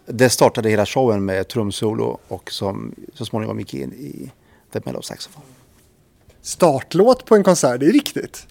Det 0.06 0.30
startade 0.30 0.70
hela 0.70 0.86
showen 0.86 1.24
med 1.24 1.48
trumsolo 1.48 2.18
och 2.28 2.52
som 2.52 2.94
så 3.14 3.24
småningom 3.24 3.58
gick 3.58 3.74
in 3.74 3.92
i 3.92 4.30
The 4.72 4.80
Mellow 4.84 5.00
Saxophone. 5.00 5.46
Startlåt 6.42 7.24
på 7.24 7.36
en 7.36 7.44
konsert, 7.44 7.80
det 7.80 7.86
är 7.86 7.92
viktigt. 7.92 8.46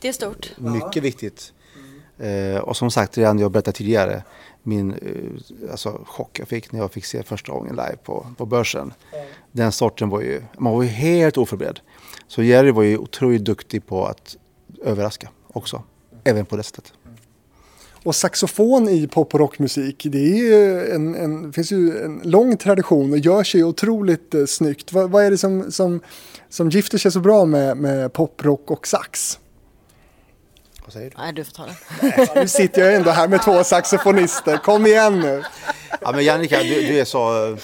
Det 0.00 0.08
är 0.08 0.12
stort. 0.12 0.52
Mycket 0.58 1.02
viktigt. 1.02 1.52
Eh, 2.18 2.58
och 2.58 2.76
som 2.76 2.90
sagt, 2.90 3.18
redan 3.18 3.38
jag 3.38 3.50
berättade 3.50 3.76
tidigare, 3.76 4.22
min 4.62 4.92
eh, 4.92 5.70
alltså, 5.70 6.00
chock 6.06 6.38
jag 6.38 6.48
fick 6.48 6.72
när 6.72 6.80
jag 6.80 6.92
fick 6.92 7.04
se 7.04 7.22
första 7.22 7.52
gången 7.52 7.76
live 7.76 7.96
på, 8.04 8.26
på 8.36 8.46
börsen. 8.46 8.92
Den 9.52 9.72
starten 9.72 10.08
var 10.08 10.20
ju, 10.20 10.42
man 10.58 10.72
var 10.72 10.82
ju 10.82 10.88
helt 10.88 11.38
oförberedd. 11.38 11.80
Så 12.28 12.42
Jerry 12.42 12.70
var 12.70 12.82
ju 12.82 12.98
otroligt 12.98 13.44
duktig 13.44 13.86
på 13.86 14.06
att 14.06 14.36
överraska 14.84 15.28
också. 15.52 15.82
Även 16.24 16.46
på 16.46 16.56
det 16.56 16.62
sättet. 16.62 16.92
Och 18.02 18.14
saxofon 18.14 18.88
i 18.88 19.06
pop 19.06 19.34
och 19.34 19.40
rockmusik, 19.40 20.06
det 20.10 20.18
är 20.18 20.36
ju 20.36 20.90
en, 20.90 21.14
en, 21.14 21.52
finns 21.52 21.72
ju 21.72 22.04
en 22.04 22.20
lång 22.24 22.56
tradition 22.56 23.12
och 23.12 23.18
gör 23.18 23.42
sig 23.42 23.64
otroligt 23.64 24.34
eh, 24.34 24.44
snyggt. 24.46 24.92
Vad, 24.92 25.10
vad 25.10 25.24
är 25.24 25.30
det 25.30 25.38
som, 25.38 25.72
som, 25.72 26.00
som 26.48 26.70
gifter 26.70 26.98
sig 26.98 27.12
så 27.12 27.20
bra 27.20 27.44
med, 27.44 27.76
med 27.76 28.12
pop, 28.12 28.44
rock 28.44 28.70
och 28.70 28.86
sax? 28.86 29.38
Vad 30.88 30.92
säger 30.92 31.10
du? 31.10 31.16
Nej, 31.18 31.32
du 31.32 31.44
får 31.44 31.52
ta 31.52 31.66
den. 31.66 32.28
Nu 32.34 32.48
sitter 32.48 32.82
jag 32.82 32.94
ändå 32.94 33.10
här 33.10 33.28
med 33.28 33.42
två 33.42 33.64
saxofonister, 33.64 34.56
kom 34.56 34.86
igen 34.86 35.20
nu. 35.20 35.44
Ja 36.00 36.12
men 36.12 36.24
Jannica, 36.24 36.62
du, 36.62 36.82
du 36.82 37.00
är 37.00 37.04
så... 37.04 37.56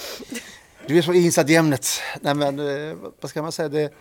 Du 0.87 0.97
är 0.97 1.01
så 1.01 1.13
insatt 1.13 1.49
i 1.49 1.55
ämnet. 1.55 1.87
Nej 2.21 2.35
men 2.35 2.59
eh, 2.59 2.95
vad 3.21 3.29
ska 3.29 3.41
man 3.41 3.51
säga? 3.51 3.69
Det, 3.69 3.93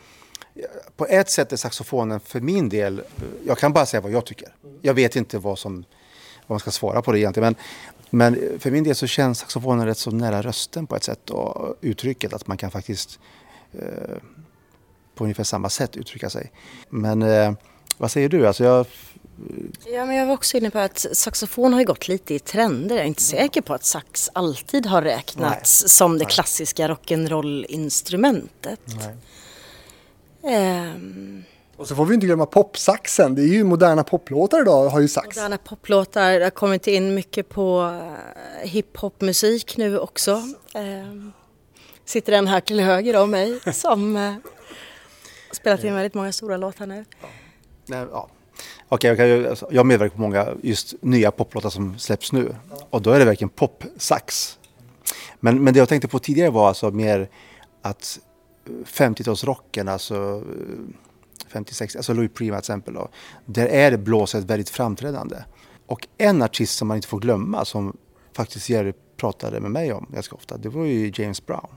på 0.96 1.06
ett 1.06 1.30
sätt 1.30 1.52
är 1.52 1.56
saxofonen 1.56 2.20
för 2.20 2.40
min 2.40 2.68
del, 2.68 3.02
jag 3.46 3.58
kan 3.58 3.72
bara 3.72 3.86
säga 3.86 4.00
vad 4.00 4.12
jag 4.12 4.26
tycker. 4.26 4.54
Jag 4.82 4.94
vet 4.94 5.16
inte 5.16 5.38
vad 5.38 5.58
som 5.58 5.84
vad 6.46 6.54
man 6.54 6.60
ska 6.60 6.70
svara 6.70 7.02
på 7.02 7.12
det 7.12 7.18
egentligen. 7.18 7.54
Men, 8.10 8.34
men 8.34 8.60
för 8.60 8.70
min 8.70 8.84
del 8.84 8.94
så 8.94 9.06
känns 9.06 9.38
saxofonen 9.38 9.86
rätt 9.86 9.98
så 9.98 10.10
nära 10.10 10.42
rösten 10.42 10.86
på 10.86 10.96
ett 10.96 11.04
sätt 11.04 11.30
och 11.30 11.76
uttrycket 11.80 12.32
att 12.32 12.46
man 12.46 12.56
kan 12.56 12.70
faktiskt 12.70 13.18
eh, 13.72 14.16
på 15.14 15.24
ungefär 15.24 15.44
samma 15.44 15.70
sätt 15.70 15.96
uttrycka 15.96 16.30
sig. 16.30 16.52
Men 16.88 17.22
eh, 17.22 17.52
vad 17.98 18.10
säger 18.10 18.28
du? 18.28 18.46
Alltså 18.46 18.64
jag, 18.64 18.86
Ja, 19.86 20.06
men 20.06 20.16
jag 20.16 20.26
var 20.26 20.34
också 20.34 20.56
inne 20.56 20.70
på 20.70 20.78
att 20.78 21.06
saxofon 21.12 21.72
har 21.72 21.80
ju 21.80 21.86
gått 21.86 22.08
lite 22.08 22.34
i 22.34 22.38
trender. 22.38 22.96
Jag 22.96 23.04
är 23.04 23.08
inte 23.08 23.22
säker 23.22 23.60
på 23.60 23.74
att 23.74 23.84
sax 23.84 24.30
alltid 24.32 24.86
har 24.86 25.02
räknats 25.02 25.82
Nej. 25.82 25.88
som 25.90 26.12
det 26.18 26.24
Nej. 26.24 26.32
klassiska 26.32 26.88
rock'n'roll-instrumentet. 26.88 28.80
Ehm, 30.44 31.44
Och 31.76 31.88
så 31.88 31.94
får 31.96 32.06
vi 32.06 32.14
inte 32.14 32.26
glömma 32.26 32.46
popsaxen, 32.46 33.34
det 33.34 33.42
är 33.42 33.46
ju 33.46 33.64
moderna 33.64 34.04
poplåtar 34.04 34.62
idag 34.62 34.88
har 34.88 35.00
ju 35.00 35.08
sax. 35.08 35.36
moderna 35.36 35.58
poplåtar, 35.58 36.38
det 36.38 36.44
har 36.44 36.50
kommit 36.50 36.86
in 36.86 37.14
mycket 37.14 37.48
på 37.48 37.98
eh, 38.62 38.68
hiphopmusik 38.68 39.76
nu 39.76 39.98
också. 39.98 40.42
Ehm, 40.74 41.32
sitter 42.04 42.32
en 42.32 42.46
här 42.46 42.60
till 42.60 42.80
höger 42.80 43.16
om 43.16 43.30
mig 43.30 43.60
som 43.72 44.16
eh, 44.16 44.34
spelat 45.52 45.84
in 45.84 45.94
väldigt 45.94 46.14
många 46.14 46.32
stora 46.32 46.56
låtar 46.56 46.86
nu. 46.86 47.04
Nej, 47.86 48.06
ja. 48.12 48.28
Okej, 48.88 49.08
jag, 49.08 49.16
kan 49.16 49.50
alltså, 49.50 49.68
jag 49.70 49.86
medverkar 49.86 50.14
på 50.14 50.20
många 50.20 50.48
just 50.62 50.94
nya 51.00 51.30
poplåtar 51.30 51.70
som 51.70 51.98
släpps 51.98 52.32
nu. 52.32 52.54
Och 52.90 53.02
då 53.02 53.10
är 53.10 53.18
det 53.18 53.24
verkligen 53.24 53.48
popsax. 53.48 54.58
Men, 55.40 55.64
men 55.64 55.74
det 55.74 55.78
jag 55.78 55.88
tänkte 55.88 56.08
på 56.08 56.18
tidigare 56.18 56.50
var 56.50 56.68
alltså 56.68 56.90
mer 56.90 57.28
att 57.82 58.18
50-talsrocken, 58.84 59.90
alltså 59.90 60.14
eh, 60.14 61.48
56, 61.48 61.96
alltså 61.96 62.14
Louis 62.14 62.30
Prima 62.34 62.56
till 62.56 62.58
exempel. 62.58 62.94
Då, 62.94 63.08
där 63.46 63.66
är 63.66 63.90
det 63.90 63.98
blåset 63.98 64.44
väldigt 64.44 64.70
framträdande. 64.70 65.36
Och 65.86 66.08
en 66.18 66.42
artist 66.42 66.78
som 66.78 66.88
man 66.88 66.96
inte 66.96 67.08
får 67.08 67.20
glömma, 67.20 67.64
som 67.64 67.96
faktiskt 68.36 68.68
Jerry 68.68 68.92
pratade 69.16 69.60
med 69.60 69.70
mig 69.70 69.92
om 69.92 70.06
ganska 70.12 70.34
ofta, 70.34 70.56
det 70.56 70.68
var 70.68 70.84
ju 70.84 71.12
James 71.14 71.46
Brown. 71.46 71.68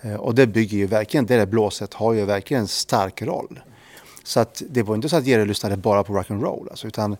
Eh, 0.00 0.14
och 0.14 0.34
det 0.34 0.46
bygger 0.46 0.78
ju 0.78 0.86
verkligen, 0.86 1.26
det 1.26 1.36
där 1.36 1.46
blåset 1.46 1.94
har 1.94 2.12
ju 2.12 2.24
verkligen 2.24 2.60
en 2.60 2.68
stark 2.68 3.22
roll. 3.22 3.60
Så 4.24 4.40
att 4.40 4.62
det 4.70 4.82
var 4.82 4.94
inte 4.94 5.08
så 5.08 5.16
att 5.16 5.26
Jerry 5.26 5.44
lyssnade 5.44 5.76
bara 5.76 6.04
på 6.04 6.12
rock'n'roll, 6.12 6.70
alltså, 6.70 6.86
utan 6.86 7.16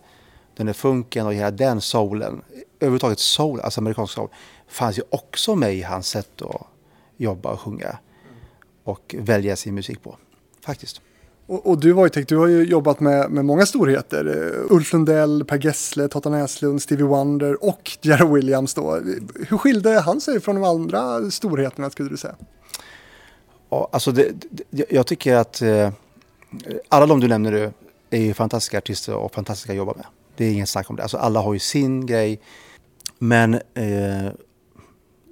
den 0.55 0.65
där 0.65 0.73
funken 0.73 1.25
och 1.25 1.33
hela 1.33 1.51
den 1.51 1.81
soulen, 1.81 2.41
överhuvudtaget 2.79 3.19
soul, 3.19 3.59
alltså 3.59 3.81
amerikansk 3.81 4.13
soul, 4.13 4.29
fanns 4.67 4.97
ju 4.97 5.03
också 5.09 5.55
med 5.55 5.75
i 5.75 5.81
hans 5.81 6.07
sätt 6.07 6.41
att 6.41 6.67
jobba 7.17 7.51
och 7.51 7.59
sjunga 7.59 7.97
och 8.83 9.15
välja 9.19 9.55
sin 9.55 9.75
musik 9.75 10.03
på. 10.03 10.17
Faktiskt. 10.65 11.01
Och, 11.45 11.67
och 11.67 11.79
du 11.79 11.91
Wojtek, 11.91 12.27
du 12.27 12.37
har 12.37 12.47
ju 12.47 12.63
jobbat 12.63 12.99
med, 12.99 13.31
med 13.31 13.45
många 13.45 13.65
storheter. 13.65 14.27
Uh, 14.27 14.75
Ulf 14.75 14.93
Lundell, 14.93 15.45
Per 15.45 15.57
Gessle, 15.57 16.07
Totta 16.07 16.29
Näslund, 16.29 16.81
Stevie 16.81 17.05
Wonder 17.05 17.63
och 17.63 17.97
Jerry 18.01 18.35
Williams 18.35 18.73
då. 18.73 19.01
Hur 19.47 19.57
skilde 19.57 19.99
han 19.99 20.21
sig 20.21 20.39
från 20.39 20.55
de 20.55 20.63
andra 20.63 21.31
storheterna 21.31 21.89
skulle 21.89 22.09
du 22.09 22.17
säga? 22.17 22.35
Ja, 23.69 23.89
alltså 23.91 24.11
det, 24.11 24.31
det, 24.69 24.85
jag 24.89 25.07
tycker 25.07 25.35
att 25.35 25.61
eh, 25.61 25.91
alla 26.89 27.05
de 27.05 27.19
du 27.19 27.27
nämner 27.27 27.51
nu 27.51 27.73
är 28.09 28.21
ju 28.21 28.33
fantastiska 28.33 28.77
artister 28.77 29.15
och 29.15 29.33
fantastiska 29.33 29.71
att 29.71 29.77
jobba 29.77 29.93
med. 29.93 30.05
Det 30.35 30.45
är 30.45 30.51
inget 30.51 30.69
snack 30.69 30.89
om 30.89 30.95
det. 30.95 31.01
Alltså 31.01 31.17
alla 31.17 31.39
har 31.39 31.53
ju 31.53 31.59
sin 31.59 32.05
grej. 32.05 32.39
Men 33.19 33.53
eh, 33.53 34.31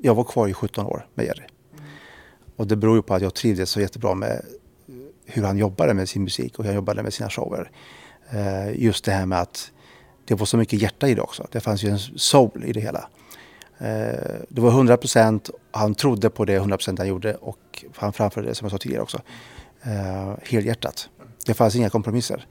jag 0.02 0.16
var 0.16 0.24
kvar 0.24 0.48
i 0.48 0.54
17 0.54 0.86
år 0.86 1.08
med 1.14 1.26
Jerry. 1.26 1.46
Och 2.56 2.68
det 2.68 2.76
beror 2.76 2.96
ju 2.96 3.02
på 3.02 3.14
att 3.14 3.22
jag 3.22 3.34
trivdes 3.34 3.70
så 3.70 3.82
jättebra 3.82 4.16
med 4.16 4.46
hur 5.26 5.44
han 5.44 5.58
jobbade 5.58 5.94
med 5.94 6.10
sin 6.10 6.24
musik 6.24 6.60
och 6.60 6.64
hur 6.64 6.70
han 6.70 6.76
jobbade 6.76 7.04
med 7.04 7.14
sina 7.14 7.30
shower. 7.30 7.72
Eh, 8.30 8.84
just 8.84 9.06
det 9.06 9.12
här 9.12 9.26
med 9.26 9.40
att 9.40 9.72
det 10.26 10.36
var 10.36 10.46
så 10.46 10.58
mycket 10.58 10.82
hjärta 10.82 11.08
i 11.08 11.16
det 11.16 11.22
också. 11.22 11.48
Det 11.52 11.60
fanns 11.60 11.84
ju 11.84 11.90
en 11.90 12.00
soul 12.00 12.64
i 12.66 12.74
det 12.74 12.80
hela. 12.80 13.10
Eh, 13.78 14.42
det 14.50 14.62
var 14.62 14.70
100 14.70 14.98
procent, 14.98 15.50
han 15.72 15.96
trodde 15.96 16.30
på 16.30 16.46
det 16.46 16.56
100 16.56 16.78
procent 16.78 17.00
han 17.00 17.08
gjorde 17.08 17.36
och 17.36 17.86
han 17.96 18.14
framförde 18.14 18.48
det 18.48 18.56
som 18.56 18.66
jag 18.66 18.72
sa 18.72 18.78
tidigare 18.78 19.04
också. 19.04 19.22
Eh, 19.84 20.34
helhjärtat. 20.44 21.10
Det 21.46 21.54
fanns 21.54 21.76
inga 21.76 21.90
kompromisser. 21.90 22.46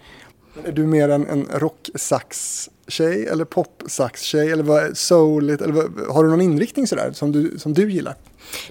Är 0.65 0.73
du 0.73 0.87
mer 0.87 1.09
en, 1.09 1.27
en 1.27 1.47
rocksax-tjej 1.53 3.27
eller 3.27 3.45
pop-sax-tjej 3.45 4.51
eller 4.51 4.63
vad, 4.63 4.97
souligt? 4.97 5.63
Eller 5.63 5.73
vad, 5.73 6.15
har 6.15 6.25
du 6.25 6.31
någon 6.31 6.41
inriktning 6.41 6.87
sådär 6.87 7.13
som 7.13 7.33
du, 7.33 7.59
som 7.59 7.75
du 7.75 7.93
gillar? 7.93 8.15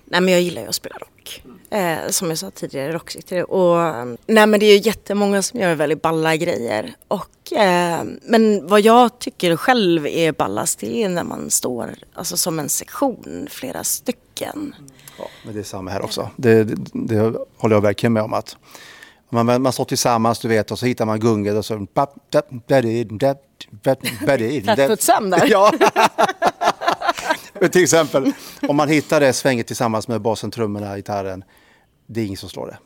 Nej 0.05 0.21
men 0.21 0.33
jag 0.33 0.41
gillar 0.41 0.61
ju 0.61 0.67
att 0.67 0.75
spela 0.75 0.95
rock. 0.95 1.43
Eh, 1.69 2.09
som 2.09 2.29
jag 2.29 2.37
sa 2.37 2.51
tidigare, 2.51 2.93
rocksikter. 2.93 3.51
Och 3.51 4.07
nej 4.27 4.47
men 4.47 4.59
det 4.59 4.65
är 4.65 4.77
ju 4.77 4.81
jättemånga 4.83 5.41
som 5.41 5.59
gör 5.59 5.75
väldigt 5.75 6.01
balla 6.01 6.35
grejer. 6.35 6.93
Och, 7.07 7.53
eh, 7.53 8.03
men 8.23 8.67
vad 8.67 8.81
jag 8.81 9.19
tycker 9.19 9.55
själv 9.55 10.07
är 10.07 10.31
ballast 10.31 10.79
det 10.79 11.03
är 11.03 11.09
när 11.09 11.23
man 11.23 11.49
står 11.49 11.95
alltså, 12.13 12.37
som 12.37 12.59
en 12.59 12.69
sektion, 12.69 13.47
flera 13.51 13.83
stycken. 13.83 14.23
Ja, 15.17 15.25
men 15.43 15.53
det 15.53 15.59
är 15.59 15.63
samma 15.63 15.91
här 15.91 16.01
också. 16.01 16.29
Det, 16.35 16.63
det, 16.63 16.75
det 16.93 17.35
håller 17.57 17.75
jag 17.75 17.81
verkligen 17.81 18.13
med 18.13 18.23
om 18.23 18.33
att 18.33 18.57
man, 19.29 19.61
man 19.61 19.73
står 19.73 19.85
tillsammans 19.85 20.39
du 20.39 20.47
vet 20.47 20.71
och 20.71 20.79
så 20.79 20.85
hittar 20.85 21.05
man 21.05 21.19
gunget 21.19 21.55
och 21.55 21.65
så... 21.65 21.87
Flatfoot-Sam 24.63 25.29
där. 25.29 25.47
Ja. 25.47 25.73
Till 27.71 27.83
exempel 27.83 28.31
om 28.67 28.75
man 28.75 28.89
hittar 28.89 29.19
det 29.19 29.33
svänget 29.33 29.67
tillsammans 29.67 30.07
med 30.07 30.21
basen, 30.21 30.51
trummorna, 30.51 30.95
gitarren. 30.95 31.43
Det 32.07 32.21
är 32.21 32.25
ingen 32.25 32.37
som 32.37 32.49
slår 32.49 32.67
det. 32.67 32.77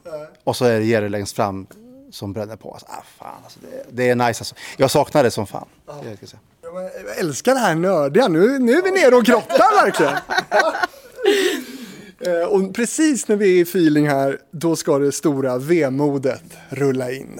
Och 0.43 0.55
så 0.55 0.65
är 0.65 0.79
det 0.79 0.85
Jerry 0.85 1.09
längst 1.09 1.35
fram 1.35 1.67
som 2.11 2.33
bränner 2.33 2.55
på. 2.55 2.71
Alltså, 2.71 2.87
ah, 2.89 3.03
fan, 3.17 3.43
alltså, 3.43 3.59
det, 3.61 3.85
det 3.91 4.09
är 4.09 4.15
nice 4.15 4.41
alltså. 4.41 4.55
Jag 4.77 4.91
saknar 4.91 5.23
det 5.23 5.31
som 5.31 5.47
fan. 5.47 5.67
Jag 5.87 6.29
säga. 6.29 6.39
Jag 6.61 7.17
älskar 7.19 7.53
det 7.53 7.59
här 7.59 7.75
nördiga, 7.75 8.27
nu, 8.27 8.59
nu 8.59 8.73
är 8.73 8.83
vi 8.83 8.91
nere 8.91 9.15
och 9.15 9.23
grottar 9.23 9.85
verkligen. 9.85 10.13
Eh, 12.25 12.47
och 12.47 12.75
precis 12.75 13.27
när 13.27 13.35
vi 13.35 13.55
är 13.55 13.61
i 13.61 13.61
feeling 13.61 14.07
här, 14.07 14.39
då 14.51 14.75
ska 14.75 14.99
det 14.99 15.11
stora 15.11 15.57
vemodet 15.57 16.57
rulla 16.69 17.11
in. 17.11 17.39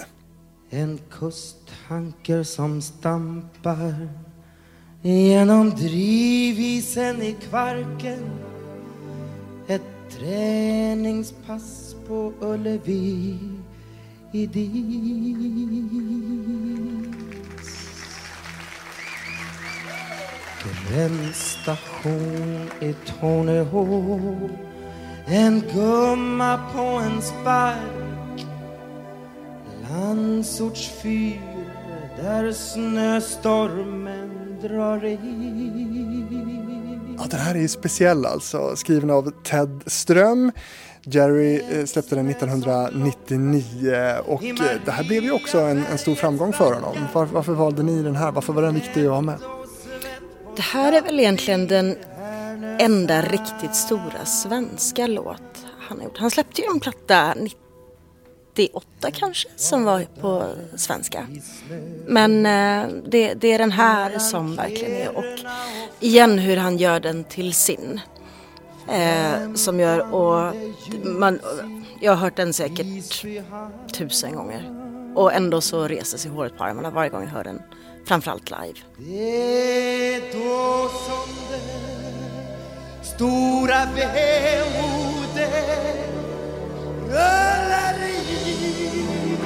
En 0.70 1.00
kusttanker 1.12 2.44
som 2.44 2.82
stampar 2.82 4.10
genom 5.02 5.70
drivisen 5.70 7.22
i 7.22 7.36
Kvarken 7.50 8.20
Ett 9.68 9.82
träningspass 10.20 11.96
på 12.08 12.34
Ullevi 12.42 13.38
i 14.32 14.46
dit. 14.46 15.74
Gränsstation 20.64 22.70
i 22.80 22.94
Torneå 22.94 24.50
En 25.26 25.64
gumma 25.74 26.60
på 26.74 26.82
en 26.82 27.22
spark 27.22 28.46
Landsortsfyr 29.90 31.42
där 32.18 32.52
snöstormen 32.52 34.58
drar 34.62 35.06
in 35.06 35.74
Ja, 37.18 37.26
den 37.30 37.40
här 37.40 37.56
är 37.56 37.60
ju 37.60 37.68
speciell 37.68 38.26
alltså, 38.26 38.76
skriven 38.76 39.10
av 39.10 39.32
Ted 39.44 39.82
Ström. 39.86 40.52
Jerry 41.06 41.62
eh, 41.72 41.86
släppte 41.86 42.16
den 42.16 42.30
1999 42.30 43.64
och 44.26 44.44
eh, 44.44 44.56
det 44.86 44.92
här 44.92 45.04
blev 45.04 45.24
ju 45.24 45.32
också 45.32 45.60
en, 45.60 45.86
en 45.92 45.98
stor 45.98 46.16
framgång 46.16 46.54
för 46.54 46.74
honom. 46.74 46.96
Var, 47.14 47.26
varför 47.26 47.54
valde 47.54 47.84
ni 47.84 48.04
den 48.04 48.16
här? 48.16 48.32
Varför 48.32 48.54
var 48.54 48.62
den 48.62 48.74
viktig 48.74 49.06
att 49.06 49.12
ha 49.12 49.22
med? 49.22 49.40
Det 50.56 50.62
här 50.62 50.94
är 50.94 51.02
väl 51.02 51.20
egentligen 51.20 51.68
den 51.68 51.98
enda 52.80 53.22
riktigt 53.22 53.76
stora 53.76 54.26
svenska 54.26 55.08
låt 55.08 55.66
han 55.80 55.98
har 55.98 56.06
gjort. 56.06 56.18
Han 56.18 56.32
släppte 56.32 56.62
ju 56.62 56.68
en 56.68 56.80
platta 56.80 57.36
98 58.54 59.12
kanske 59.14 59.50
som 59.56 59.84
var 59.84 60.06
på 60.22 60.46
svenska. 60.76 61.28
Men 62.08 62.46
eh, 62.46 62.90
det, 63.06 63.34
det 63.34 63.48
är 63.48 63.58
den 63.58 63.72
här 63.72 64.20
som 64.20 64.56
verkligen 64.56 64.94
är 64.94 65.18
och 65.18 65.40
igen 66.00 66.40
hur 66.40 66.58
han 66.58 66.78
gör 66.78 67.00
den 67.00 67.24
till 67.24 67.54
sin. 67.54 68.00
Eh, 68.90 69.54
som 69.54 69.80
gör 69.80 70.14
och 70.14 70.56
man, 71.04 71.40
jag 72.02 72.12
har 72.12 72.18
hört 72.18 72.36
den 72.36 72.54
säkert 72.54 73.26
tusen 73.94 74.36
gånger 74.36 74.80
och 75.16 75.34
ändå 75.34 75.62
så 75.62 75.88
reser 75.88 76.18
sig 76.18 76.32
håret 76.32 76.58
på 76.58 76.64
armarna 76.64 76.92
varje 76.92 77.10
gång 77.10 77.24
jag 77.24 77.30
hör 77.30 77.44
den 77.44 77.62
framförallt 78.06 78.50
live. 78.50 78.80
Det 78.98 80.16
är 80.16 80.22
då 80.34 80.90
som 80.90 81.30
det 81.50 83.06
stora 83.06 83.86
vemodet 83.96 85.54
rullar 87.08 87.98
in 88.30 89.38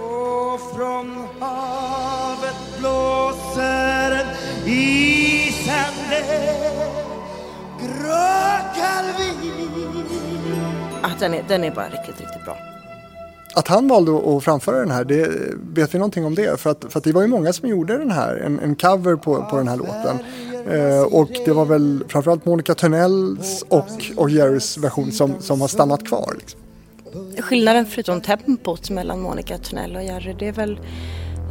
Och 0.00 0.76
från 0.76 1.28
havet 1.40 2.78
blåser 2.78 4.10
en 4.10 4.68
isande 4.68 6.24
Att 11.02 11.20
den, 11.20 11.34
är, 11.34 11.42
den 11.48 11.64
är 11.64 11.70
bara 11.70 11.88
riktigt, 11.88 12.20
riktigt 12.20 12.44
bra. 12.44 12.77
Att 13.58 13.68
han 13.68 13.88
valde 13.88 14.36
att 14.36 14.44
framföra 14.44 14.78
den 14.78 14.90
här, 14.90 15.04
det, 15.04 15.30
vet 15.74 15.94
vi 15.94 15.98
någonting 15.98 16.24
om 16.24 16.34
det? 16.34 16.60
För 16.60 16.70
att, 16.70 16.84
för 16.88 16.98
att 16.98 17.04
det 17.04 17.12
var 17.12 17.22
ju 17.22 17.28
många 17.28 17.52
som 17.52 17.68
gjorde 17.68 17.98
den 17.98 18.10
här, 18.10 18.36
en, 18.36 18.58
en 18.58 18.76
cover 18.76 19.16
på, 19.16 19.46
på 19.50 19.56
den 19.56 19.68
här 19.68 19.76
låten. 19.76 20.18
Eh, 20.70 21.02
och 21.02 21.30
det 21.44 21.52
var 21.52 21.64
väl 21.64 22.04
framförallt 22.08 22.44
Monica 22.44 22.74
Törnells 22.74 23.64
och, 23.68 23.88
och 24.16 24.30
Jerrys 24.30 24.78
version 24.78 25.12
som, 25.12 25.34
som 25.40 25.60
har 25.60 25.68
stannat 25.68 26.06
kvar. 26.06 26.34
Liksom. 26.38 26.60
Skillnaden 27.42 27.86
förutom 27.86 28.20
tempot 28.20 28.90
mellan 28.90 29.20
Monica 29.20 29.58
Törnell 29.58 29.96
och 29.96 30.04
Jerry 30.04 30.34
det 30.38 30.48
är 30.48 30.52
väl 30.52 30.80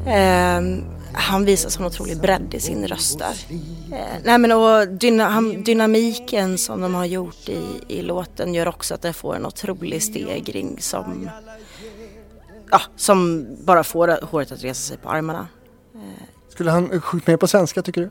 eh, 0.07 0.83
han 1.13 1.45
visar 1.45 1.69
sån 1.69 1.85
otrolig 1.85 2.17
bredd 2.17 2.53
i 2.53 2.59
sin 2.59 2.87
röst 2.87 3.19
där. 3.19 3.35
Eh, 3.91 4.05
nej 4.23 4.37
men 4.37 4.51
och 4.51 4.87
dyna, 4.87 5.29
han, 5.29 5.63
dynamiken 5.63 6.57
som 6.57 6.81
de 6.81 6.95
har 6.95 7.05
gjort 7.05 7.49
i, 7.49 7.61
i 7.87 8.01
låten 8.01 8.53
gör 8.53 8.67
också 8.67 8.93
att 8.93 9.01
den 9.01 9.13
får 9.13 9.35
en 9.35 9.45
otrolig 9.45 10.03
stegring 10.03 10.77
som 10.79 11.29
ja, 12.71 12.81
som 12.95 13.47
bara 13.65 13.83
får 13.83 14.25
håret 14.25 14.51
att 14.51 14.63
resa 14.63 14.81
sig 14.81 14.97
på 14.97 15.09
armarna. 15.09 15.47
Skulle 16.49 16.71
han 16.71 17.01
sjungit 17.01 17.27
med 17.27 17.39
på 17.39 17.47
svenska 17.47 17.81
tycker 17.81 18.01
du? 18.01 18.09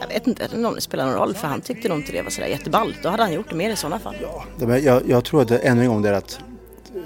Jag 0.00 0.08
vet 0.08 0.26
inte 0.26 0.66
om 0.66 0.74
det 0.74 0.80
spelar 0.80 1.06
någon 1.06 1.14
roll 1.14 1.34
för 1.34 1.48
han 1.48 1.60
tyckte 1.60 1.88
nog 1.88 1.98
inte 1.98 2.12
det 2.12 2.22
var 2.22 2.30
sådär 2.30 2.48
jätteballt. 2.48 2.96
Då 3.02 3.08
hade 3.08 3.22
han 3.22 3.32
gjort 3.32 3.50
det 3.50 3.56
mer 3.56 3.70
i 3.70 3.76
sådana 3.76 3.98
fall. 3.98 4.16
Men 4.58 4.84
Jag, 4.84 5.08
jag 5.08 5.24
tror 5.24 5.42
att 5.42 5.48
det, 5.48 5.58
ännu 5.58 5.82
en 5.82 5.88
gång 5.88 6.02
det 6.02 6.08
är 6.08 6.12
att 6.12 6.40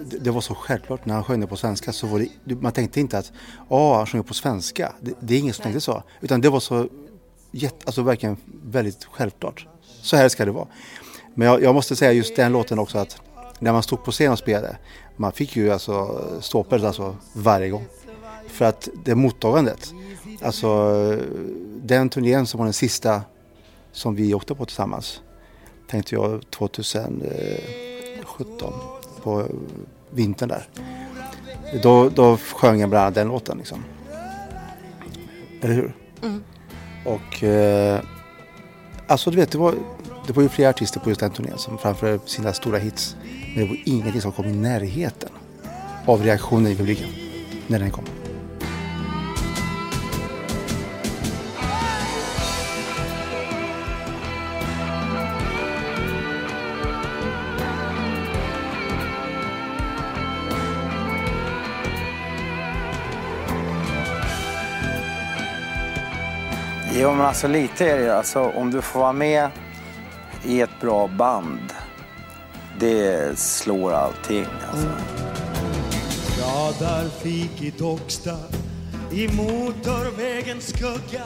det, 0.04 0.18
det 0.18 0.30
var 0.30 0.40
så 0.40 0.54
självklart 0.54 1.06
när 1.06 1.14
han 1.14 1.24
sjöng 1.24 1.40
det 1.40 1.46
på 1.46 1.56
svenska 1.56 1.92
så 1.92 2.06
var 2.06 2.26
det, 2.44 2.54
man 2.54 2.72
tänkte 2.72 3.00
inte 3.00 3.18
att 3.18 3.32
åh, 3.68 3.96
han 3.96 4.06
sjunger 4.06 4.22
på 4.22 4.34
svenska. 4.34 4.92
Det, 5.00 5.14
det 5.20 5.34
är 5.34 5.38
ingen 5.38 5.54
som 5.54 5.62
tänkte 5.62 5.80
så. 5.80 6.02
Utan 6.20 6.40
det 6.40 6.48
var 6.48 6.60
så 6.60 6.88
jätte, 7.50 7.76
alltså 7.86 8.02
verkligen 8.02 8.36
väldigt 8.64 9.04
självklart. 9.04 9.66
Så 10.02 10.16
här 10.16 10.28
ska 10.28 10.44
det 10.44 10.50
vara. 10.50 10.68
Men 11.34 11.48
jag, 11.48 11.62
jag 11.62 11.74
måste 11.74 11.96
säga 11.96 12.12
just 12.12 12.36
den 12.36 12.52
låten 12.52 12.78
också 12.78 12.98
att 12.98 13.22
när 13.58 13.72
man 13.72 13.82
stod 13.82 14.04
på 14.04 14.10
scen 14.10 14.32
och 14.32 14.38
spelade 14.38 14.76
man 15.18 15.32
fick 15.32 15.56
ju 15.56 15.72
alltså 15.72 16.24
ståpel 16.40 16.86
alltså 16.86 17.16
varje 17.32 17.68
gång. 17.68 17.86
För 18.48 18.64
att 18.64 18.88
det 19.04 19.14
mottagandet, 19.14 19.92
alltså 20.42 20.92
den 21.82 22.08
turnén 22.08 22.46
som 22.46 22.58
var 22.58 22.66
den 22.66 22.72
sista 22.72 23.22
som 23.92 24.14
vi 24.14 24.34
åkte 24.34 24.54
på 24.54 24.64
tillsammans 24.64 25.20
tänkte 25.90 26.14
jag 26.14 26.50
2017 26.50 28.72
på 29.22 29.46
vintern 30.10 30.48
där. 30.48 30.68
Då, 31.82 32.08
då 32.08 32.36
sjöng 32.36 32.80
jag 32.80 32.90
bland 32.90 33.02
annat 33.02 33.14
den 33.14 33.28
låten 33.28 33.58
liksom. 33.58 33.84
Eller 35.60 35.74
hur? 35.74 35.94
Mm. 36.22 36.42
Och 37.04 37.44
eh, 37.44 38.00
alltså 39.06 39.30
du 39.30 39.36
vet, 39.36 39.50
det 39.50 39.58
var, 39.58 39.74
det 40.28 40.36
var 40.36 40.42
ju 40.42 40.48
flera 40.48 40.70
artister 40.70 41.00
på 41.00 41.08
just 41.08 41.20
den 41.20 41.30
turnén 41.30 41.58
som 41.58 41.78
framförde 41.78 42.18
sina 42.24 42.52
stora 42.52 42.78
hits. 42.78 43.16
Men 43.54 43.64
det 43.64 43.68
var 43.68 43.78
ingenting 43.84 44.20
som 44.20 44.32
kom 44.32 44.44
i 44.44 44.52
närheten 44.52 45.30
av 46.06 46.22
reaktionen 46.22 46.66
i 46.66 46.76
publiken 46.76 47.08
när 47.66 47.78
den 47.78 47.90
kom. 47.90 48.04
Jo 67.00 67.12
men 67.12 67.26
alltså 67.26 67.48
lite 67.48 67.90
är 67.90 67.98
det 67.98 68.04
ju. 68.04 68.10
Alltså, 68.10 68.40
om 68.40 68.70
du 68.70 68.82
får 68.82 69.00
vara 69.00 69.12
med 69.12 69.50
i 70.48 70.60
ett 70.60 70.80
bra 70.80 71.10
band. 71.18 71.72
Det 72.80 73.38
slår 73.38 73.92
allting 73.92 74.46
alltså. 74.72 74.88
Fik 77.22 77.62
i 77.62 77.72
Docksta 77.78 78.36
i 79.12 79.28
motorvägens 79.28 80.68
skugga 80.68 81.22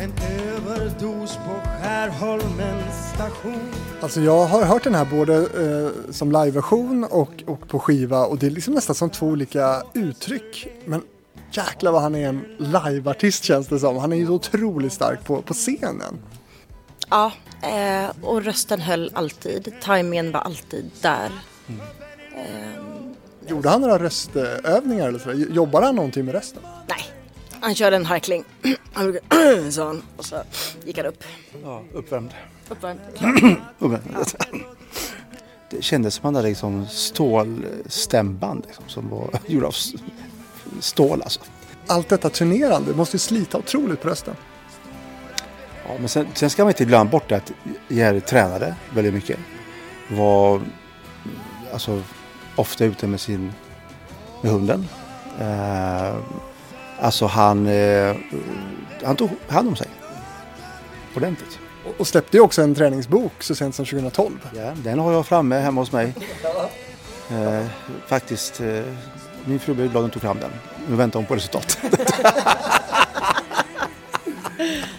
En 0.00 0.12
överdos 0.46 1.36
på 1.36 1.68
Skärholmens 1.68 3.12
station 3.14 3.72
Alltså 4.00 4.20
jag 4.20 4.46
har 4.46 4.64
hört 4.64 4.84
den 4.84 4.94
här 4.94 5.04
både 5.04 5.34
eh, 5.36 6.12
som 6.12 6.32
liveversion 6.32 7.04
och, 7.04 7.42
och 7.46 7.68
på 7.68 7.78
skiva 7.78 8.26
och 8.26 8.38
det 8.38 8.46
är 8.46 8.50
liksom 8.50 8.74
nästan 8.74 8.94
som 8.94 9.10
två 9.10 9.26
olika 9.26 9.82
uttryck. 9.94 10.68
Men 10.84 11.02
jäklar 11.52 11.92
vad 11.92 12.02
han 12.02 12.14
är 12.14 12.28
en 12.28 12.44
liveartist 12.58 13.44
känns 13.44 13.66
det 13.66 13.78
som. 13.78 13.96
Han 13.96 14.12
är 14.12 14.16
ju 14.16 14.26
så 14.26 14.32
otroligt 14.32 14.92
stark 14.92 15.24
på, 15.24 15.42
på 15.42 15.54
scenen. 15.54 16.18
Ja, 17.10 17.32
eh, 17.62 18.10
och 18.22 18.44
rösten 18.44 18.80
höll 18.80 19.10
alltid. 19.14 19.72
Timingen 19.84 20.32
var 20.32 20.40
alltid 20.40 20.90
där. 21.00 21.30
Eh, 22.36 22.82
Gjorde 23.48 23.68
han 23.68 23.80
några 23.80 23.98
röstövningar 23.98 25.08
eller 25.08 25.18
sådär? 25.18 25.34
Jobbar 25.50 25.82
han 25.82 25.94
någonting 25.96 26.24
med 26.24 26.34
rösten? 26.34 26.62
nej, 26.88 27.04
han 27.60 27.74
körde 27.74 27.96
en 27.96 28.06
harkling. 28.06 28.44
Han 28.92 29.12
brukade, 29.12 29.72
sa 29.72 29.86
han, 29.86 30.02
och 30.16 30.24
så 30.24 30.42
gick 30.84 30.96
han 30.96 31.06
upp. 31.06 31.24
Ja, 31.62 31.82
uppvärmd. 31.94 32.34
Uppvärmd. 32.68 33.00
uppvärmd. 33.78 34.26
Det 35.70 35.82
kändes 35.82 36.14
som 36.14 36.24
han 36.24 36.34
hade 36.34 36.48
liksom 36.48 36.86
stålstämband 36.86 38.64
liksom, 38.66 38.84
som 38.88 39.08
var 39.08 39.30
gjorda 39.46 39.66
av 39.66 39.74
stål 40.80 41.22
alltså. 41.22 41.40
Allt 41.86 42.08
detta 42.08 42.30
turnerande 42.30 42.94
måste 42.94 43.14
ju 43.14 43.18
slita 43.18 43.58
otroligt 43.58 44.02
på 44.02 44.08
rösten. 44.08 44.34
Ja, 45.90 45.96
men 45.98 46.08
sen, 46.08 46.26
sen 46.34 46.50
ska 46.50 46.62
man 46.64 46.70
inte 46.70 46.84
glömma 46.84 47.04
bort 47.04 47.32
att 47.32 47.52
Jerry 47.88 48.20
tränade 48.20 48.74
väldigt 48.94 49.14
mycket. 49.14 49.38
Var 50.10 50.60
alltså, 51.72 52.02
ofta 52.56 52.84
ute 52.84 53.06
med 53.06 53.20
sin 53.20 53.52
med 54.42 54.52
hunden. 54.52 54.88
Eh, 55.40 56.14
alltså 57.00 57.26
han, 57.26 57.66
eh, 57.66 58.16
han 59.04 59.16
tog 59.16 59.30
hand 59.48 59.68
om 59.68 59.76
sig. 59.76 59.86
Ordentligt. 61.16 61.58
Och- 61.98 62.06
släppte 62.06 62.36
ju 62.36 62.42
också 62.42 62.62
en 62.62 62.74
träningsbok 62.74 63.42
så 63.42 63.54
sent 63.54 63.74
som 63.74 63.84
2012. 63.84 64.48
Ja, 64.56 64.72
den 64.76 64.98
har 64.98 65.12
jag 65.12 65.26
framme 65.26 65.56
hemma 65.58 65.80
hos 65.80 65.92
mig. 65.92 66.12
Eh, 67.30 67.66
faktiskt, 68.06 68.60
eh, 68.60 68.82
min 69.44 69.58
fru 69.60 69.74
blev 69.74 69.90
glad 69.90 69.96
att 69.96 70.02
hon 70.02 70.10
tog 70.10 70.22
fram 70.22 70.38
den. 70.40 70.50
Nu 70.88 70.96
väntar 70.96 71.18
hon 71.18 71.26
på 71.26 71.34
resultat. 71.34 71.78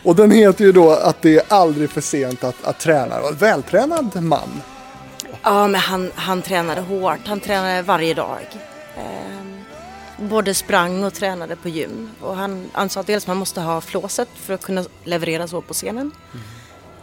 Och 0.04 0.16
den 0.16 0.32
heter 0.32 0.66
ju 0.66 0.72
då 0.72 0.92
att 0.92 1.22
det 1.22 1.38
är 1.38 1.44
aldrig 1.48 1.90
för 1.90 2.02
sent 2.02 2.44
att, 2.44 2.66
att 2.66 2.80
träna. 2.80 3.20
Och 3.20 3.30
en 3.30 3.36
vältränad 3.36 4.24
man. 4.24 4.62
Ja, 5.44 5.68
men 5.68 5.82
han, 5.82 6.12
han 6.16 6.42
tränade 6.42 6.82
hårt. 6.82 7.28
Han 7.28 7.40
tränade 7.40 7.82
varje 7.82 8.14
dag. 8.14 8.48
Eh, 8.98 9.42
både 10.18 10.54
sprang 10.54 11.04
och 11.04 11.14
tränade 11.14 11.56
på 11.56 11.70
gym. 11.70 12.10
Och 12.22 12.36
han, 12.36 12.70
han 12.74 12.90
sa 12.90 13.00
att 13.00 13.08
dels 13.08 13.28
man 13.28 13.38
måste 13.38 13.62
ha 13.62 13.82
flåset 13.82 14.30
för 14.36 14.54
att 14.54 14.64
kunna 14.64 14.86
leverera 15.04 15.48
så 15.48 15.62
på 15.62 15.74
scenen. 15.74 16.12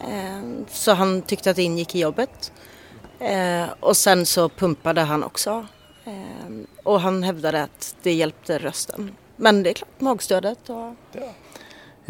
Eh, 0.01 0.67
så 0.71 0.93
han 0.93 1.23
tyckte 1.23 1.51
att 1.51 1.57
det 1.57 1.63
ingick 1.63 1.95
i 1.95 2.01
jobbet. 2.01 2.53
Eh, 3.21 3.65
och 3.81 3.97
sen 3.97 4.27
så 4.27 4.49
pumpade 4.49 5.01
han 5.01 5.25
också. 5.25 5.67
Eh, 6.05 6.53
och 6.83 7.01
han 7.01 7.23
hävdade 7.23 7.63
att 7.63 7.95
det 8.03 8.13
hjälpte 8.13 8.59
rösten. 8.59 9.17
Men 9.37 9.63
det 9.63 9.71
är 9.71 9.75
klart, 9.75 10.01
magstödet 10.01 10.71
och... 10.71 10.95
Jag 11.13 11.35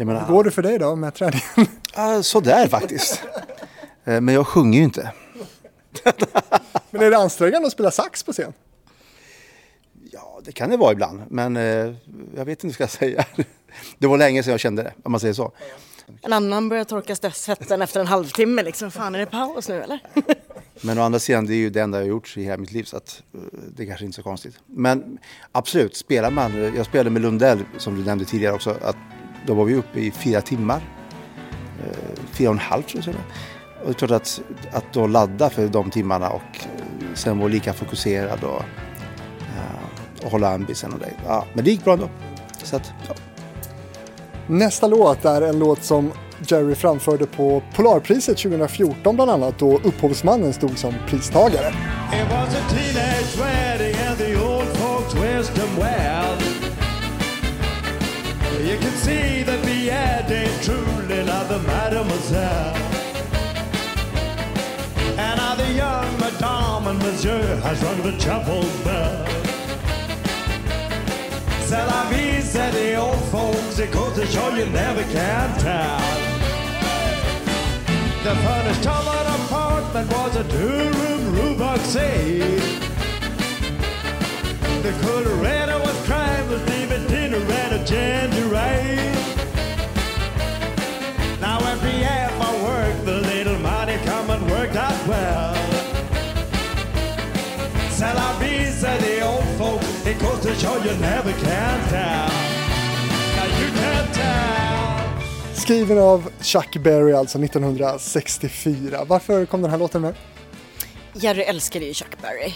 menar, 0.07 0.25
Hur 0.25 0.33
går 0.33 0.43
det 0.43 0.51
för 0.51 0.61
dig 0.61 0.79
då 0.79 0.95
med 0.95 1.13
träningen? 1.13 1.67
ah, 1.93 2.21
sådär 2.21 2.67
faktiskt. 2.67 3.23
Eh, 4.05 4.21
men 4.21 4.35
jag 4.35 4.47
sjunger 4.47 4.77
ju 4.79 4.83
inte. 4.83 5.11
Men 6.91 7.01
är 7.01 7.11
det 7.11 7.17
ansträngande 7.17 7.67
att 7.67 7.73
spela 7.73 7.91
sax 7.91 8.23
på 8.23 8.33
scen? 8.33 8.53
Ja, 10.11 10.41
det 10.43 10.51
kan 10.51 10.69
det 10.69 10.77
vara 10.77 10.91
ibland. 10.91 11.21
Men 11.29 11.57
eh, 11.57 11.93
jag 12.35 12.45
vet 12.45 12.63
inte 12.63 12.65
vad 12.79 12.83
jag 12.83 12.89
ska 12.89 12.97
säga. 12.99 13.25
Det 13.97 14.07
var 14.07 14.17
länge 14.17 14.43
sedan 14.43 14.51
jag 14.51 14.59
kände 14.59 14.83
det, 14.83 14.93
om 15.03 15.11
man 15.11 15.19
säger 15.19 15.33
så. 15.33 15.51
En 16.21 16.33
annan 16.33 16.69
börjar 16.69 16.83
torka 16.83 17.15
svetten 17.15 17.81
efter 17.81 17.99
en 17.99 18.07
halvtimme 18.07 18.63
liksom. 18.63 18.91
Fan, 18.91 19.15
är 19.15 19.19
det 19.19 19.25
paus 19.25 19.69
nu 19.69 19.81
eller? 19.81 19.99
Men 20.81 20.99
å 20.99 21.01
andra 21.01 21.19
sidan, 21.19 21.45
det 21.45 21.53
är 21.53 21.57
ju 21.57 21.69
det 21.69 21.81
enda 21.81 21.97
jag 21.97 22.05
har 22.05 22.09
gjort 22.09 22.37
i 22.37 22.43
hela 22.43 22.57
mitt 22.57 22.71
liv. 22.71 22.83
Så 22.83 22.97
att, 22.97 23.23
eh, 23.33 23.39
det 23.75 23.83
är 23.83 23.87
kanske 23.87 24.05
inte 24.05 24.15
är 24.15 24.21
så 24.21 24.23
konstigt. 24.23 24.59
Men 24.65 25.17
absolut, 25.51 25.95
spelar 25.95 26.31
man. 26.31 26.73
Jag 26.75 26.85
spelade 26.85 27.09
med 27.09 27.21
Lundell, 27.21 27.59
som 27.77 27.95
du 27.95 28.05
nämnde 28.05 28.25
tidigare 28.25 28.55
också. 28.55 28.77
Att 28.81 28.97
då 29.45 29.53
var 29.53 29.65
vi 29.65 29.75
uppe 29.75 29.99
i 29.99 30.11
fyra 30.11 30.41
timmar. 30.41 30.81
Eh, 31.83 32.23
fyra 32.31 32.49
och 32.49 32.55
en 32.55 32.59
halv 32.59 32.81
tror 32.81 33.03
jag. 33.05 33.15
Och 33.81 33.85
det 33.85 33.89
är 33.89 33.93
klart 33.93 34.11
att, 34.11 34.41
att 34.71 34.93
då 34.93 35.07
ladda 35.07 35.49
för 35.49 35.67
de 35.67 35.91
timmarna 35.91 36.29
och 36.29 36.41
eh, 36.41 37.13
sen 37.13 37.37
vara 37.37 37.47
lika 37.47 37.73
fokuserad 37.73 38.43
och, 38.43 38.63
uh, 39.39 40.25
och 40.25 40.31
hålla 40.31 40.53
ambisen 40.53 40.93
och 40.93 40.99
det. 40.99 41.11
Ja, 41.25 41.45
men 41.53 41.65
det 41.65 41.71
gick 41.71 41.83
bra 41.83 41.93
ändå. 41.93 42.09
Så 42.63 42.75
att, 42.75 42.91
ja. 43.07 43.13
Nästa 44.47 44.87
låt 44.87 45.25
är 45.25 45.41
en 45.41 45.59
låt 45.59 45.83
som 45.83 46.11
Jerry 46.47 46.75
framförde 46.75 47.25
på 47.25 47.63
Polarpriset 47.75 48.37
2014 48.37 49.15
bland 49.15 49.31
annat 49.31 49.59
då 49.59 49.79
upphovsmannen 49.83 50.53
stod 50.53 50.77
som 50.77 50.93
pristagare. 51.07 51.67
It 51.67 52.31
was 52.31 52.55
a 52.55 52.61
teenage 52.69 53.37
wedding 53.37 53.95
and 54.07 54.17
the 54.17 54.35
old 54.35 54.67
folks 54.67 55.15
wished 55.15 55.55
them 55.55 55.75
well 55.79 56.28
see 59.09 59.41
er 59.41 59.45
that 59.49 59.61
the 59.69 59.79
ad 59.89 60.31
ain't 60.31 60.57
truly 60.65 61.21
not 61.29 61.45
the 61.51 61.59
mademoiselle 61.71 62.75
And 65.25 65.35
now 65.41 65.53
the 65.63 65.69
young 65.83 66.09
madame 66.23 66.83
and 66.91 66.99
monsieur 67.05 67.45
has 67.65 67.77
rung 67.85 68.01
the 68.07 68.15
chapel 68.23 68.63
bell. 68.85 69.25
C'est 71.67 71.85
la 71.91 72.03
vie, 72.09 72.41
said 72.51 72.73
the 72.73 72.95
old 72.95 73.23
folks, 73.33 73.77
it 73.79 73.91
goes 73.91 74.13
to 74.19 74.25
show 74.33 74.49
you 74.59 74.65
never 74.81 75.03
can 75.15 75.49
tell. 75.65 75.99
The 78.25 78.33
furnished 78.43 78.83
covered 78.89 79.27
apartment 79.39 80.07
was 80.15 80.35
a 80.43 80.45
two-room 80.55 81.23
seat. 81.93 82.79
The 84.85 84.93
cooler 85.01 85.35
was 85.85 85.97
crime, 86.07 86.45
was 86.49 86.61
leaving 87.39 87.47
dinner 87.47 87.59
and 87.59 87.73
a 87.73 87.85
ginger 87.85 88.55
ale. 88.55 89.15
Now 91.41 91.59
every 91.59 92.03
half 92.03 92.31
I 92.41 92.63
work, 92.63 93.05
the 93.05 93.21
little 93.21 93.59
money 93.59 93.97
come 94.05 94.29
and 94.29 94.51
worked 94.51 94.75
out 94.75 95.07
well. 95.07 95.55
C'est 97.91 98.13
la 98.13 98.33
vie, 98.39 98.71
said 98.71 99.01
the 99.01 99.21
old 99.21 99.43
folk, 99.57 99.81
it 100.05 100.19
goes 100.19 100.39
to 100.41 100.53
show 100.55 100.77
you 100.77 100.95
never 100.99 101.33
can 101.33 101.79
tell. 101.89 102.29
Now 103.35 103.47
you 103.59 103.69
can't 103.73 104.13
tell. 104.13 105.55
Skriven 105.55 105.97
av 105.97 106.29
Chuck 106.41 106.77
Berry 106.77 107.13
alltså 107.13 107.43
1964. 107.43 109.03
Varför 109.05 109.45
kom 109.45 109.61
den 109.61 109.71
här 109.71 109.77
låten 109.77 110.01
med? 110.01 110.15
Jerry 111.13 111.41
älskade 111.41 111.85
ju 111.85 111.93
Chuck 111.93 112.21
Berry. 112.21 112.53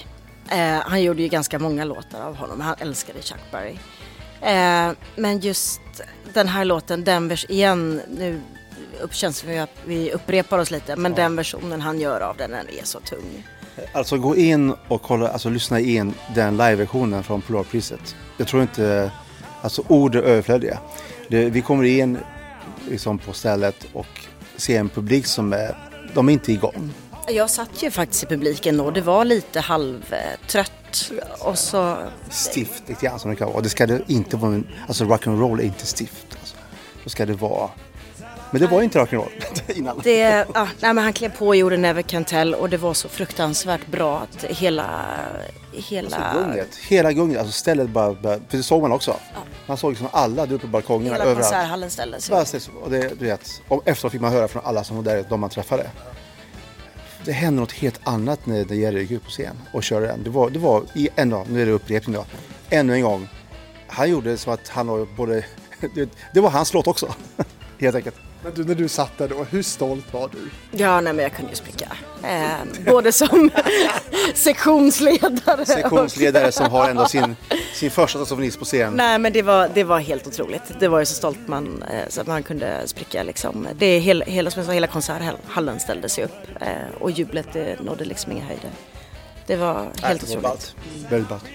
Eh, 0.50 0.82
han 0.86 1.04
gjorde 1.04 1.22
ju 1.22 1.28
ganska 1.28 1.60
många 1.60 1.86
låtar 1.86 2.22
av 2.22 2.36
honom. 2.36 2.62
Han 2.62 2.76
älskade 2.80 3.22
Chuck 3.22 3.52
Berry. 3.52 3.78
Eh, 4.44 4.92
men 5.16 5.40
just 5.40 5.82
den 6.34 6.48
här 6.48 6.66
låten, 6.66 7.04
den 7.04 7.28
vers 7.28 7.46
igen, 7.50 8.02
nu 8.18 8.42
känns 9.12 9.42
det 9.42 9.54
som 9.54 9.64
att 9.64 9.70
vi 9.86 10.12
upprepar 10.12 10.60
oss 10.60 10.72
lite, 10.72 10.96
men 10.96 11.12
ja. 11.12 11.18
den 11.18 11.36
versionen 11.36 11.82
han 11.82 12.00
gör 12.00 12.22
av 12.22 12.38
den, 12.38 12.52
den 12.52 12.68
är 12.80 12.84
så 12.84 13.00
tung. 13.00 13.48
Alltså 13.94 14.18
gå 14.18 14.36
in 14.36 14.74
och 14.88 15.02
kolla, 15.02 15.30
alltså 15.30 15.50
lyssna 15.50 15.80
in 15.80 16.14
den 16.36 16.58
live-versionen 16.58 17.24
från 17.24 17.42
Polarpriset. 17.42 18.16
Jag 18.38 18.48
tror 18.48 18.62
inte, 18.62 19.12
alltså 19.62 19.84
ord 19.88 20.16
är 20.16 20.22
överflödiga. 20.22 20.80
Det, 21.28 21.50
vi 21.50 21.62
kommer 21.62 21.84
in 21.84 22.18
liksom 22.90 23.20
på 23.20 23.34
stället 23.34 23.88
och 23.94 24.08
se 24.56 24.76
en 24.76 24.90
publik 24.90 25.26
som 25.26 25.54
är, 25.54 25.78
de 26.14 26.30
är 26.30 26.34
inte 26.34 26.52
igång. 26.52 26.94
Jag 27.28 27.50
satt 27.50 27.84
ju 27.84 27.92
faktiskt 27.92 28.24
i 28.24 28.26
publiken 28.26 28.80
och 28.80 28.94
det 28.94 29.02
var 29.02 29.26
lite 29.26 29.60
halvtrött 29.60 30.83
och 31.40 31.58
så... 31.58 31.98
Stift 32.30 32.84
lite 32.88 33.06
grann 33.06 33.20
som 33.20 33.30
det 33.32 33.36
kan 33.36 33.48
vara. 33.52 33.62
Det 33.62 33.70
ska 33.70 33.88
det 33.88 34.02
inte 34.08 34.38
vara, 34.38 34.62
alltså 34.88 35.06
rock'n'roll 35.06 35.60
är 35.60 35.64
inte 35.64 35.86
stift. 35.86 36.28
Alltså. 36.40 36.56
Då 37.04 37.10
ska 37.10 37.26
det 37.26 37.34
vara 37.34 37.70
men 38.54 38.62
det 38.62 38.68
var 38.68 38.82
inte 38.82 39.00
rock'n'roll 39.00 39.30
innan. 39.76 40.02
Det, 40.04 40.20
ja, 40.54 40.68
nej, 40.80 40.94
men 40.94 40.98
han 40.98 41.14
klev 41.14 41.38
på 41.38 41.48
och 41.48 41.56
gjorde 41.56 41.78
Never 41.78 42.02
Can 42.02 42.26
Tell 42.26 42.56
och 42.56 42.70
det 42.70 42.78
var 42.78 42.94
så 42.94 43.10
fruktansvärt 43.10 43.88
bra 43.88 44.20
att 44.20 44.44
hela... 44.44 45.06
Hela, 45.72 46.18
alltså 46.18 46.40
gunget, 46.40 46.76
hela 46.76 47.12
gunget, 47.12 47.40
alltså 47.40 47.52
stället 47.52 47.90
bara, 47.90 48.14
bara 48.14 48.40
för 48.50 48.58
det 48.58 48.64
såg 48.64 48.82
man 48.82 48.92
också. 48.92 49.12
Ja. 49.34 49.40
Man 49.66 49.78
såg 49.78 49.92
liksom 49.92 50.08
alla 50.12 50.46
där 50.46 50.56
uppe 50.56 50.62
på 50.62 50.68
balkongerna 50.68 51.16
hela 51.16 51.26
överallt. 51.26 51.52
Konserthallen 51.52 51.90
ställde 51.90 52.22
sig 52.46 52.62
Och 52.84 52.92
det, 52.92 53.20
du 53.20 53.26
vet, 53.26 53.62
och 53.68 53.88
efteråt 53.88 54.12
fick 54.12 54.22
man 54.22 54.32
höra 54.32 54.48
från 54.48 54.66
alla 54.66 54.84
som 54.84 54.96
var 54.96 55.04
där, 55.04 55.26
de 55.30 55.40
man 55.40 55.50
träffade. 55.50 55.90
Det 57.26 57.32
hände 57.32 57.62
något 57.62 57.72
helt 57.72 58.00
annat 58.04 58.46
när 58.46 58.74
Jerry 58.74 59.02
gick 59.02 59.12
ut 59.12 59.24
på 59.24 59.30
scen 59.30 59.56
och 59.72 59.84
körde 59.84 60.08
den. 60.08 60.24
Det 60.24 60.30
var, 60.30 60.50
det 60.50 60.60
var 60.60 60.84
i, 60.96 61.10
ändå, 61.16 61.46
nu 61.50 61.62
är 61.62 61.66
det 61.66 61.72
upprepning 61.72 62.16
då, 62.16 62.26
ännu 62.70 62.94
en 62.94 63.02
gång. 63.02 63.28
Han 63.88 64.10
gjorde 64.10 64.30
det 64.30 64.38
som 64.38 64.54
att 64.54 64.68
han 64.68 64.88
var 64.88 65.08
både, 65.18 65.46
det 66.34 66.42
var 66.42 66.50
hans 66.50 66.74
låt 66.74 66.88
också, 66.88 67.16
helt 67.80 67.96
enkelt. 67.96 68.16
Men 68.44 68.54
du, 68.56 68.64
när 68.64 68.76
du 68.76 68.88
satt 68.88 69.18
där 69.18 69.28
då, 69.28 69.46
hur 69.50 69.64
stolt 69.64 70.14
var 70.14 70.30
du? 70.32 70.50
Ja, 70.72 71.02
nej, 71.02 71.14
men 71.14 71.24
jag 71.24 71.34
kunde 71.34 71.52
ju 71.52 71.56
spricka. 71.56 71.92
Eh, 72.24 72.84
både 72.86 73.12
som 73.12 73.52
sektionsledare. 74.34 75.66
Sektionsledare 75.66 76.52
som 76.52 76.72
har 76.72 76.90
ändå 76.90 77.06
sin, 77.06 77.36
sin 77.74 77.92
första 77.92 78.20
saxofonist 78.20 78.60
på 78.60 78.66
scen. 78.66 78.94
Nej, 78.94 79.20
men 79.20 79.34
det 79.34 79.42
var, 79.42 79.70
det 79.74 79.84
var 79.84 80.00
helt 80.00 80.28
otroligt. 80.28 80.62
Det 80.80 80.88
var 80.88 81.00
ju 81.00 81.06
så 81.06 81.14
stolt 81.14 81.48
man, 81.48 81.84
eh, 81.84 82.10
så 82.10 82.22
att 82.22 82.28
man 82.28 82.44
kunde 82.44 82.88
spricka 82.88 83.24
liksom. 83.24 83.68
Det, 83.76 84.00
hela, 84.00 84.26
hela, 84.26 84.52
som 84.52 84.60
jag 84.60 84.68
sa, 84.68 84.74
hela 84.74 84.88
konserthallen 84.88 85.80
ställde 85.80 86.10
sig 86.10 86.24
upp 86.24 86.62
eh, 86.62 86.68
och 87.00 87.12
jublet 87.12 87.48
det 87.54 87.80
nådde 87.84 88.06
liksom 88.06 88.32
inga 88.32 88.44
höjder. 88.44 88.72
Det 89.46 89.56
var 89.56 89.74
helt 89.84 90.02
nej, 90.02 90.16
det 90.16 90.24
otroligt. 90.24 90.44
Ballt. 90.44 90.76
Väldigt 91.10 91.30
ballt. 91.30 91.46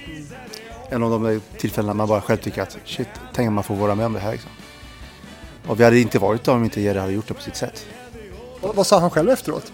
En 0.90 1.02
av 1.02 1.10
de 1.10 1.40
tillfällena 1.58 1.94
man 1.94 2.08
bara 2.08 2.20
själv 2.20 2.38
tycker 2.38 2.62
att 2.62 2.78
shit, 2.84 3.08
tänk 3.34 3.48
om 3.48 3.54
man 3.54 3.64
får 3.64 3.74
vara 3.74 3.94
med 3.94 4.06
om 4.06 4.12
det 4.12 4.20
här 4.20 4.32
liksom. 4.32 4.50
Och 5.68 5.80
vi 5.80 5.84
hade 5.84 5.98
inte 5.98 6.18
varit 6.18 6.44
där 6.44 6.52
om 6.52 6.64
inte 6.64 6.80
Jerry 6.80 6.98
hade 6.98 7.12
gjort 7.12 7.28
det 7.28 7.34
på 7.34 7.42
sitt 7.42 7.56
sätt. 7.56 7.86
Vad, 8.60 8.74
vad 8.74 8.86
sa 8.86 9.00
han 9.00 9.10
själv 9.10 9.30
efteråt? 9.30 9.72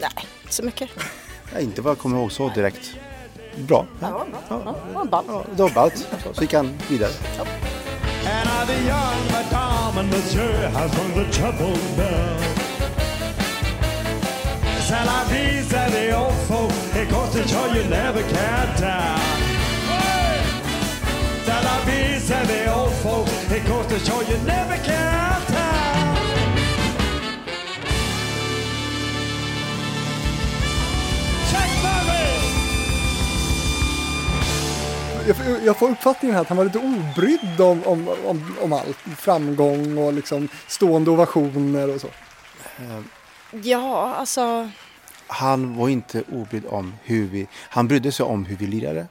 Nej, 0.00 0.10
inte 0.42 0.54
så 0.54 0.62
mycket. 0.62 0.90
Nej, 1.54 1.64
inte 1.64 1.82
vad 1.82 1.90
jag 1.90 1.98
kommer 1.98 2.18
ihåg 2.18 2.32
så 2.32 2.48
direkt. 2.48 2.90
Bra. 3.56 3.86
Ja, 4.00 4.26
ja, 4.32 4.38
ja. 4.48 4.62
ja, 4.64 4.76
ja 4.94 5.04
ballt. 5.04 5.26
Ja, 5.28 5.44
det 5.56 5.62
var 5.62 5.70
ballt. 5.70 5.98
Så, 5.98 6.34
så 6.34 6.42
gick 6.42 6.54
han 6.54 6.78
vidare. 6.88 7.10
Ja. 7.38 7.44
C'est 14.90 15.04
la 15.04 15.24
vie, 15.30 15.62
c'est 15.62 15.90
the 15.92 16.12
old 16.12 16.34
folk. 16.48 16.72
It 16.96 17.08
goes 17.10 17.30
to 17.32 17.48
show 17.48 17.66
you 17.74 17.84
never 17.84 18.22
can 18.22 18.76
tell. 18.76 19.19
Jag, 35.38 35.64
jag 35.64 35.78
får 35.78 35.90
uppfattningen 35.90 36.34
här 36.34 36.42
att 36.42 36.48
han 36.48 36.56
var 36.56 36.64
lite 36.64 36.78
obrydd 36.78 37.60
om, 37.60 37.82
om, 37.84 38.08
om, 38.26 38.54
om 38.60 38.72
allt. 38.72 38.96
Framgång 38.96 39.98
och 39.98 40.12
liksom 40.12 40.48
stående 40.66 41.10
ovationer 41.10 41.94
och 41.94 42.00
så. 42.00 42.08
Ja, 43.62 44.14
alltså. 44.14 44.70
Han 45.26 45.76
var 45.76 45.88
inte 45.88 46.22
obrydd 46.32 46.66
om 46.66 46.94
hur 47.02 47.26
vi, 47.26 47.46
han 47.54 47.88
brydde 47.88 48.12
sig 48.12 48.26
om 48.26 48.44
hur 48.44 48.56
vi 48.56 48.66
lirade 48.66 49.06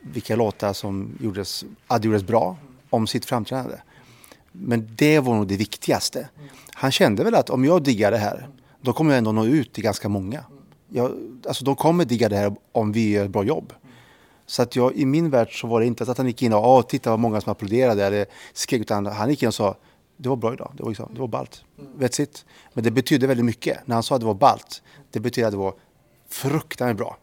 vilka 0.00 0.36
låtar 0.36 0.72
som 0.72 1.18
gjordes, 1.20 1.64
hade 1.86 2.06
gjordes 2.06 2.22
bra 2.22 2.56
om 2.90 3.06
sitt 3.06 3.24
framträdande. 3.24 3.76
Men 4.52 4.88
det 4.96 5.18
var 5.18 5.34
nog 5.34 5.48
det 5.48 5.56
viktigaste. 5.56 6.28
Han 6.74 6.92
kände 6.92 7.24
väl 7.24 7.34
att 7.34 7.50
om 7.50 7.64
jag 7.64 7.82
diggar 7.82 8.10
det 8.10 8.18
här, 8.18 8.48
då 8.80 8.92
kommer 8.92 9.10
jag 9.10 9.18
ändå 9.18 9.32
nå 9.32 9.46
ut 9.46 9.72
till 9.72 9.84
ganska 9.84 10.08
många. 10.08 10.44
Jag, 10.88 11.12
alltså 11.46 11.64
de 11.64 11.76
kommer 11.76 12.04
digga 12.04 12.28
det 12.28 12.36
här 12.36 12.56
om 12.72 12.92
vi 12.92 13.10
gör 13.10 13.24
ett 13.24 13.30
bra 13.30 13.44
jobb. 13.44 13.72
Så 14.52 14.62
att 14.62 14.76
jag, 14.76 14.94
i 14.94 15.06
min 15.06 15.30
värld 15.30 15.60
så 15.60 15.66
var 15.66 15.80
det 15.80 15.86
inte 15.86 16.04
att 16.10 16.18
han 16.18 16.26
gick 16.26 16.42
in 16.42 16.52
och 16.52 16.78
oh, 16.78 16.82
titta 16.82 17.10
vad 17.10 17.18
många 17.18 17.40
som 17.40 17.52
applåderade 17.52 18.04
eller 18.04 18.26
skrek, 18.52 18.80
utan 18.80 19.06
han 19.06 19.30
gick 19.30 19.42
in 19.42 19.48
och 19.48 19.54
sa 19.54 19.76
det 20.16 20.28
var 20.28 20.36
bra 20.36 20.52
idag, 20.52 20.72
det 20.76 20.82
var, 20.82 20.90
liksom, 20.90 21.14
det 21.14 21.20
var 21.20 21.28
ballt. 21.28 21.64
That's 21.98 22.22
it. 22.22 22.44
Men 22.72 22.84
det 22.84 22.90
betydde 22.90 23.26
väldigt 23.26 23.46
mycket. 23.46 23.86
När 23.86 23.94
han 23.96 24.02
sa 24.02 24.14
att 24.14 24.20
det 24.20 24.26
var 24.26 24.34
ballt, 24.34 24.82
det 25.10 25.20
betydde 25.20 25.46
att 25.46 25.52
det 25.52 25.58
var 25.58 25.74
fruktansvärt 26.28 26.96
bra 26.96 27.16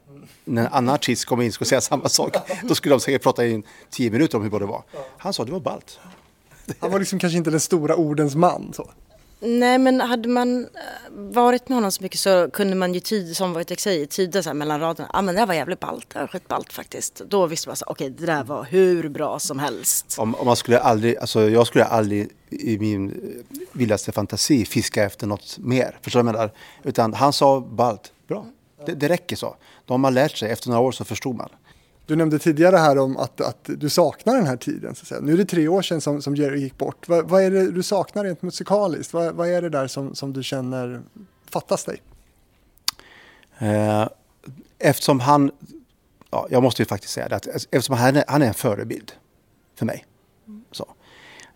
när 0.44 0.62
en 0.62 0.74
annan 0.74 0.96
artist 0.96 1.26
kom 1.26 1.42
in 1.42 1.48
och 1.48 1.54
skulle 1.54 1.68
säga 1.68 1.82
samma 1.82 2.10
sak, 2.10 2.36
då 2.64 2.76
skulle 2.76 2.94
de 2.96 3.00
säkert 3.00 3.24
prata 3.24 3.46
i 3.46 3.64
tio 3.90 4.12
minuter 4.12 4.38
om 4.38 4.44
hur 4.44 4.50
bra 4.50 4.60
det 4.60 4.66
var. 4.66 4.84
Han 5.18 5.34
sa 5.34 5.46
det 5.46 5.52
var 5.52 5.60
ballt. 5.60 6.00
Han 6.80 6.92
var 6.92 7.00
liksom 7.00 7.20
kanske 7.20 7.38
inte 7.38 7.50
den 7.50 7.60
stora 7.60 7.96
ordens 7.96 8.36
man. 8.36 8.74
Så. 8.74 8.90
Nej 9.42 9.78
men 9.78 10.02
hade 10.02 10.30
man 10.30 10.64
eh, 10.64 10.70
varit 11.12 11.70
med 11.70 11.76
honom 11.76 11.92
så 11.92 12.04
mycket 12.04 12.20
så 12.20 12.50
kunde 12.54 12.76
man 12.76 12.94
ju 12.94 13.00
tid, 13.00 13.38
som 13.38 13.54
var 13.54 13.62
ett 13.62 13.80
säger, 13.80 14.06
tyda 14.06 14.44
så 14.44 14.50
här 14.50 14.54
mellan 14.54 14.80
raderna. 14.80 15.10
Ja 15.14 15.20
ah, 15.20 15.22
men 15.22 15.36
det 15.36 15.40
här 15.40 15.48
var 15.48 15.54
jävligt 15.54 15.80
ballt, 15.80 16.10
det 16.10 16.20
var 16.20 16.28
skitballt 16.28 16.74
faktiskt. 16.74 17.22
Då 17.28 17.46
visste 17.46 17.70
man 17.70 17.76
så 17.76 17.86
okej 17.88 18.08
okay, 18.08 18.18
det 18.20 18.26
där 18.26 18.44
var 18.44 18.64
hur 18.64 19.10
bra 19.10 19.40
som 19.40 19.60
helst. 19.60 20.16
Om, 20.20 20.36
om, 20.36 20.46
man 20.46 20.56
skulle 20.56 20.80
aldrig, 20.80 21.18
alltså 21.18 21.50
jag 21.50 21.68
skulle 21.68 21.86
aldrig 21.86 22.30
i 22.50 22.78
min 22.78 23.22
vildaste 23.72 24.12
fantasi 24.12 24.66
fiska 24.66 25.04
efter 25.04 25.28
något 25.28 25.58
mer. 25.58 25.98
Förstår 26.02 26.20
du 26.20 26.24
vad 26.24 26.34
jag 26.34 26.40
menar? 26.40 26.54
Utan 26.84 27.14
han 27.14 27.34
sa 27.34 27.60
ballt, 27.60 28.12
bra. 28.28 28.46
Det, 28.86 28.94
det 28.94 29.10
räcker 29.10 29.36
så. 29.36 29.56
Då 29.86 29.94
har 29.94 29.98
man 29.98 30.14
lärt 30.14 30.38
sig, 30.38 30.52
efter 30.52 30.70
några 30.70 30.82
år 30.82 30.92
så 30.92 31.06
förstod 31.06 31.36
man. 31.36 31.50
Du 32.10 32.16
nämnde 32.16 32.40
tidigare 32.40 32.76
här 32.76 32.98
om 32.98 33.18
att, 33.18 33.42
att 33.42 33.60
du 33.64 33.90
saknar 33.90 34.36
den 34.36 34.48
här 34.48 34.58
tiden. 34.58 34.96
Så 34.96 35.02
att 35.02 35.08
säga. 35.08 35.22
Nu 35.22 35.34
är 35.34 35.38
det 35.38 35.46
tre 35.46 35.68
år 35.68 35.82
sedan 35.82 36.02
som, 36.02 36.22
som 36.22 36.36
Jerry 36.36 36.62
gick 36.62 36.78
bort. 36.78 37.08
Vad, 37.08 37.30
vad 37.30 37.44
är 37.44 37.52
det 37.52 37.72
du 37.72 37.84
saknar 37.84 38.24
rent 38.24 38.42
musikaliskt? 38.42 39.14
Vad, 39.14 39.36
vad 39.36 39.50
är 39.50 39.62
det 39.62 39.70
där 39.70 39.88
som, 39.88 40.16
som 40.16 40.34
du 40.34 40.44
känner 40.44 41.02
fattas 41.50 41.86
dig? 41.86 42.02
Eh, 43.58 44.08
eftersom 44.80 45.20
han, 45.20 45.52
ja, 46.30 46.48
jag 46.50 46.64
måste 46.64 46.82
ju 46.82 46.86
faktiskt 46.86 47.14
säga 47.14 47.30
det, 47.30 47.36
att 47.36 47.48
eftersom 47.48 47.96
han 47.96 48.16
är, 48.16 48.24
han 48.28 48.42
är 48.42 48.48
en 48.48 48.54
förebild 48.54 49.12
för 49.76 49.86
mig. 49.86 50.06
Så. 50.72 50.88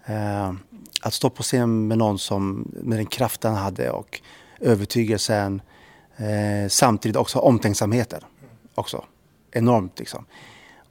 Eh, 0.05 0.53
att 1.01 1.13
stå 1.13 1.29
på 1.29 1.43
scen 1.43 1.87
med 1.87 1.97
någon 1.97 2.19
som, 2.19 2.71
med 2.83 2.99
den 2.99 3.05
kraften 3.05 3.53
han 3.53 3.63
hade 3.63 3.89
och 3.89 4.21
övertygelsen, 4.59 5.61
eh, 6.17 6.69
samtidigt 6.69 7.17
också 7.17 7.39
omtänksamheten 7.39 8.21
också. 8.75 9.05
Enormt 9.53 9.99
liksom. 9.99 10.25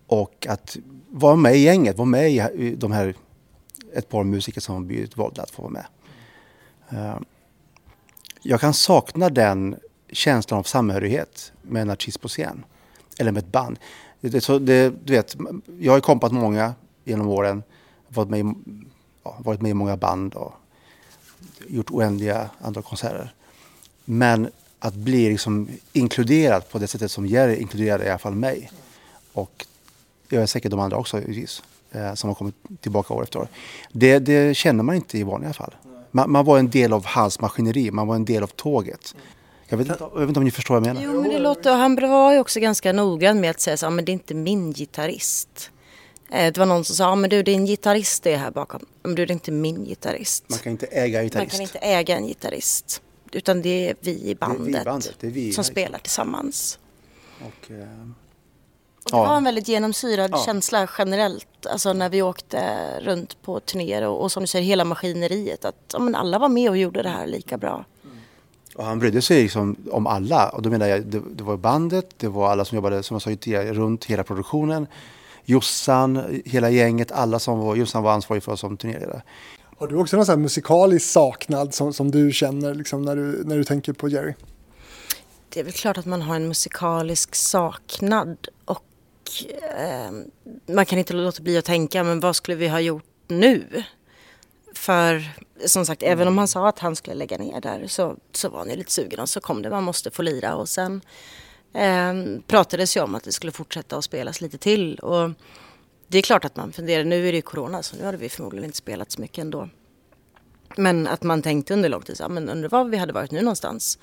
Och 0.07 0.47
att 0.49 0.77
vara 1.11 1.37
med 1.37 1.57
i 1.57 1.59
gänget, 1.59 1.97
vara 1.97 2.09
med 2.09 2.33
i 2.55 2.75
de 2.79 2.93
här 2.93 3.15
ett 3.95 4.09
par 4.09 4.25
musiker 4.25 4.61
som 4.61 4.75
har 4.75 4.83
blivit 4.83 5.17
valda 5.17 5.43
att 5.43 5.51
få 5.51 5.63
vara 5.63 5.73
med. 5.73 5.87
Ehm, 6.89 7.25
jag 8.43 8.61
kan 8.61 8.75
sakna 8.75 9.29
den 9.29 9.77
känslan 10.13 10.59
av 10.61 10.63
samhörighet 10.63 11.53
med 11.63 11.83
en 11.83 11.91
artist 11.91 12.21
på 12.21 12.29
scen. 12.29 12.65
Eller 13.19 13.33
med 13.33 13.43
ett 13.43 13.53
band. 13.53 13.79
Det, 14.21 14.41
så 14.41 14.59
det, 14.59 14.93
du 15.05 15.13
vet, 15.13 15.37
jag 15.79 15.93
har 15.93 16.01
kompat 16.01 16.33
många 16.33 16.75
genom 17.05 17.29
åren. 17.29 17.63
Varit 18.09 18.31
med, 18.31 18.41
i, 18.41 18.55
ja, 19.25 19.39
varit 19.45 19.61
med 19.61 19.71
i 19.71 19.75
många 19.75 19.97
band 19.97 20.35
och 20.35 20.53
gjort 21.69 21.91
oändliga 21.91 22.51
andra 22.61 22.83
konserter. 22.83 23.35
Men 24.05 24.51
att 24.85 24.95
bli 24.95 25.29
liksom 25.29 25.69
inkluderad 25.93 26.69
på 26.69 26.79
det 26.79 26.87
sättet 26.87 27.11
som 27.11 27.27
Jerry 27.27 27.57
inkluderade 27.57 28.05
i 28.05 28.09
alla 28.09 28.19
fall 28.19 28.35
mig. 28.35 28.71
Och 29.33 29.67
jag 30.29 30.43
är 30.43 30.47
säkert 30.47 30.71
de 30.71 30.81
andra 30.81 30.97
också 30.97 31.19
givetvis, 31.19 31.63
eh, 31.93 32.15
som 32.15 32.29
har 32.29 32.35
kommit 32.35 32.55
tillbaka 32.81 33.15
år 33.15 33.23
efter 33.23 33.39
år. 33.39 33.49
Det, 33.93 34.19
det 34.19 34.57
känner 34.57 34.83
man 34.83 34.95
inte 34.95 35.19
i 35.19 35.23
vanliga 35.23 35.53
fall. 35.53 35.75
Man, 36.11 36.31
man, 36.31 36.45
var 36.45 36.59
en 36.59 36.71
del 36.71 36.93
av 36.93 37.07
hans 37.07 37.41
maskineri, 37.41 37.91
man 37.91 38.07
var 38.07 38.15
en 38.15 38.25
del 38.25 38.43
av 38.43 38.47
tåget. 38.47 39.15
Jag 39.69 39.79
vet, 39.79 39.89
inte, 39.89 40.05
jag 40.13 40.21
vet 40.21 40.29
inte 40.29 40.41
om 40.41 40.45
ni 40.45 40.51
förstår 40.51 40.81
vad 40.81 40.89
jag 40.89 40.95
menar. 40.95 41.13
Jo, 41.13 41.23
men 41.23 41.31
det 41.31 41.39
låter, 41.39 41.77
han 41.77 41.97
var 41.97 42.33
ju 42.33 42.39
också 42.39 42.61
ganska 42.61 42.93
noggrann 42.93 43.41
med 43.41 43.51
att 43.51 43.61
säga 43.61 43.77
så, 43.77 43.91
men 43.91 44.05
det 44.05 44.11
är 44.11 44.15
inte 44.15 44.35
min 44.35 44.73
gitarrist. 44.73 45.71
Eh, 46.31 46.53
det 46.53 46.59
var 46.59 46.67
någon 46.67 46.85
som 46.85 46.97
sa, 46.97 47.15
men 47.15 47.31
du 47.31 47.43
din 47.43 47.67
gitarrist 47.67 48.27
är 48.27 48.37
här 48.37 48.51
bakom. 48.51 48.87
Men 49.03 49.15
du 49.15 49.27
det 49.27 49.31
är 49.31 49.35
inte 49.35 49.53
min 49.53 49.85
gitarrist. 49.85 50.45
Man 50.49 50.59
kan 50.59 50.73
inte 50.73 50.87
äga 50.87 51.19
en 51.19 51.25
gitarrist. 51.25 51.53
Man 51.53 51.59
kan 51.59 51.61
inte 51.61 51.79
äga 51.79 52.17
en 52.17 52.27
gitarrist. 52.27 53.03
Utan 53.33 53.63
det 53.63 53.89
är 53.89 53.97
vi 54.01 54.31
i 54.31 54.35
bandet, 54.35 54.65
det 54.65 54.79
är 54.79 54.79
vi 54.79 54.85
bandet. 54.85 55.17
Det 55.21 55.27
är 55.27 55.31
vi, 55.31 55.53
som 55.53 55.65
spelar 55.65 55.99
tillsammans. 55.99 56.79
Och, 57.41 57.71
eh, 57.71 57.79
och 59.05 59.11
det 59.11 59.17
ja. 59.17 59.25
var 59.25 59.37
en 59.37 59.45
väldigt 59.45 59.69
genomsyrad 59.69 60.31
ja. 60.33 60.43
känsla 60.47 60.89
generellt. 60.99 61.67
Alltså 61.67 61.93
när 61.93 62.09
vi 62.09 62.23
åkte 62.23 62.61
runt 63.01 63.43
på 63.43 63.61
turnéer 63.61 64.03
och, 64.03 64.23
och 64.23 64.33
som 64.33 64.43
du 64.43 64.47
säger 64.47 64.65
hela 64.65 64.85
maskineriet. 64.85 65.65
Att 65.65 65.77
ja, 65.93 65.99
men 65.99 66.15
alla 66.15 66.39
var 66.39 66.49
med 66.49 66.71
och 66.71 66.77
gjorde 66.77 67.03
det 67.03 67.09
här 67.09 67.27
lika 67.27 67.59
bra. 67.59 67.85
Och 68.75 68.85
han 68.85 68.99
brydde 68.99 69.23
sig 69.23 69.43
liksom 69.43 69.77
om 69.91 70.07
alla. 70.07 70.49
Och 70.49 70.63
då 70.63 70.71
menar 70.71 70.87
jag, 70.87 71.07
det, 71.07 71.23
det, 71.35 71.45
var 71.45 71.57
bandet, 71.57 72.07
det 72.17 72.29
var 72.29 72.51
alla 72.51 72.65
som 72.65 72.77
jobbade, 72.77 73.03
som 73.03 73.15
jag 73.15 73.23
sa 73.23 73.73
runt 73.73 74.05
hela 74.05 74.25
produktionen. 74.25 74.87
Jossan, 75.45 76.43
hela 76.45 76.71
gänget, 76.71 77.13
alla 77.13 77.39
som 77.39 77.59
var, 77.59 77.77
Jossan 77.77 78.03
var 78.03 78.13
ansvarig 78.13 78.43
för 78.43 78.53
oss 78.53 78.61
som 78.61 78.77
turnéledare. 78.77 79.23
Har 79.83 79.89
du 79.89 79.97
också 79.97 80.17
någon 80.17 80.27
sån 80.27 80.43
musikalisk 80.43 81.07
saknad 81.07 81.75
som, 81.75 81.93
som 81.93 82.11
du 82.11 82.33
känner 82.33 82.75
liksom, 82.75 83.03
när, 83.03 83.17
du, 83.17 83.45
när 83.45 83.57
du 83.57 83.65
tänker 83.65 83.93
på 83.93 84.09
Jerry? 84.09 84.35
Det 85.49 85.61
är 85.61 85.65
väl 85.65 85.73
klart 85.73 85.99
att 85.99 86.07
man 86.07 86.23
har 86.23 86.37
en 86.37 86.49
musikalisk 86.49 87.35
saknad 87.35 88.49
och 88.65 88.85
eh, 89.79 90.11
man 90.75 90.87
kan 90.87 90.99
inte 90.99 91.13
låta 91.13 91.43
bli 91.43 91.59
att 91.59 91.65
tänka, 91.65 92.05
men 92.05 92.21
vad 92.21 92.37
skulle 92.37 92.57
vi 92.57 92.69
ha 92.69 92.81
gjort 92.81 93.05
nu? 93.29 93.85
För 94.75 95.23
som 95.67 95.87
sagt, 95.87 96.03
även 96.03 96.29
om 96.29 96.39
han 96.39 96.49
sa 96.49 96.69
att 96.69 96.79
han 96.79 96.97
skulle 96.97 97.17
lägga 97.17 97.39
ner 97.39 97.61
där 97.61 97.87
så, 97.87 98.17
så 98.33 98.49
var 98.49 98.59
han 98.59 98.71
ju 98.71 98.77
lite 98.77 98.93
sugen 98.93 99.21
och 99.21 99.29
så 99.29 99.41
kom 99.41 99.63
det, 99.63 99.71
man 99.71 99.85
måste 99.85 100.11
få 100.11 100.23
lira 100.23 100.55
och 100.55 100.69
sen 100.69 101.01
eh, 101.75 102.41
pratades 102.47 102.97
ju 102.97 103.01
om 103.01 103.15
att 103.15 103.25
det 103.25 103.33
skulle 103.33 103.53
fortsätta 103.53 103.97
att 103.97 104.05
spelas 104.05 104.41
lite 104.41 104.59
till. 104.59 104.99
Och 104.99 105.31
det 106.13 106.19
är 106.19 106.23
klart 106.23 106.45
att 106.45 106.57
man 106.57 106.73
funderar, 106.73 107.05
nu 107.05 107.29
är 107.29 107.33
det 107.33 107.37
ju 107.37 107.43
corona 107.43 107.83
så 107.83 107.97
nu 107.97 108.05
hade 108.05 108.19
vi 108.19 108.29
förmodligen 108.29 108.65
inte 108.65 108.77
spelat 108.77 109.13
så 109.13 109.21
mycket 109.21 109.39
ändå. 109.39 109.69
Men 110.77 111.07
att 111.07 111.23
man 111.23 111.43
tänkte 111.43 111.75
under 111.75 111.89
lång 111.89 112.03
tid, 112.03 112.17
så, 112.17 112.29
men 112.29 112.49
undrar 112.49 112.69
var 112.69 112.85
vi 112.85 112.97
hade 112.97 113.13
varit 113.13 113.31
nu 113.31 113.41
någonstans. 113.41 113.99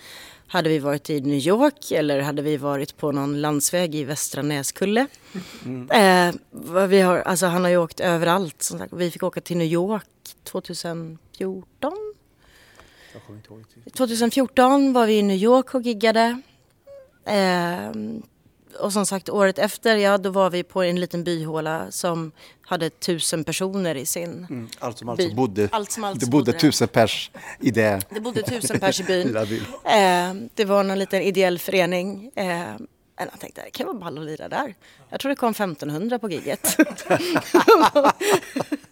Hade 0.48 0.70
vi 0.70 0.80
varit 0.80 1.10
i 1.10 1.22
New 1.22 1.40
York 1.40 1.92
eller 1.92 2.20
hade 2.20 2.42
vi 2.42 2.58
varit 2.58 2.98
på 2.98 3.12
någon 3.12 3.42
landsväg 3.42 3.96
i 3.96 4.04
Västra 4.04 4.42
Näskulle? 4.42 5.08
Mm. 5.66 5.90
Eh, 5.92 6.88
vi 6.88 7.02
har, 7.02 7.20
alltså 7.20 7.46
han 7.46 7.64
har 7.64 7.72
ju 7.72 7.78
åkt 7.78 8.00
överallt. 8.00 8.64
Som 8.64 8.80
sagt. 8.80 8.94
Vi 8.94 9.12
fick 9.12 9.24
åka 9.24 9.42
till 9.42 9.58
New 9.58 9.68
York 9.68 10.06
2014. 10.44 11.94
2014 13.94 14.94
var 14.94 15.06
vi 15.06 15.18
i 15.18 15.24
New 15.24 15.38
York 15.38 15.74
och 15.74 15.82
giggade. 15.82 16.42
Eh, 17.26 17.92
och 18.80 18.94
som 18.94 19.06
sagt 19.06 19.30
året 19.30 19.60
efter, 19.60 19.96
ja 19.96 20.18
då 20.18 20.30
var 20.30 20.50
vi 20.50 20.64
på 20.64 20.84
en 20.84 21.00
liten 21.00 21.24
byhåla 21.24 21.92
som 21.92 22.32
hade 22.62 22.90
tusen 22.90 23.44
personer 23.44 23.96
i 23.96 24.06
sin 24.06 24.48
mm, 24.50 24.70
Allt 24.80 24.98
som 24.98 25.10
alltså 25.10 25.30
bodde, 25.36 25.70
allt 25.72 25.92
som 25.92 26.04
alltså 26.04 26.26
det 26.26 26.32
bodde, 26.32 26.52
bodde 26.52 26.60
tusen 26.60 26.88
pers 26.88 27.32
i 27.60 27.72
det. 27.72 28.02
Det 28.10 28.20
bodde 28.20 28.42
tusen 28.42 28.80
pers 28.80 29.00
i 29.00 29.04
byn. 29.04 29.36
eh, 29.86 30.34
det 30.54 30.66
var 30.66 30.84
någon 30.84 31.00
liten 31.00 31.22
ideell 31.22 31.60
förening. 31.60 32.32
Eh, 32.36 32.76
jag 33.18 33.40
tänkte 33.40 33.62
det 33.64 33.72
kan 33.72 33.86
vara 33.88 33.98
ball 33.98 34.18
att 34.18 34.26
lira 34.26 34.50
där. 34.50 34.76
Jag 35.10 35.20
tror 35.20 35.30
det 35.30 35.36
kom 35.36 35.52
1500 35.52 36.20
på 36.20 36.30
gigget. 36.30 36.78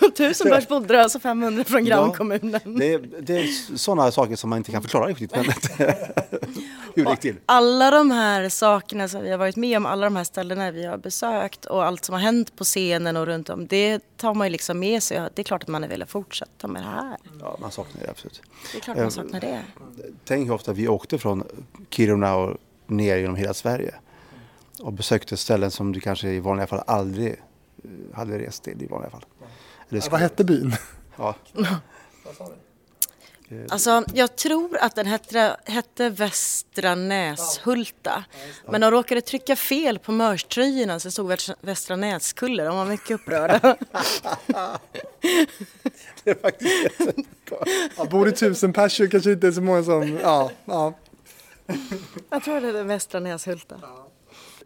Och 0.00 0.16
tusen 0.16 0.50
där, 0.50 0.94
alltså 0.94 1.20
500 1.20 1.64
från 1.64 1.84
grannkommunen. 1.84 2.60
Ja, 2.64 2.70
det, 2.70 2.98
det 2.98 3.38
är 3.38 3.76
sådana 3.76 4.12
saker 4.12 4.36
som 4.36 4.50
man 4.50 4.56
inte 4.56 4.72
kan 4.72 4.82
förklara 4.82 5.06
riktigt. 5.06 5.30
Men 5.36 5.44
hur 6.94 7.04
det 7.04 7.10
gick 7.10 7.20
till. 7.20 7.36
Alla 7.46 7.90
de 7.90 8.10
här 8.10 8.48
sakerna 8.48 9.08
som 9.08 9.22
vi 9.22 9.30
har 9.30 9.38
varit 9.38 9.56
med 9.56 9.76
om, 9.76 9.86
alla 9.86 10.06
de 10.06 10.16
här 10.16 10.24
ställena 10.24 10.70
vi 10.70 10.86
har 10.86 10.96
besökt 10.96 11.64
och 11.64 11.84
allt 11.84 12.04
som 12.04 12.12
har 12.12 12.20
hänt 12.20 12.56
på 12.56 12.64
scenen 12.64 13.16
och 13.16 13.26
runt 13.26 13.50
om, 13.50 13.66
det 13.66 14.16
tar 14.16 14.34
man 14.34 14.46
ju 14.46 14.50
liksom 14.50 14.78
med 14.78 15.02
sig. 15.02 15.28
Det 15.34 15.42
är 15.42 15.44
klart 15.44 15.62
att 15.62 15.68
man 15.68 15.84
är 15.84 15.88
velat 15.88 16.10
fortsätta 16.10 16.68
med 16.68 16.82
det 16.82 16.88
här. 16.88 17.16
Ja, 17.40 17.56
man 17.60 17.70
saknar 17.70 18.02
det 18.02 18.10
absolut. 18.10 18.42
Det 18.72 18.78
är 18.78 18.82
klart 18.82 18.96
man 18.96 19.10
saknar 19.10 19.40
det. 19.40 19.62
Tänk 20.24 20.48
hur 20.48 20.54
ofta 20.54 20.72
vi 20.72 20.88
åkte 20.88 21.18
från 21.18 21.44
Kiruna 21.90 22.36
och 22.36 22.56
ner 22.86 23.16
genom 23.16 23.36
hela 23.36 23.54
Sverige 23.54 23.94
och 24.80 24.92
besökte 24.92 25.36
ställen 25.36 25.70
som 25.70 25.92
du 25.92 26.00
kanske 26.00 26.28
i 26.28 26.40
vanliga 26.40 26.66
fall 26.66 26.82
aldrig 26.86 27.28
eh, 27.84 28.16
hade 28.16 28.38
rest 28.38 28.62
till 28.62 28.82
i 28.82 28.86
vanliga 28.86 29.10
fall. 29.10 29.24
Ja, 29.88 30.00
vad 30.10 30.20
hette 30.20 30.44
byn? 30.44 30.76
Ja. 31.16 31.34
Alltså, 33.68 34.04
jag 34.14 34.36
tror 34.36 34.78
att 34.80 34.94
den 34.94 35.06
hette, 35.06 35.56
hette 35.64 36.10
Västra 36.10 36.94
Näshulta. 36.94 38.24
Men 38.68 38.80
de 38.80 38.90
råkade 38.90 39.20
trycka 39.20 39.56
fel 39.56 39.98
på 39.98 40.12
mörströjorna 40.12 41.00
så 41.00 41.08
det 41.08 41.12
stod 41.12 41.56
Västra 41.60 41.96
Näskulle. 41.96 42.64
De 42.64 42.76
var 42.76 42.84
mycket 42.84 43.10
upprörda. 43.10 43.58
det 46.24 46.30
är 46.30 46.42
faktiskt 46.42 46.72
ja, 47.96 48.04
Bor 48.04 48.26
det 48.26 48.32
tusen 48.32 48.72
personer 48.72 49.10
kanske 49.10 49.32
inte 49.32 49.46
är 49.46 49.52
så 49.52 49.60
många 49.60 49.82
som... 49.82 50.18
Ja, 50.22 50.50
ja. 50.64 50.94
Jag 52.30 52.44
tror 52.44 52.60
det 52.60 52.78
är 52.78 52.84
Västra 52.84 53.20
Näshulta. 53.20 53.80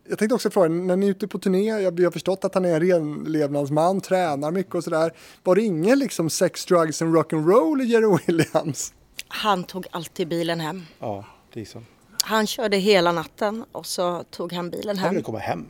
Jag 0.09 0.19
tänkte 0.19 0.35
också 0.35 0.51
fråga, 0.51 0.69
när 0.69 0.97
ni 0.97 1.07
är 1.07 1.11
ute 1.11 1.29
på 1.29 1.39
turné, 1.39 1.65
jag 1.65 2.01
har 2.01 2.11
förstått 2.11 2.45
att 2.45 2.55
han 2.55 2.65
är 2.65 2.75
en 2.75 2.81
renlevnadsman, 2.81 4.01
tränar 4.01 4.51
mycket 4.51 4.75
och 4.75 4.85
sådär. 4.85 5.13
Var 5.43 5.55
det 5.55 5.63
ingen 5.63 5.99
liksom 5.99 6.31
sex, 6.31 6.65
drugs 6.65 7.03
and 7.03 7.17
rock'n'roll 7.17 7.83
i 7.83 7.85
Jerry 7.85 8.19
Williams? 8.27 8.93
Han 9.29 9.65
tog 9.65 9.87
alltid 9.91 10.29
bilen 10.29 10.61
hem. 10.61 10.87
Ja, 10.99 11.25
det 11.53 11.61
är 11.61 11.65
så. 11.65 11.83
Han 12.23 12.47
körde 12.47 12.77
hela 12.77 13.13
natten 13.13 13.65
och 13.73 13.87
så 13.87 14.25
tog 14.31 14.53
han 14.53 14.71
bilen 14.71 14.99
hem. 14.99 15.05
Han 15.05 15.15
ville 15.15 15.25
komma 15.25 15.39
hem. 15.39 15.67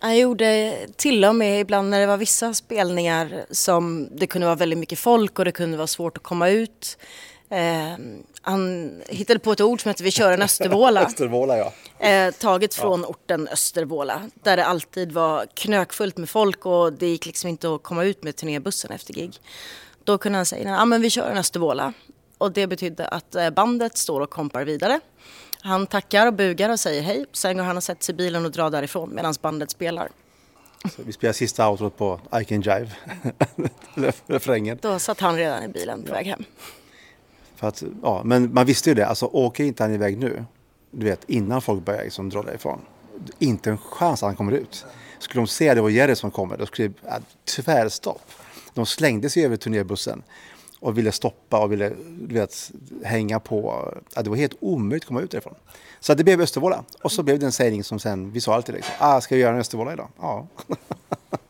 Han 0.00 0.18
gjorde 0.18 0.76
till 0.96 1.24
och 1.24 1.34
med 1.34 1.60
ibland 1.60 1.90
när 1.90 2.00
det 2.00 2.06
var 2.06 2.16
vissa 2.16 2.54
spelningar 2.54 3.46
som 3.50 4.08
det 4.16 4.26
kunde 4.26 4.46
vara 4.46 4.56
väldigt 4.56 4.78
mycket 4.78 4.98
folk 4.98 5.38
och 5.38 5.44
det 5.44 5.52
kunde 5.52 5.76
vara 5.76 5.86
svårt 5.86 6.16
att 6.16 6.22
komma 6.22 6.48
ut. 6.48 6.98
Eh, 7.48 7.96
han 8.42 8.92
hittade 9.08 9.38
på 9.38 9.52
ett 9.52 9.60
ord 9.60 9.82
som 9.82 9.88
heter 9.88 10.04
Vi 10.04 10.10
kör 10.10 10.32
en 10.32 10.42
Östervåla. 10.42 11.00
Östervåla 11.06 11.58
ja. 11.58 11.72
Eh, 12.06 12.34
taget 12.34 12.74
från 12.74 13.00
ja. 13.00 13.06
orten 13.06 13.48
Östervåla. 13.48 14.30
Där 14.34 14.56
det 14.56 14.64
alltid 14.64 15.12
var 15.12 15.46
knökfullt 15.54 16.16
med 16.16 16.28
folk 16.30 16.66
och 16.66 16.92
det 16.92 17.06
gick 17.06 17.26
liksom 17.26 17.50
inte 17.50 17.74
att 17.74 17.82
komma 17.82 18.04
ut 18.04 18.22
med 18.22 18.36
turnébussen 18.36 18.90
efter 18.90 19.14
gig. 19.14 19.40
Då 20.04 20.18
kunde 20.18 20.38
han 20.38 20.46
säga, 20.46 20.70
ja 20.70 20.84
men 20.84 21.00
vi 21.00 21.10
kör 21.10 21.30
en 21.30 21.38
Östervåla. 21.38 21.92
Och 22.38 22.52
det 22.52 22.66
betydde 22.66 23.08
att 23.08 23.34
eh, 23.34 23.50
bandet 23.50 23.96
står 23.96 24.20
och 24.20 24.30
kompar 24.30 24.64
vidare. 24.64 25.00
Han 25.60 25.86
tackar 25.86 26.26
och 26.26 26.34
bugar 26.34 26.70
och 26.70 26.80
säger 26.80 27.02
hej. 27.02 27.26
Sen 27.32 27.56
går 27.56 27.64
han 27.64 27.76
och 27.76 27.82
sätter 27.82 28.04
sig 28.04 28.14
i 28.14 28.16
bilen 28.16 28.44
och 28.44 28.50
drar 28.50 28.70
därifrån 28.70 29.14
medan 29.14 29.34
bandet 29.40 29.70
spelar. 29.70 30.08
Så 30.96 31.02
vi 31.02 31.12
spelar 31.12 31.32
sista 31.32 31.68
outrot 31.68 31.96
på 31.96 32.20
I 32.40 32.44
can 32.44 32.60
jive, 32.60 32.90
refrängen. 34.26 34.78
Då 34.82 34.98
satt 34.98 35.20
han 35.20 35.36
redan 35.36 35.64
i 35.64 35.68
bilen 35.68 36.02
på 36.02 36.08
ja. 36.08 36.14
väg 36.14 36.26
hem. 36.26 36.44
För 37.56 37.68
att, 37.68 37.82
ja, 38.02 38.22
men 38.24 38.54
man 38.54 38.66
visste 38.66 38.90
ju 38.90 38.94
det, 38.94 39.06
alltså 39.06 39.26
åker 39.26 39.64
inte 39.64 39.82
han 39.82 39.94
iväg 39.94 40.18
nu, 40.18 40.44
du 40.90 41.06
vet 41.06 41.24
innan 41.26 41.62
folk 41.62 41.84
börjar 41.84 42.04
liksom 42.04 42.28
dra 42.28 42.42
därifrån, 42.42 42.80
inte 43.38 43.70
en 43.70 43.78
chans 43.78 44.22
att 44.22 44.26
han 44.26 44.36
kommer 44.36 44.52
ut. 44.52 44.86
Skulle 45.18 45.40
de 45.40 45.46
se 45.46 45.68
att 45.68 45.76
det 45.76 45.82
var 45.82 45.88
Jerry 45.88 46.14
som 46.14 46.30
kommer, 46.30 46.56
då 46.56 46.66
skulle 46.66 46.88
det 46.88 46.94
ja, 47.04 47.18
tvärstopp. 47.44 48.22
De 48.74 48.86
slängde 48.86 49.30
sig 49.30 49.44
över 49.44 49.56
turnébussen 49.56 50.22
och 50.80 50.98
ville 50.98 51.12
stoppa 51.12 51.60
och 51.60 51.72
ville 51.72 51.92
vet, 52.20 52.72
hänga 53.04 53.40
på. 53.40 53.92
Ja, 54.14 54.22
det 54.22 54.30
var 54.30 54.36
helt 54.36 54.56
omöjligt 54.60 55.04
att 55.04 55.08
komma 55.08 55.20
ut 55.20 55.30
därifrån. 55.30 55.54
Så 56.00 56.14
det 56.14 56.24
blev 56.24 56.40
Östervåla. 56.40 56.84
Och 57.02 57.12
så 57.12 57.22
blev 57.22 57.38
det 57.38 57.46
en 57.46 57.52
sägning 57.52 57.84
som 57.84 57.98
sen, 57.98 58.32
vi 58.32 58.40
sa 58.40 58.54
alltid 58.54 58.74
liksom, 58.74 58.94
ah, 58.98 59.20
ska 59.20 59.34
vi 59.34 59.40
göra 59.40 59.54
en 59.54 59.60
Östervåla 59.60 59.92
idag? 59.92 60.08
Ja. 60.20 60.46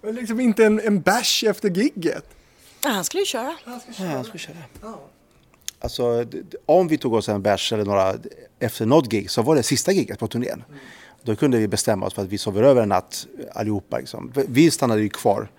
Men 0.01 0.15
liksom 0.15 0.41
inte 0.41 0.65
en, 0.65 0.81
en 0.81 1.01
bash 1.01 1.45
efter 1.47 1.71
gigget. 1.71 2.25
Ja, 2.83 2.91
han 2.91 3.05
skulle 3.05 3.21
ju 3.21 3.27
köra. 3.27 3.55
Ja, 3.65 3.81
han 3.99 4.25
skulle 4.25 4.39
köra. 4.39 4.57
Alltså, 5.81 6.27
om 6.67 6.89
vi 6.89 6.99
tog 6.99 7.15
oss 7.15 7.29
en 7.29 7.43
bärs 7.43 7.73
eller 7.73 7.85
några 7.85 8.15
efter 8.59 8.87
något 8.87 9.11
gig 9.11 9.31
så 9.31 9.43
var 9.43 9.57
det 9.57 9.63
sista 9.63 9.93
giget 9.93 10.19
på 10.19 10.27
turnén. 10.27 10.65
Då 11.23 11.37
kunde 11.37 11.59
vi 11.59 11.69
bestämma 11.69 12.07
oss 12.07 12.15
för 12.15 12.23
att 12.23 12.29
vi 12.29 12.39
sover 12.39 12.63
över 12.63 12.83
en 12.83 12.89
natt 12.89 13.27
allihopa. 13.53 13.99
Liksom. 13.99 14.33
Vi 14.35 14.71
stannade 14.71 15.03
ju 15.03 15.09
kvar 15.09 15.51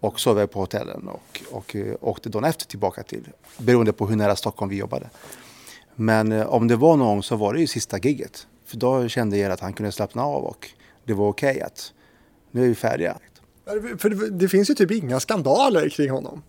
och 0.00 0.20
sov 0.20 0.46
på 0.46 0.60
hotellen 0.60 1.08
och, 1.08 1.42
och 1.50 1.76
eh, 1.76 1.94
åkte 2.00 2.28
dagen 2.28 2.44
efter 2.44 2.66
tillbaka 2.66 3.02
till, 3.02 3.28
beroende 3.58 3.92
på 3.92 4.06
hur 4.06 4.16
nära 4.16 4.36
Stockholm 4.36 4.68
vi 4.68 4.76
jobbade. 4.76 5.10
Men 5.94 6.32
eh, 6.32 6.46
om 6.46 6.68
det 6.68 6.76
var 6.76 6.96
någon 6.96 7.22
så 7.22 7.36
var 7.36 7.54
det 7.54 7.60
ju 7.60 7.66
sista 7.66 7.98
giget. 7.98 8.46
För 8.64 8.76
då 8.76 9.08
kände 9.08 9.36
jag 9.36 9.52
att 9.52 9.60
han 9.60 9.72
kunde 9.72 9.92
slappna 9.92 10.22
av 10.22 10.44
och 10.44 10.70
det 11.04 11.14
var 11.14 11.28
okej 11.28 11.60
att 11.60 11.92
nu 12.50 12.64
är 12.64 12.68
vi 12.68 12.74
färdiga. 12.74 13.18
För 13.98 14.08
det, 14.08 14.30
det 14.30 14.48
finns 14.48 14.70
ju 14.70 14.74
typ 14.74 14.90
inga 14.90 15.20
skandaler 15.20 15.88
kring 15.88 16.10
honom. 16.10 16.42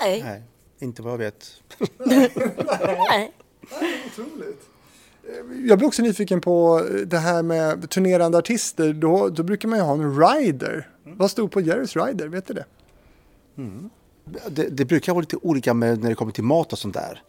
Nej. 0.00 0.22
Nej, 0.22 0.42
inte 0.78 1.02
vad 1.02 1.12
jag 1.12 1.18
vet. 1.18 1.62
Nej. 1.98 3.32
Otroligt. 4.06 4.68
Jag 5.66 5.78
blir 5.78 5.86
också 5.86 6.02
nyfiken 6.02 6.40
på 6.40 6.86
det 7.06 7.18
här 7.18 7.42
med 7.42 7.90
turnerande 7.90 8.38
artister. 8.38 8.92
Då, 8.92 9.28
då 9.28 9.42
brukar 9.42 9.68
man 9.68 9.78
ju 9.78 9.84
ha 9.84 9.94
en 9.94 10.20
rider. 10.20 10.90
Vad 11.04 11.30
stod 11.30 11.50
på 11.50 11.60
Jerrys 11.60 11.96
rider? 11.96 12.28
Vet 12.28 12.46
du 12.46 12.54
det? 12.54 12.64
Det, 14.48 14.68
det 14.68 14.84
brukar 14.84 15.12
vara 15.12 15.20
lite 15.20 15.36
olika 15.36 15.74
med 15.74 16.02
när 16.02 16.08
det 16.08 16.14
kommer 16.14 16.32
till 16.32 16.44
mat 16.44 16.72
och 16.72 16.78
sånt 16.78 16.94
där. 16.94 17.22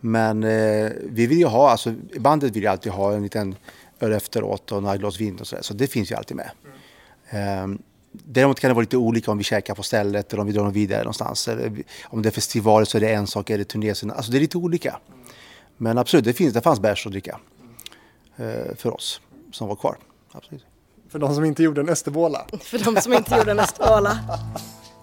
Men 0.00 0.44
eh, 0.44 0.92
vi 1.02 1.26
vill 1.26 1.38
ju 1.38 1.46
ha, 1.46 1.70
alltså 1.70 1.94
bandet 2.18 2.56
vill 2.56 2.62
ju 2.62 2.68
alltid 2.68 2.92
ha 2.92 3.12
en 3.12 3.22
liten 3.22 3.54
öl 4.00 4.12
efteråt 4.12 4.72
och 4.72 4.82
några 4.82 4.96
glas 4.96 5.20
vin 5.20 5.38
och 5.40 5.46
sådär. 5.46 5.62
Så 5.62 5.74
det 5.74 5.86
finns 5.86 6.10
ju 6.10 6.14
alltid 6.14 6.36
med. 6.36 6.50
Mm. 7.30 7.78
Däremot 8.24 8.60
kan 8.60 8.68
det 8.68 8.74
vara 8.74 8.82
lite 8.82 8.96
olika 8.96 9.30
om 9.30 9.38
vi 9.38 9.44
käkar 9.44 9.74
på 9.74 9.82
stället 9.82 10.32
eller 10.32 10.40
om 10.40 10.46
vi 10.46 10.52
drar 10.52 10.70
vidare 10.70 10.98
någonstans. 10.98 11.48
Eller 11.48 11.82
om 12.04 12.22
det 12.22 12.28
är 12.28 12.30
festival 12.30 12.86
så 12.86 12.96
är 12.96 13.00
det 13.00 13.14
en 13.14 13.26
sak, 13.26 13.50
är 13.50 13.58
det 13.58 13.64
turné 13.64 13.94
så 13.94 14.10
Alltså 14.12 14.32
det 14.32 14.38
är 14.38 14.40
lite 14.40 14.58
olika. 14.58 14.98
Men 15.76 15.98
absolut, 15.98 16.24
det, 16.24 16.32
finns, 16.32 16.54
det 16.54 16.60
fanns 16.60 16.80
bärs 16.80 17.06
att 17.06 17.12
dricka 17.12 17.38
eh, 18.36 18.76
för 18.76 18.94
oss 18.94 19.20
som 19.52 19.68
var 19.68 19.76
kvar. 19.76 19.96
Absolut. 20.32 20.64
För 21.08 21.18
de 21.18 21.34
som 21.34 21.44
inte 21.44 21.62
gjorde 21.62 21.80
en 21.80 21.88
Östervåla. 21.88 22.46
För 22.60 22.78
de 22.78 23.00
som 23.00 23.12
inte 23.12 23.36
gjorde 23.36 23.50
en 23.50 23.60
Östervåla. 23.60 24.18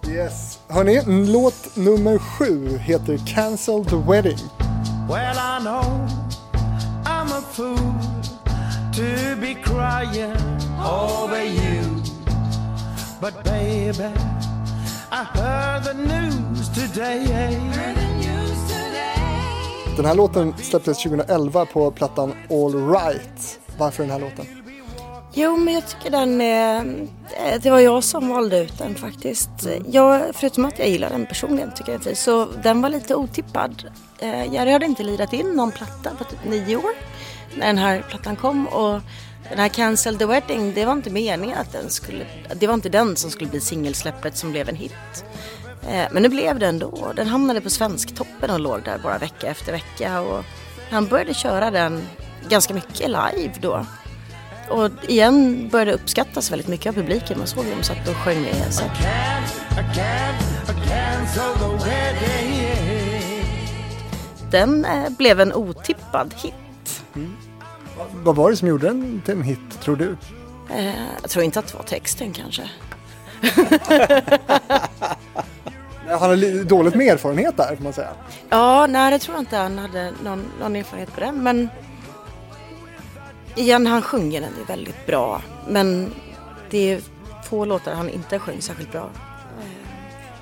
Yes. 0.08 0.58
Hörni, 0.68 1.02
låt 1.32 1.76
nummer 1.76 2.18
sju 2.18 2.78
heter 2.78 3.18
Cancel 3.26 3.84
the 3.84 3.96
Wedding. 3.96 4.38
Well, 5.08 5.36
I 5.38 5.58
know 5.62 6.08
I'm 7.06 7.32
a 7.32 7.42
fool 7.52 7.76
to 8.92 9.36
be 9.40 9.54
crying 9.54 10.36
over 10.78 11.44
you. 11.44 11.93
But 13.24 13.44
baby, 13.44 14.12
I 15.10 15.24
heard 15.38 15.84
the 15.84 15.94
news 15.94 16.68
today. 16.74 17.26
Den 19.96 20.04
här 20.04 20.14
låten 20.14 20.54
släpptes 20.58 21.02
2011 21.02 21.66
på 21.66 21.90
plattan 21.90 22.34
All 22.50 22.90
Right. 22.90 23.60
Varför 23.78 24.02
den 24.02 24.12
här 24.12 24.18
låten? 24.18 24.46
Jo, 25.34 25.56
men 25.56 25.74
jag 25.74 25.88
tycker 25.88 26.10
den 26.10 26.40
är... 26.40 26.76
eh, 27.46 27.60
Det 27.62 27.70
var 27.70 27.80
jag 27.80 28.04
som 28.04 28.28
valde 28.28 28.58
ut 28.58 28.78
den 28.78 28.94
faktiskt. 28.94 29.50
Jag, 29.90 30.22
förutom 30.32 30.64
att 30.64 30.78
jag 30.78 30.88
gillar 30.88 31.10
den 31.10 31.26
personligen 31.26 31.70
tycker 31.74 31.92
jag 31.92 31.98
inte. 31.98 32.16
Så 32.16 32.46
den 32.62 32.82
var 32.82 32.88
lite 32.88 33.14
otippad. 33.14 33.90
Eh, 34.18 34.54
Jag 34.54 34.72
hade 34.72 34.86
inte 34.86 35.02
lirat 35.02 35.32
in 35.32 35.50
någon 35.50 35.72
platta 35.72 36.10
på 36.18 36.24
typ 36.24 36.44
nio 36.44 36.76
år 36.76 36.92
när 37.56 37.66
den 37.66 37.78
här 37.78 38.04
plattan 38.08 38.36
kom. 38.36 38.66
Och 38.68 39.00
den 39.48 39.58
här 39.58 39.68
Cancel 39.68 40.18
the 40.18 40.26
Wedding, 40.26 40.74
det 40.74 40.84
var 40.84 40.92
inte 40.92 41.10
meningen 41.10 41.58
att 41.58 41.72
den 41.72 41.90
skulle... 41.90 42.26
Det 42.54 42.66
var 42.66 42.74
inte 42.74 42.88
den 42.88 43.16
som 43.16 43.30
skulle 43.30 43.50
bli 43.50 43.60
singelsläppet 43.60 44.36
som 44.36 44.50
blev 44.50 44.68
en 44.68 44.76
hit. 44.76 45.24
Eh, 45.88 46.06
men 46.12 46.22
nu 46.22 46.28
blev 46.28 46.58
det 46.58 46.66
ändå. 46.66 47.12
Den 47.16 47.26
hamnade 47.26 47.60
på 47.60 47.70
Svensktoppen 47.70 48.50
och 48.50 48.60
låg 48.60 48.82
där 48.82 48.98
bara 48.98 49.18
vecka 49.18 49.46
efter 49.46 49.72
vecka. 49.72 50.20
Och 50.20 50.44
han 50.90 51.06
började 51.06 51.34
köra 51.34 51.70
den 51.70 52.02
ganska 52.48 52.74
mycket 52.74 53.08
live 53.08 53.52
då. 53.60 53.86
Och 54.70 54.90
igen 55.08 55.68
började 55.72 55.92
uppskattas 55.92 56.52
väldigt 56.52 56.68
mycket 56.68 56.86
av 56.86 56.92
publiken. 56.92 57.38
Man 57.38 57.46
såg 57.46 57.64
dem 57.64 57.82
satt 57.82 58.08
och 58.08 58.16
sjöng 58.16 58.42
med. 58.42 58.74
Så. 58.74 58.82
Den 64.50 64.84
eh, 64.84 65.10
blev 65.18 65.40
en 65.40 65.52
otippad 65.52 66.34
hit. 66.36 66.54
Mm. 67.14 67.36
Vad 68.12 68.36
var 68.36 68.50
det 68.50 68.56
som 68.56 68.68
gjorde 68.68 68.86
den 68.86 69.22
till 69.24 69.34
en 69.34 69.42
hit, 69.42 69.80
tror 69.80 69.96
du? 69.96 70.16
Eh, 70.74 70.94
jag 71.22 71.30
tror 71.30 71.44
inte 71.44 71.58
att 71.58 71.66
det 71.66 71.76
var 71.76 71.84
texten 71.84 72.32
kanske. 72.32 72.70
Han 76.08 76.18
har 76.30 76.36
li- 76.36 76.64
dåligt 76.64 76.94
med 76.94 77.06
erfarenhet 77.12 77.56
där, 77.56 77.76
får 77.76 77.84
man 77.84 77.92
säga. 77.92 78.10
Ja, 78.50 78.86
nej 78.86 79.10
det 79.10 79.18
tror 79.18 79.34
jag 79.36 79.42
inte 79.42 79.56
han 79.56 79.78
hade 79.78 80.12
någon, 80.24 80.44
någon 80.60 80.76
erfarenhet 80.76 81.14
på 81.14 81.20
den. 81.20 81.42
Men 81.42 81.68
igen, 83.54 83.86
han 83.86 84.02
sjunger 84.02 84.40
den 84.40 84.50
ju 84.58 84.64
väldigt 84.64 85.06
bra. 85.06 85.42
Men 85.68 86.14
det 86.70 86.92
är 86.92 87.00
få 87.44 87.64
låtar 87.64 87.94
han 87.94 88.08
inte 88.10 88.38
sjöng 88.38 88.60
särskilt 88.60 88.92
bra. 88.92 89.10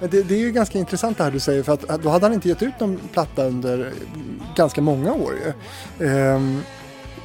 Men 0.00 0.10
det, 0.10 0.22
det 0.22 0.34
är 0.34 0.38
ju 0.38 0.52
ganska 0.52 0.78
intressant 0.78 1.18
det 1.18 1.24
här 1.24 1.30
du 1.30 1.40
säger, 1.40 1.62
för 1.62 1.72
att 1.72 2.02
då 2.02 2.08
hade 2.08 2.26
han 2.26 2.32
inte 2.34 2.48
gett 2.48 2.62
ut 2.62 2.80
någon 2.80 3.00
platta 3.12 3.44
under 3.44 3.92
ganska 4.56 4.80
många 4.80 5.12
år 5.12 5.32
ju. 5.34 5.52
Ehm, 6.08 6.62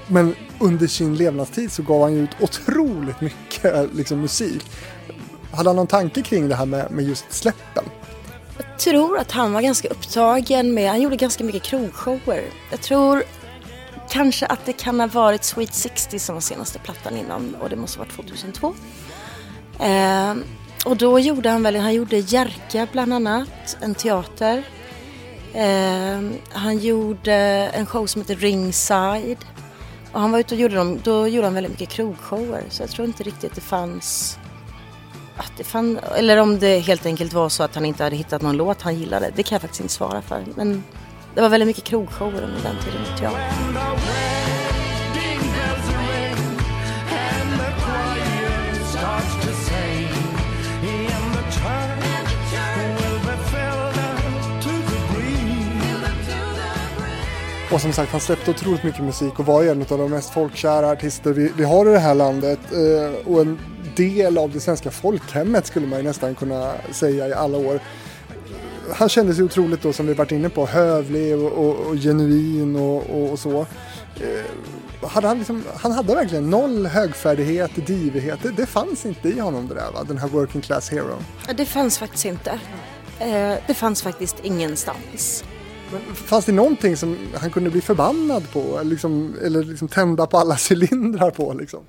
men 0.08 0.36
under 0.60 0.88
sin 0.88 1.16
levnadstid 1.16 1.72
så 1.72 1.84
gav 1.84 2.02
han 2.02 2.14
ju 2.14 2.24
ut 2.24 2.30
otroligt 2.40 3.22
mycket 3.22 3.96
liksom, 3.96 4.22
musik. 4.22 4.66
Hade 5.52 5.70
han 5.70 5.76
någon 5.76 5.88
tanke 5.88 6.22
kring 6.22 6.50
det 6.50 6.56
här 6.56 6.66
med, 6.66 6.92
med 6.92 7.06
just 7.06 7.32
släppen? 7.34 7.84
Jag 8.58 8.80
tror 8.80 9.18
att 9.18 9.32
han 9.32 9.54
var 9.54 9.62
ganska 9.62 9.88
upptagen 9.88 10.74
med, 10.74 10.90
han 10.90 11.02
gjorde 11.02 11.16
ganska 11.16 11.44
mycket 11.44 11.64
krogshower. 11.64 12.44
Jag 12.72 12.82
tror 12.82 13.24
kanske 14.10 14.46
att 14.46 14.66
det 14.66 14.74
kan 14.74 15.00
ha 15.00 15.08
varit 15.08 15.44
Sweet 15.44 15.74
60 15.74 16.20
som 16.20 16.36
var 16.36 16.42
senaste 16.42 16.80
plattan 16.80 17.18
innan 17.18 17.56
och 17.62 17.70
det 17.70 17.76
måste 17.76 18.00
ha 18.00 18.06
varit 18.06 18.16
2002. 18.16 18.76
Eh, 19.80 20.36
och 20.86 20.98
då 20.98 21.20
gjorde 21.20 21.50
han 21.50 21.64
väl, 21.64 21.76
han 21.76 21.94
gjorde 21.94 22.18
Jerka 22.18 22.88
bland 22.92 23.14
annat, 23.14 23.78
en 23.82 23.96
teater. 23.96 24.64
Eh, 25.54 26.22
han 26.50 26.78
gjorde 26.78 27.34
en 27.74 27.86
show 27.86 28.06
som 28.06 28.22
heter 28.22 28.36
Ringside. 28.36 29.38
Och 30.18 30.22
han 30.22 30.32
var 30.32 30.40
ute 30.40 30.56
och 30.56 30.62
gjorde 30.62 30.76
dem, 30.76 31.00
då 31.04 31.28
gjorde 31.28 31.48
han 31.48 31.54
väldigt 31.54 31.72
mycket 31.72 31.90
krogshower 31.90 32.64
så 32.70 32.84
jag 32.84 32.90
tror 32.90 33.08
inte 33.08 33.24
riktigt 33.24 33.56
det 33.56 33.62
fanns 33.62 34.40
att 35.36 35.52
det 35.58 35.64
fann, 35.64 36.00
eller 36.18 36.38
om 36.38 36.60
det 36.60 36.80
helt 36.80 37.06
enkelt 37.06 37.34
var 37.34 37.50
så 37.50 37.64
att 37.64 37.76
han 37.76 37.86
inte 37.86 38.04
hade 38.04 38.16
hittat 38.16 38.42
någon 38.42 38.58
låt 38.58 38.82
han 38.82 38.96
gillade. 38.96 39.32
Det 39.36 39.44
kan 39.44 39.56
jag 39.56 39.62
faktiskt 39.62 39.82
inte 39.82 39.94
svara 39.94 40.22
för. 40.22 40.44
Men 40.56 40.84
det 41.36 41.42
var 41.42 41.50
väldigt 41.50 41.68
mycket 41.68 41.84
krogshower 41.84 42.42
under 42.42 42.64
den 42.64 42.76
tiden. 42.84 43.02
vet 43.12 43.22
jag. 43.22 44.47
Och 57.72 57.82
som 57.82 57.94
sagt, 57.94 58.12
han 58.12 58.22
släppte 58.22 58.52
otroligt 58.52 58.84
mycket 58.84 59.04
musik 59.04 59.40
och 59.40 59.46
var 59.46 59.62
ju 59.62 59.70
en 59.70 59.82
av 59.82 59.98
de 59.98 60.12
mest 60.12 60.30
folkkära 60.34 60.90
artister 60.92 61.32
vi, 61.34 61.52
vi 61.58 61.64
har 61.64 61.90
i 61.90 61.92
det 61.94 62.00
här 62.00 62.16
landet. 62.16 62.60
Eh, 62.72 63.28
och 63.32 63.42
en 63.42 63.60
del 63.96 64.38
av 64.38 64.52
det 64.52 64.60
svenska 64.60 64.92
folkhemmet 64.92 65.66
skulle 65.66 65.88
man 65.88 66.00
ju 66.00 66.04
nästan 66.06 66.36
kunna 66.36 66.74
säga 66.92 67.28
i 67.28 67.34
alla 67.34 67.58
år. 67.58 67.80
Han 68.94 69.10
kändes 69.10 69.40
ju 69.40 69.44
otroligt 69.44 69.82
då, 69.82 69.94
som 69.94 70.08
vi 70.08 70.14
varit 70.14 70.32
inne 70.32 70.50
på, 70.50 70.66
hövlig 70.66 71.38
och, 71.38 71.52
och, 71.52 71.76
och 71.76 71.96
genuin 71.96 72.76
och, 72.76 73.10
och, 73.10 73.32
och 73.32 73.40
så. 73.40 73.60
Eh, 74.16 75.08
hade 75.08 75.28
han, 75.28 75.38
liksom, 75.38 75.64
han 75.78 75.92
hade 75.92 76.16
verkligen 76.16 76.50
noll 76.50 76.86
högfärdighet, 76.86 77.72
divighet. 77.88 78.40
Det, 78.44 78.52
det 78.52 78.66
fanns 78.66 79.06
inte 79.06 79.30
i 79.30 79.40
honom 79.40 79.68
det 79.68 79.74
där, 79.76 79.92
va? 79.94 80.04
den 80.08 80.18
här 80.18 80.28
working 80.28 80.62
class 80.62 80.90
hero. 80.90 81.16
Det 81.58 81.66
fanns 81.66 81.98
faktiskt 81.98 82.26
inte. 82.26 82.60
Eh, 83.20 83.54
Det 83.68 83.74
fanns 83.74 84.02
faktiskt 84.02 84.36
ingenstans. 84.44 85.44
Men 85.92 86.16
fanns 86.16 86.46
det 86.46 86.52
någonting 86.52 86.98
som 86.98 87.18
han 87.36 87.52
kunde 87.52 87.70
bli 87.70 87.82
förbannad 87.82 88.52
på? 88.52 88.60
Eller 88.80 88.92
liksom, 88.92 89.36
eller 89.44 89.64
liksom 89.64 89.88
tända 89.88 90.28
på 90.28 90.38
alla 90.38 90.58
cylindrar 90.70 91.32
på? 91.32 91.54
Liksom? 91.54 91.84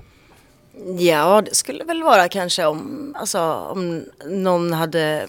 Ja, 0.98 1.42
det 1.42 1.54
skulle 1.54 1.84
väl 1.84 2.02
vara 2.02 2.28
kanske 2.28 2.66
om, 2.66 3.14
alltså, 3.18 3.40
om 3.54 4.04
någon 4.26 4.72
hade 4.72 5.26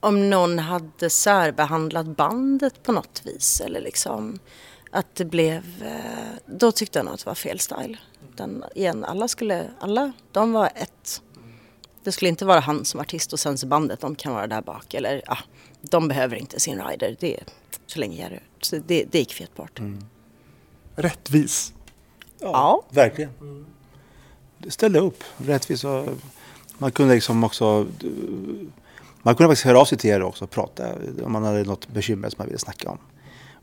om 0.00 0.30
någon 0.30 0.58
hade 0.58 1.10
särbehandlat 1.10 2.06
bandet 2.06 2.82
på 2.82 2.92
något 2.92 3.22
vis 3.24 3.60
eller 3.60 3.80
liksom 3.80 4.38
att 4.90 5.14
det 5.14 5.24
blev, 5.24 5.82
eh, 5.82 6.38
då 6.46 6.72
tyckte 6.72 6.98
han 6.98 7.08
att 7.08 7.18
det 7.18 7.26
var 7.26 7.34
fel 7.34 7.60
style. 7.60 7.98
Den, 8.36 8.64
igen, 8.74 9.04
alla 9.04 9.28
skulle, 9.28 9.70
alla, 9.80 10.12
de 10.32 10.52
var 10.52 10.70
ett. 10.74 11.22
Det 12.04 12.12
skulle 12.12 12.28
inte 12.28 12.44
vara 12.44 12.60
han 12.60 12.84
som 12.84 13.00
artist 13.00 13.32
och 13.32 13.40
sen 13.40 13.58
så 13.58 13.66
bandet, 13.66 14.00
de 14.00 14.14
kan 14.14 14.34
vara 14.34 14.46
där 14.46 14.62
bak. 14.62 14.94
Eller 14.94 15.22
ja, 15.26 15.38
de 15.82 16.08
behöver 16.08 16.36
inte 16.36 16.60
sin 16.60 16.82
rider. 16.82 17.16
Det 17.20 17.44
så 17.86 17.98
länge 17.98 18.16
Jerry. 18.16 18.38
Så 18.60 18.76
det, 18.86 19.04
det 19.10 19.18
gick 19.18 19.32
fetbart. 19.32 19.80
Rättvis. 20.94 21.72
Ja. 22.38 22.82
Verkligen. 22.90 23.66
Ställde 24.68 24.98
upp 24.98 25.24
rättvist. 25.36 25.84
och 25.84 26.08
Man 26.78 26.92
kunde 26.92 27.14
liksom 27.14 27.44
också... 27.44 27.86
Man 29.22 29.34
kunde 29.34 29.48
faktiskt 29.48 29.66
höra 29.66 29.80
av 29.80 29.84
sig 29.84 29.98
till 29.98 30.10
er 30.10 30.22
också 30.22 30.44
och 30.44 30.50
prata 30.50 30.88
om 31.24 31.32
man 31.32 31.44
hade 31.44 31.64
något 31.64 31.88
bekymmer 31.88 32.28
som 32.30 32.38
man 32.38 32.46
ville 32.46 32.58
snacka 32.58 32.90
om. 32.90 32.98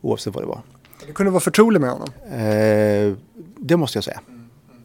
Oavsett 0.02 0.34
vad 0.34 0.44
det 0.44 0.48
var. 0.48 0.62
Du 1.08 1.14
kunde 1.14 1.32
vara 1.32 1.42
förtrolig 1.42 1.82
med 1.82 1.92
honom. 1.92 2.10
Eh, 2.24 3.18
det 3.58 3.78
måste 3.78 3.98
jag 3.98 4.04
säga. 4.04 4.22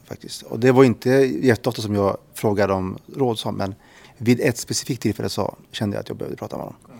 Faktiskt. 0.05 0.43
Och 0.43 0.61
det 0.61 0.73
var 0.73 0.85
inte 0.85 1.11
jätteofta 1.11 1.83
som 1.83 1.95
jag 1.95 2.17
frågade 2.35 2.73
om 2.73 2.99
råd 3.17 3.39
som, 3.39 3.55
men 3.55 3.75
vid 4.19 4.41
ett 4.41 4.59
specifikt 4.59 5.03
tillfälle 5.03 5.29
så 5.29 5.57
kände 5.71 5.97
jag 5.97 6.01
att 6.01 6.09
jag 6.09 6.19
behövde 6.19 6.37
prata 6.37 6.57
med 6.57 6.67
honom. 6.67 6.94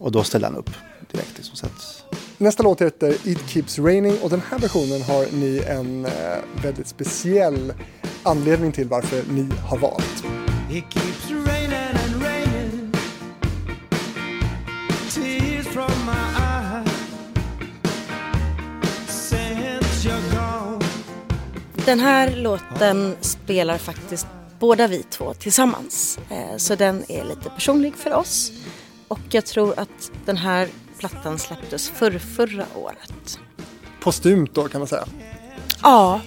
Och 0.00 0.12
då 0.12 0.24
ställde 0.24 0.46
han 0.46 0.56
upp 0.56 0.70
direkt. 1.12 1.36
Liksom, 1.36 1.56
så 1.56 1.66
att, 1.66 2.04
Nästa 2.38 2.62
låt 2.62 2.80
heter 2.80 3.16
It 3.28 3.48
Keeps 3.48 3.78
Raining 3.78 4.18
och 4.22 4.30
den 4.30 4.42
här 4.50 4.58
versionen 4.58 5.02
har 5.02 5.26
ni 5.32 5.62
en 5.68 6.04
eh, 6.04 6.12
väldigt 6.62 6.88
speciell 6.88 7.72
anledning 8.22 8.72
till 8.72 8.88
varför 8.88 9.22
ni 9.32 9.48
har 9.68 9.78
valt. 9.78 10.24
It 10.70 10.84
keeps 10.92 11.30
raining 11.30 11.74
and 11.74 12.22
raining. 12.22 12.92
Tears 15.14 15.66
from 15.66 15.92
my 16.06 16.42
eyes. 16.42 16.90
Since 19.08 20.08
you're 20.08 20.34
gone. 20.34 20.84
Den 21.86 22.00
här 22.00 22.36
låten 22.36 23.16
spelar 23.20 23.78
faktiskt 23.78 24.26
båda 24.58 24.86
vi 24.86 25.02
två 25.02 25.34
tillsammans. 25.34 26.18
Eh, 26.30 26.56
Så 26.56 26.74
den 26.74 27.04
är 27.08 27.24
lite 27.24 27.50
personlig 27.50 27.94
för 27.96 28.12
oss. 28.14 28.52
Och 29.10 29.20
jag 29.30 29.46
tror 29.46 29.74
att 29.76 30.12
den 30.24 30.36
här 30.36 30.68
plattan 30.98 31.38
släpptes 31.38 31.90
för 31.90 32.18
förra 32.18 32.64
året. 32.74 33.40
Postumt 34.00 34.46
då 34.52 34.68
kan 34.68 34.80
man 34.80 34.88
säga. 34.88 35.04
Ja. 35.82 36.20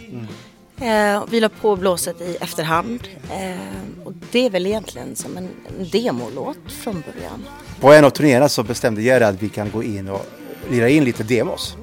Eh, 0.82 1.24
vi 1.30 1.40
la 1.40 1.50
på 1.50 1.76
blåset 1.76 2.22
i 2.22 2.38
efterhand. 2.42 3.08
Eh, 3.32 4.06
och 4.06 4.14
det 4.32 4.46
är 4.46 4.50
väl 4.50 4.66
egentligen 4.66 5.16
som 5.16 5.38
en, 5.38 5.44
en 5.44 5.90
demolåt 5.90 6.58
från 6.68 6.94
början. 6.94 7.44
på 7.80 7.94
en 7.94 8.06
av 8.06 8.10
turnéerna 8.10 8.50
så 8.50 8.64
bestämde 8.64 9.02
Jerry 9.02 9.24
att 9.24 9.42
vi 9.42 9.50
kan 9.50 9.72
gå 9.72 9.84
in 9.84 10.10
och 10.10 10.26
lira 10.70 10.90
in 10.90 11.04
lite 11.04 11.24
demos. 11.24 11.78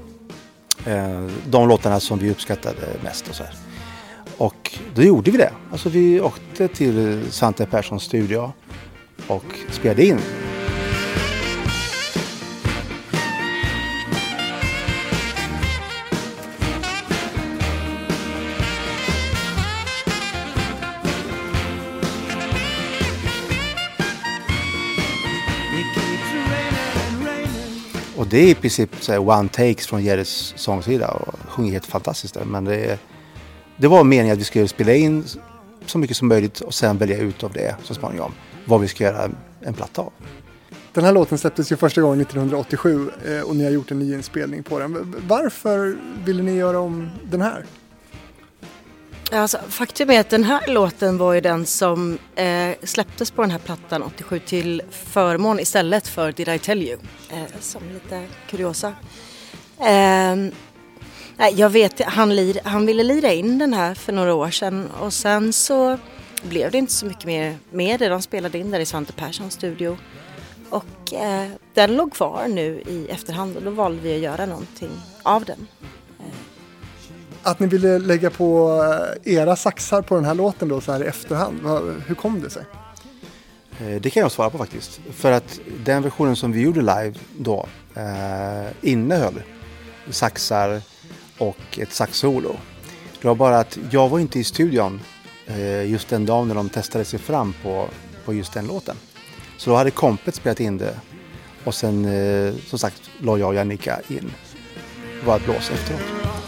Eh, 0.87 1.27
de 1.47 1.69
låtarna 1.69 2.01
som 2.01 2.19
vi 2.19 2.31
uppskattade 2.31 2.87
mest 3.05 3.29
och 3.29 3.35
så 3.35 3.43
här. 3.43 3.55
Och 4.37 4.79
då 4.95 5.03
gjorde 5.03 5.31
vi 5.31 5.39
det. 5.39 5.53
Alltså 5.73 5.89
vi 5.89 6.21
åkte 6.21 6.69
till 6.69 7.25
Svante 7.31 7.67
Perssons 7.67 8.03
studio 8.03 8.53
och 9.27 9.45
spelade 9.71 10.07
in. 10.07 10.19
Det 28.31 28.39
är 28.39 28.49
i 28.49 28.55
princip 28.55 28.91
så 29.01 29.13
här 29.13 29.19
one 29.19 29.49
takes 29.49 29.87
från 29.87 30.05
Jerrys 30.05 30.55
sångsida 30.57 31.09
och 31.09 31.35
sjunger 31.49 31.73
helt 31.73 31.87
fantastiskt 31.87 32.35
där. 32.35 32.45
Men 32.45 32.65
det, 32.65 32.99
det 33.77 33.89
var 33.89 34.05
meningen 34.05 34.33
att 34.33 34.41
vi 34.41 34.45
skulle 34.45 34.69
spela 34.69 34.95
in 34.95 35.25
så 35.87 35.99
mycket 35.99 36.17
som 36.17 36.29
möjligt 36.29 36.61
och 36.61 36.75
sen 36.75 36.99
välja 36.99 37.19
ut 37.19 37.45
av 37.45 37.53
det 37.53 37.77
så 37.85 37.95
småningom 37.95 38.33
vad 38.65 38.81
vi 38.81 38.89
ska 38.89 39.05
göra 39.05 39.31
en 39.61 39.75
platta 39.75 40.03
av. 40.03 40.13
Den 40.93 41.05
här 41.05 41.13
låten 41.13 41.39
släpptes 41.39 41.73
ju 41.73 41.77
första 41.77 42.01
gången 42.01 42.21
1987 42.21 43.11
eh, 43.27 43.41
och 43.41 43.57
ni 43.57 43.65
har 43.65 43.71
gjort 43.71 43.91
en 43.91 43.99
ny 43.99 44.15
inspelning 44.15 44.63
på 44.63 44.79
den. 44.79 45.15
Varför 45.29 45.97
ville 46.25 46.43
ni 46.43 46.57
göra 46.57 46.79
om 46.79 47.11
den 47.31 47.41
här? 47.41 47.65
Alltså, 49.33 49.59
faktum 49.69 50.11
är 50.11 50.21
att 50.21 50.31
den 50.31 50.45
här 50.45 50.67
låten 50.67 51.19
var 51.19 51.33
ju 51.33 51.41
den 51.41 51.67
som 51.67 52.19
eh, 52.35 52.71
släpptes 52.83 53.31
på 53.31 53.43
den 53.43 53.51
här 53.51 53.59
plattan 53.59 54.03
87 54.03 54.39
till 54.39 54.83
förmån 54.91 55.61
istället 55.61 56.09
för 56.09 56.33
Did 56.33 56.49
I 56.49 56.59
Tell 56.59 56.83
You. 56.83 56.99
Eh, 57.31 57.61
som 57.61 57.83
lite 57.93 58.27
kuriosa. 58.49 58.95
Eh, 59.79 60.37
jag 61.53 61.71
vet, 61.71 62.01
han, 62.01 62.37
lir, 62.37 62.61
han 62.65 62.87
ville 62.87 63.03
lira 63.03 63.33
in 63.33 63.59
den 63.59 63.75
här 63.75 63.95
för 63.95 64.13
några 64.13 64.35
år 64.35 64.51
sedan 64.51 64.89
och 65.01 65.13
sen 65.13 65.53
så 65.53 65.99
blev 66.43 66.71
det 66.71 66.79
inte 66.79 66.93
så 66.93 67.07
mycket 67.07 67.25
mer 67.25 67.57
med 67.71 68.01
det. 68.01 68.09
De 68.09 68.23
spelade 68.23 68.59
in 68.59 68.71
där 68.71 68.81
i 68.81 68.87
Svante 68.87 69.13
Perssons 69.13 69.55
studio. 69.55 69.99
Och 70.71 71.13
eh, 71.15 71.51
den 71.75 71.97
låg 71.97 72.13
kvar 72.13 72.49
nu 72.49 72.83
i 72.87 73.09
efterhand 73.11 73.57
och 73.57 73.63
då 73.63 73.71
valde 73.71 74.03
vi 74.03 74.15
att 74.15 74.21
göra 74.21 74.47
någonting 74.47 74.91
av 75.23 75.45
den. 75.45 75.67
Att 77.43 77.61
ni 77.61 77.67
ville 77.67 77.99
lägga 77.99 78.31
på 78.31 78.81
eh, 79.25 79.35
era 79.35 79.57
saxar 79.57 80.03
på 80.03 80.15
den 80.15 80.25
här 80.25 80.35
låten 80.35 80.69
då 80.69 80.81
så 80.81 80.93
här 80.93 81.05
i 81.05 81.07
efterhand. 81.07 81.61
Hur 82.07 82.15
kom 82.15 82.41
det 82.41 82.51
sig? 82.51 82.65
Eh, 83.81 84.01
det 84.01 84.11
kan 84.11 84.21
jag 84.21 84.33
svara 84.33 84.51
på 84.51 84.59
faktiskt. 84.59 85.01
För 85.13 85.33
att 85.33 85.61
den 85.85 86.03
versionen 86.03 86.37
som 86.37 86.53
vi 86.53 86.61
gjorde 86.61 86.81
live 86.81 87.15
då 87.39 87.67
eh, 87.95 88.71
innehöll 88.81 89.43
saxar 90.11 90.83
och 91.39 91.79
ett 91.79 91.93
saxsolo. 91.93 92.57
Det 93.21 93.29
var 93.29 93.35
bara 93.35 93.59
att 93.59 93.79
jag 93.91 94.09
var 94.09 94.19
inte 94.19 94.39
i 94.39 94.45
studion 94.45 95.01
eh, 95.47 95.91
just 95.91 96.09
den 96.09 96.27
dagen 96.27 96.49
när 96.49 96.55
de 96.55 96.69
testade 96.69 97.05
sig 97.05 97.19
fram 97.19 97.55
på, 97.63 97.89
på 98.25 98.35
just 98.35 98.53
den 98.53 98.67
låten. 98.67 98.97
Så 99.57 99.71
då 99.71 99.77
hade 99.77 99.91
kompet 99.91 100.35
spelat 100.35 100.61
in 100.61 100.79
det 100.79 100.95
och 101.65 101.75
sen 101.75 102.05
eh, 102.05 102.55
som 102.67 102.79
sagt 102.79 103.03
la 103.19 103.39
jag 103.39 103.49
och 103.49 103.55
Jannica 103.55 104.01
in 104.09 104.33
vårt 105.25 105.45
blås 105.45 105.71
efteråt. 105.71 106.40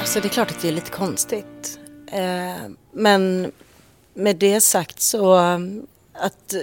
Alltså 0.00 0.20
det 0.20 0.28
är 0.28 0.30
klart 0.30 0.50
att 0.50 0.60
det 0.62 0.68
är 0.68 0.72
lite 0.72 0.90
konstigt. 0.90 1.78
Eh, 2.12 2.70
men 2.92 3.52
med 4.14 4.36
det 4.36 4.60
sagt 4.60 5.00
så 5.00 5.32
att, 6.12 6.54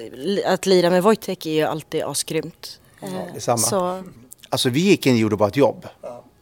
att 0.46 0.66
lira 0.66 0.90
med 0.90 1.04
Wojtek 1.04 1.46
är 1.46 1.52
ju 1.52 1.62
alltid 1.62 2.04
asgrymt. 2.04 2.80
Eh, 3.02 3.34
detsamma. 3.34 3.58
Så, 3.58 4.04
Alltså 4.50 4.70
vi 4.70 4.80
gick 4.80 5.06
in 5.06 5.14
och 5.14 5.20
gjorde 5.20 5.36
bara 5.36 5.50
ett 5.50 5.58
jobb. 5.58 5.88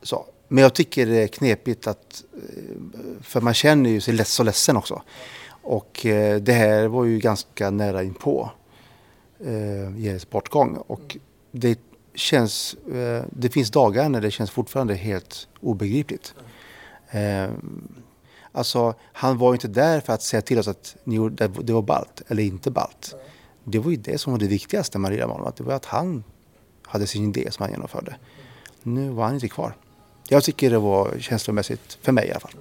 Så. 0.01 0.25
Men 0.53 0.61
jag 0.63 0.73
tycker 0.73 1.05
det 1.05 1.23
är 1.23 1.27
knepigt 1.27 1.87
att, 1.87 2.23
eh, 2.33 3.21
för 3.21 3.41
man 3.41 3.53
känner 3.53 3.89
ju 3.89 4.01
sig 4.01 4.25
så 4.25 4.43
ledsen 4.43 4.77
också. 4.77 5.01
Och 5.47 6.05
eh, 6.05 6.41
det 6.41 6.53
här 6.53 6.87
var 6.87 7.05
ju 7.05 7.19
ganska 7.19 7.69
nära 7.69 8.03
inpå 8.03 8.51
eh, 9.45 9.97
Jerrys 9.99 10.29
bortgång. 10.29 10.77
Och 10.77 11.17
det 11.51 11.79
känns, 12.15 12.73
eh, 12.73 13.23
det 13.29 13.49
finns 13.49 13.71
dagar 13.71 14.09
när 14.09 14.21
det 14.21 14.31
känns 14.31 14.51
fortfarande 14.51 14.95
helt 14.95 15.47
obegripligt. 15.59 16.33
Eh, 17.09 17.49
alltså 18.51 18.93
han 19.01 19.37
var 19.37 19.49
ju 19.49 19.55
inte 19.55 19.67
där 19.67 19.99
för 19.99 20.13
att 20.13 20.21
säga 20.21 20.41
till 20.41 20.59
oss 20.59 20.67
att 20.67 20.95
gjorde- 21.03 21.47
det 21.47 21.73
var 21.73 21.81
balt 21.81 22.21
eller 22.27 22.43
inte 22.43 22.71
balt. 22.71 23.15
Det 23.63 23.79
var 23.79 23.91
ju 23.91 23.97
det 23.97 24.17
som 24.17 24.31
var 24.33 24.39
det 24.39 24.47
viktigaste 24.47 24.99
med 24.99 25.11
Maria 25.11 25.27
Malm. 25.27 25.43
Att 25.45 25.55
det 25.55 25.63
var 25.63 25.73
att 25.73 25.85
han 25.85 26.23
hade 26.83 27.07
sin 27.07 27.29
idé 27.29 27.51
som 27.51 27.63
han 27.63 27.71
genomförde. 27.71 28.15
Nu 28.83 29.09
var 29.09 29.23
han 29.25 29.33
inte 29.33 29.47
kvar. 29.47 29.75
Jag 30.27 30.43
tycker 30.43 30.69
det 30.69 30.79
var 30.79 31.17
känslomässigt, 31.19 31.97
för 32.01 32.11
mig 32.11 32.27
i 32.27 32.31
alla 32.31 32.39
fall. 32.39 32.51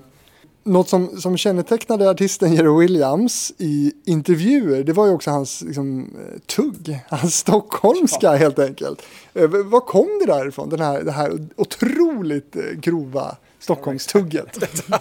Något 0.65 0.89
som, 0.89 1.21
som 1.21 1.37
kännetecknade 1.37 2.11
artisten 2.11 2.53
Jerry 2.55 2.81
Williams 2.81 3.53
i 3.59 3.93
intervjuer, 4.05 4.85
det 4.85 4.93
var 4.93 5.07
ju 5.07 5.13
också 5.13 5.31
hans 5.31 5.63
liksom, 5.63 6.01
eh, 6.03 6.39
tugg, 6.41 6.99
hans 7.09 7.35
stockholmska 7.37 8.31
helt 8.33 8.59
enkelt. 8.59 9.03
Eh, 9.35 9.49
Var 9.49 9.81
kom 9.81 10.19
det 10.21 10.33
därifrån, 10.33 10.69
den 10.69 10.81
här, 10.81 11.03
det 11.03 11.13
här 11.13 11.47
otroligt 11.57 12.57
eh, 12.57 12.63
grova 12.63 13.37
Stockholmstugget? 13.59 14.59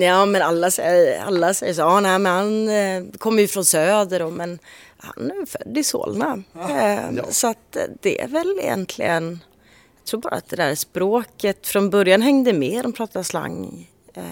ja 0.00 0.26
men 0.26 0.42
alla 0.42 0.70
säger, 0.70 1.20
alla 1.22 1.54
säger 1.54 1.74
så, 1.74 1.80
ja 1.80 2.00
nej 2.00 2.18
men 2.18 2.32
han 2.32 3.12
kommer 3.18 3.42
ju 3.42 3.48
från 3.48 3.64
söder 3.64 4.22
och, 4.22 4.32
men 4.32 4.58
han 4.98 5.30
är 5.30 5.46
född 5.46 5.78
i 5.78 5.84
Solna. 5.84 6.42
Eh, 6.54 7.24
Så 7.30 7.46
att 7.50 7.76
det 8.02 8.20
är 8.22 8.28
väl 8.28 8.58
egentligen, 8.62 9.40
tror 10.10 10.20
bara 10.20 10.34
att 10.34 10.48
det 10.48 10.56
där 10.56 10.74
språket 10.74 11.66
från 11.66 11.90
början 11.90 12.22
hängde 12.22 12.52
med, 12.52 12.84
de 12.84 12.92
pratade 12.92 13.24
slang 13.24 13.88
eh, 14.14 14.22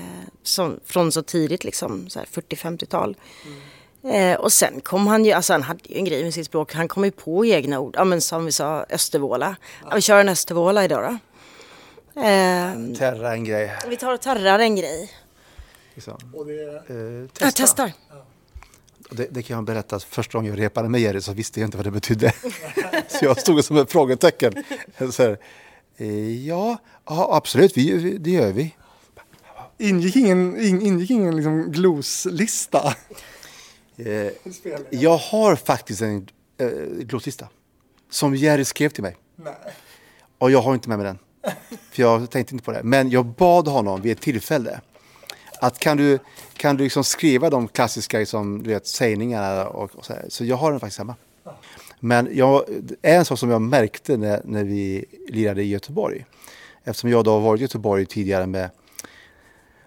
som, 0.42 0.80
från 0.84 1.12
så 1.12 1.22
tidigt 1.22 1.64
liksom, 1.64 2.10
så 2.10 2.18
här 2.18 2.26
40-50-tal. 2.26 3.16
Eh, 4.04 4.40
och 4.40 4.52
sen 4.52 4.80
kom 4.80 5.06
han 5.06 5.24
ju, 5.24 5.32
alltså 5.32 5.52
han 5.52 5.62
hade 5.62 5.80
ju 5.84 5.96
en 5.98 6.04
grej 6.04 6.24
med 6.24 6.34
sitt 6.34 6.46
språk, 6.46 6.74
han 6.74 6.88
kom 6.88 7.04
ju 7.04 7.10
på 7.10 7.46
egna 7.46 7.80
ord, 7.80 7.94
ja 7.96 8.04
men 8.04 8.20
som 8.20 8.44
vi 8.44 8.52
sa, 8.52 8.86
Östervåla. 8.90 9.56
Ja, 9.88 9.94
vi 9.94 10.00
kör 10.00 10.20
en 10.20 10.28
Östervåla 10.28 10.84
idag 10.84 11.02
då. 11.02 11.18
Eh, 12.20 12.72
Terra 12.98 13.32
en 13.32 13.44
grej. 13.44 13.72
vi 13.88 13.96
tar 13.96 14.14
och 14.14 14.20
tarrar 14.20 14.58
en 14.58 14.76
grej. 14.76 15.10
Liksom. 15.94 16.18
Och 16.34 16.46
det, 16.46 16.62
Eh, 16.62 17.28
testa. 17.32 17.62
testar. 17.62 17.92
Och 19.10 19.16
Det, 19.16 19.26
det 19.30 19.42
kan 19.42 19.54
jag 19.54 19.64
berätta, 19.64 19.96
att 19.96 20.02
första 20.04 20.38
gången 20.38 20.52
jag 20.54 20.60
repade 20.60 20.88
med 20.88 21.00
Jerry 21.00 21.20
så 21.20 21.32
visste 21.32 21.60
jag 21.60 21.66
inte 21.66 21.76
vad 21.76 21.86
det 21.86 21.90
betydde. 21.90 22.32
så 23.08 23.24
jag 23.24 23.40
stod 23.40 23.64
som 23.64 23.76
ett 23.76 23.92
frågetecken. 23.92 24.64
Så 25.10 25.22
här, 25.22 25.38
ja, 26.46 26.78
ja, 27.06 27.28
absolut, 27.36 27.76
vi, 27.76 28.18
det 28.18 28.30
gör 28.30 28.52
vi. 28.52 28.74
Ingick 29.78 30.16
ingen, 30.16 30.60
in, 30.60 30.82
ingick 30.82 31.10
ingen 31.10 31.36
liksom 31.36 31.72
gloslista? 31.72 32.94
Eh, 33.96 34.32
jag 34.90 35.16
har 35.16 35.56
faktiskt 35.56 36.02
en 36.02 36.28
eh, 36.58 36.68
gloslista 36.98 37.48
som 38.10 38.34
Jerry 38.34 38.64
skrev 38.64 38.88
till 38.88 39.02
mig. 39.02 39.16
Och 40.38 40.50
jag 40.50 40.62
har 40.62 40.74
inte 40.74 40.88
med 40.88 40.98
mig 40.98 41.06
den. 41.06 41.18
För 41.90 42.02
jag 42.02 42.30
tänkte 42.30 42.54
inte 42.54 42.64
på 42.64 42.72
det. 42.72 42.82
Men 42.82 43.10
jag 43.10 43.26
bad 43.26 43.68
honom 43.68 44.02
vid 44.02 44.12
ett 44.12 44.20
tillfälle 44.20 44.80
att 45.60 45.78
kan 45.78 45.96
du, 45.96 46.18
kan 46.56 46.76
du 46.76 46.84
liksom 46.84 47.04
skriva 47.04 47.50
de 47.50 47.68
klassiska 47.68 48.18
liksom, 48.18 48.62
du 48.62 48.70
vet, 48.70 48.86
sägningarna 48.86 49.68
och, 49.68 49.94
och 49.94 50.04
så, 50.04 50.12
här. 50.12 50.24
så 50.28 50.44
jag 50.44 50.56
har 50.56 50.70
den 50.70 50.80
faktiskt 50.80 50.98
hemma. 50.98 51.14
Men 52.00 52.28
jag, 52.32 52.62
en 53.02 53.24
sak 53.24 53.38
som 53.38 53.50
jag 53.50 53.62
märkte 53.62 54.16
när, 54.16 54.40
när 54.44 54.64
vi 54.64 55.04
lirade 55.28 55.62
i 55.62 55.68
Göteborg. 55.68 56.24
Eftersom 56.84 57.10
jag 57.10 57.24
då 57.24 57.30
har 57.30 57.40
varit 57.40 57.60
i 57.60 57.62
Göteborg 57.62 58.06
tidigare 58.06 58.46
med 58.46 58.70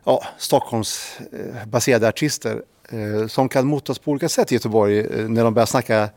ja, 0.03 0.23
Stockholmsbaserade 0.37 2.05
eh, 2.05 2.09
artister 2.09 2.63
eh, 2.89 3.27
som 3.27 3.49
kan 3.49 3.67
motas 3.67 3.99
på 3.99 4.11
olika 4.11 4.29
sätt 4.29 4.51
i 4.51 4.55
Göteborg 4.55 4.99
eh, 4.99 5.29
när 5.29 5.43
de 5.43 5.53
börjar 5.53 5.65
snacka 5.65 6.09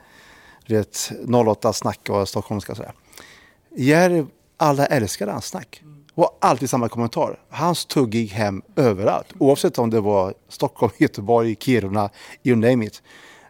vet, 0.66 1.12
08-snack 1.26 2.08
och 2.08 2.28
stockholmska 2.28 2.72
och 2.72 2.76
sådär. 2.76 4.24
Alla 4.56 4.86
älskade 4.86 5.32
hans 5.32 5.46
snack. 5.46 5.82
och 6.14 6.38
alltid 6.40 6.70
samma 6.70 6.88
kommentar. 6.88 7.38
Hans 7.50 7.86
tugg 7.86 8.14
gick 8.14 8.32
hem 8.32 8.62
överallt. 8.76 9.26
Oavsett 9.38 9.78
om 9.78 9.90
det 9.90 10.00
var 10.00 10.34
Stockholm, 10.48 10.92
Göteborg, 10.98 11.56
Kiruna, 11.60 12.10
you 12.42 12.56
name 12.56 12.86
it. 12.86 13.02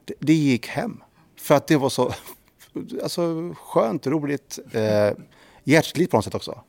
Det, 0.04 0.14
det 0.18 0.34
gick 0.34 0.66
hem. 0.66 1.00
För 1.44 1.54
att 1.54 1.66
det 1.66 1.76
var 1.76 1.88
så 1.88 2.12
alltså, 3.02 3.54
skönt, 3.58 4.06
roligt, 4.06 4.58
eh, 4.72 5.10
hjärtligt 5.64 6.10
på 6.10 6.16
något 6.16 6.24
sätt 6.24 6.34
också. 6.34 6.60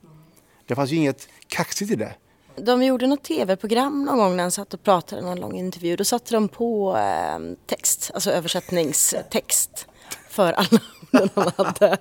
Det 0.66 0.74
fanns 0.74 0.90
ju 0.90 0.96
inget 0.96 1.28
kaxigt 1.48 1.90
i 1.90 1.94
det. 1.94 2.14
De 2.56 2.82
gjorde 2.82 3.06
något 3.06 3.22
tv-program 3.24 4.04
någon 4.04 4.18
gång 4.18 4.36
när 4.36 4.44
han 4.44 4.50
satt 4.50 4.74
och 4.74 4.82
pratade 4.82 5.22
någon 5.22 5.40
lång 5.40 5.58
intervju. 5.58 5.96
Då 5.96 6.04
satte 6.04 6.34
de 6.34 6.48
på 6.48 6.96
eh, 6.96 7.38
text, 7.66 8.10
alltså 8.14 8.30
översättningstext 8.30 9.86
för 10.28 10.52
alla 10.52 10.80
orden 11.12 11.28
han 11.34 11.52
hade. 11.56 11.98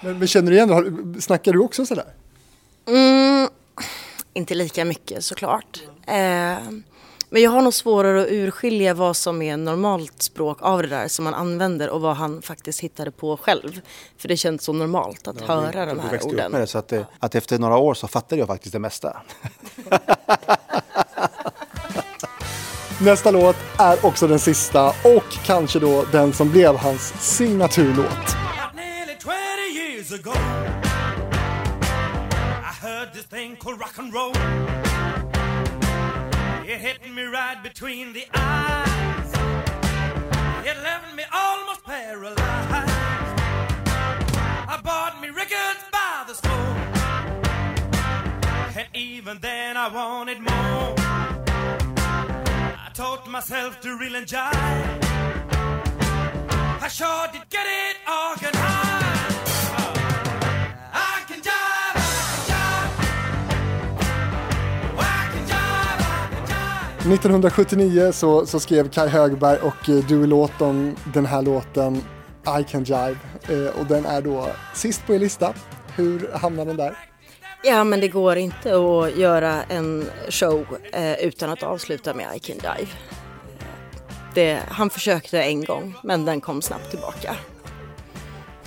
Men, 0.00 0.18
men 0.18 0.28
känner 0.28 0.50
du 0.50 0.56
igen 0.56 1.12
det? 1.12 1.20
Snackar 1.20 1.52
du 1.52 1.58
också 1.58 1.86
sådär? 1.86 2.14
Mm, 2.86 3.48
inte 4.32 4.54
lika 4.54 4.84
mycket 4.84 5.24
såklart. 5.24 5.82
Eh, 6.06 6.58
men 7.34 7.42
jag 7.42 7.50
har 7.50 7.62
nog 7.62 7.74
svårare 7.74 8.22
att 8.22 8.28
urskilja 8.30 8.94
vad 8.94 9.16
som 9.16 9.42
är 9.42 9.56
normalt 9.56 10.22
språk 10.22 10.58
av 10.60 10.82
det 10.82 10.88
där 10.88 11.08
som 11.08 11.24
man 11.24 11.34
använder 11.34 11.90
och 11.90 12.00
vad 12.00 12.16
han 12.16 12.42
faktiskt 12.42 12.80
hittade 12.80 13.10
på 13.10 13.36
själv. 13.36 13.80
För 14.18 14.28
det 14.28 14.36
känns 14.36 14.62
så 14.62 14.72
normalt 14.72 15.28
att 15.28 15.40
höra 15.40 15.86
de 15.86 15.98
här 15.98 16.10
växte 16.10 16.28
upp 16.28 16.34
orden. 16.34 16.52
med 16.52 16.60
det, 16.60 16.66
så 16.66 16.78
att, 16.78 16.88
det, 16.88 17.06
att 17.18 17.34
efter 17.34 17.58
några 17.58 17.76
år 17.76 17.94
så 17.94 18.08
fattade 18.08 18.38
jag 18.40 18.48
faktiskt 18.48 18.72
det 18.72 18.78
mesta. 18.78 19.22
Nästa 23.00 23.30
låt 23.30 23.56
är 23.78 24.06
också 24.06 24.26
den 24.26 24.38
sista 24.38 24.88
och 24.88 25.32
kanske 25.44 25.78
då 25.78 26.04
den 26.12 26.32
som 26.32 26.50
blev 26.50 26.76
hans 26.76 27.36
signaturlåt. 27.36 28.36
Nearly 28.74 29.16
20 29.18 29.30
years 29.80 30.12
ago, 30.12 30.34
I 32.62 32.86
heard 32.86 33.12
this 33.12 33.24
thing 33.24 33.56
called 33.56 33.80
rock 33.80 33.98
and 33.98 34.14
roll. 34.14 34.34
It 36.66 36.80
hit 36.80 37.14
me 37.14 37.24
right 37.24 37.62
between 37.62 38.14
the 38.14 38.24
eyes. 38.32 39.32
It 40.66 40.76
left 40.82 41.14
me 41.14 41.22
almost 41.30 41.84
paralyzed. 41.84 42.40
I 44.72 44.80
bought 44.82 45.20
me 45.20 45.28
records 45.28 45.84
by 45.92 46.24
the 46.26 46.32
score. 46.32 46.76
And 48.78 48.88
even 48.94 49.40
then 49.40 49.76
I 49.76 49.88
wanted 49.88 50.40
more. 50.40 50.94
I 52.86 52.90
taught 52.94 53.28
myself 53.28 53.82
to 53.82 53.98
reel 53.98 54.14
and 54.16 54.26
jive. 54.26 55.04
I 56.80 56.88
sure 56.88 57.28
did 57.30 57.46
get 57.50 57.66
it 57.66 57.96
organized. 58.08 58.83
1979 67.12 68.12
så, 68.12 68.46
så 68.46 68.60
skrev 68.60 68.88
Kai 68.90 69.08
Högberg 69.08 69.58
och 69.58 69.88
eh, 69.88 69.96
Dewey 69.96 70.26
Lawton 70.26 70.96
den 71.14 71.26
här 71.26 71.42
låten 71.42 71.96
I 72.60 72.64
Can 72.64 72.84
Jive 72.84 73.16
eh, 73.48 73.80
och 73.80 73.86
den 73.86 74.06
är 74.06 74.22
då 74.22 74.48
sist 74.74 75.06
på 75.06 75.14
er 75.14 75.18
lista. 75.18 75.54
Hur 75.96 76.30
hamnar 76.32 76.64
den 76.64 76.76
där? 76.76 76.98
Ja 77.64 77.84
men 77.84 78.00
det 78.00 78.08
går 78.08 78.36
inte 78.36 78.68
att 78.76 79.16
göra 79.16 79.62
en 79.62 80.04
show 80.28 80.66
eh, 80.92 81.12
utan 81.12 81.50
att 81.50 81.62
avsluta 81.62 82.14
med 82.14 82.36
I 82.36 82.38
can 82.38 82.56
dive. 82.56 82.90
Det, 84.34 84.60
han 84.68 84.90
försökte 84.90 85.42
en 85.42 85.64
gång 85.64 85.94
men 86.02 86.24
den 86.24 86.40
kom 86.40 86.62
snabbt 86.62 86.90
tillbaka. 86.90 87.36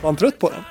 Var 0.02 0.08
han 0.08 0.16
trött 0.16 0.40
på 0.40 0.50
den? 0.50 0.64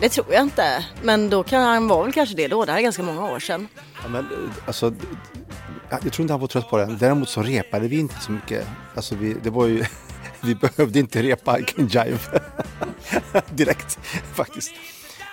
Det 0.00 0.08
tror 0.08 0.26
jag 0.32 0.42
inte. 0.42 0.84
Men 1.02 1.30
då 1.30 1.42
kan 1.42 1.62
han 1.62 1.88
vara 1.88 2.02
väl 2.02 2.12
kanske 2.12 2.34
det 2.34 2.48
då. 2.48 2.64
Det 2.64 2.72
här 2.72 2.78
är 2.78 2.82
ganska 2.82 3.02
många 3.02 3.32
år 3.32 3.38
sedan. 3.38 3.68
Ja, 4.02 4.08
men, 4.08 4.24
eh, 4.24 4.66
alltså, 4.66 4.92
jag 5.90 6.12
tror 6.12 6.20
inte 6.20 6.32
han 6.32 6.40
var 6.40 6.48
trött 6.48 6.70
på 6.70 6.76
den. 6.76 6.98
Däremot 6.98 7.28
så 7.28 7.42
repade 7.42 7.88
vi 7.88 7.98
inte 7.98 8.20
så 8.20 8.32
mycket. 8.32 8.66
Alltså, 8.94 9.14
vi, 9.14 9.36
det 9.42 9.50
var 9.50 9.66
ju, 9.66 9.84
vi 10.40 10.54
behövde 10.54 10.98
inte 10.98 11.22
repa 11.22 11.58
jive 11.76 12.18
direkt 13.50 13.98
faktiskt. 14.34 14.72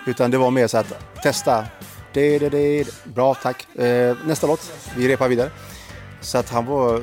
Utan 0.07 0.31
det 0.31 0.37
var 0.37 0.51
mer 0.51 0.67
så 0.67 0.77
att 0.77 0.93
testa. 1.23 1.65
Det, 2.13 2.39
det, 2.39 2.49
det, 2.49 2.87
bra, 3.03 3.33
tack. 3.33 3.75
Eh, 3.75 4.17
nästa 4.25 4.47
låt. 4.47 4.71
Vi 4.95 5.07
repar 5.07 5.27
vidare. 5.27 5.49
Så 6.21 6.37
att 6.37 6.49
han 6.49 6.65
var, 6.65 7.01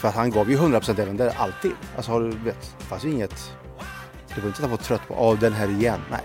för 0.00 0.08
att 0.08 0.14
han 0.14 0.30
gav 0.30 0.50
ju 0.50 0.56
100% 0.56 1.00
även 1.00 1.16
där, 1.16 1.34
alltid. 1.36 1.72
Alltså 1.96 2.12
har 2.12 2.20
du 2.20 2.30
vet, 2.30 2.74
det 2.78 2.84
fanns 2.84 3.04
ju 3.04 3.10
inget, 3.10 3.52
det 4.34 4.40
var 4.40 4.48
inte 4.48 4.56
att 4.56 4.60
han 4.60 4.70
var 4.70 4.76
trött 4.76 5.08
på, 5.08 5.14
av 5.14 5.38
den 5.38 5.52
här 5.52 5.68
igen. 5.68 6.00
Nej, 6.10 6.22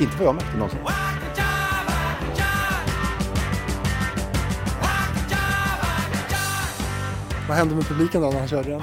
inte 0.00 0.16
vad 0.16 0.26
jag 0.26 0.34
märkte 0.34 0.56
någonsin. 0.56 0.80
Vad 7.48 7.56
hände 7.56 7.74
med 7.74 7.86
publiken 7.88 8.22
då 8.22 8.30
när 8.30 8.38
han 8.38 8.48
körde 8.48 8.70
den? 8.70 8.82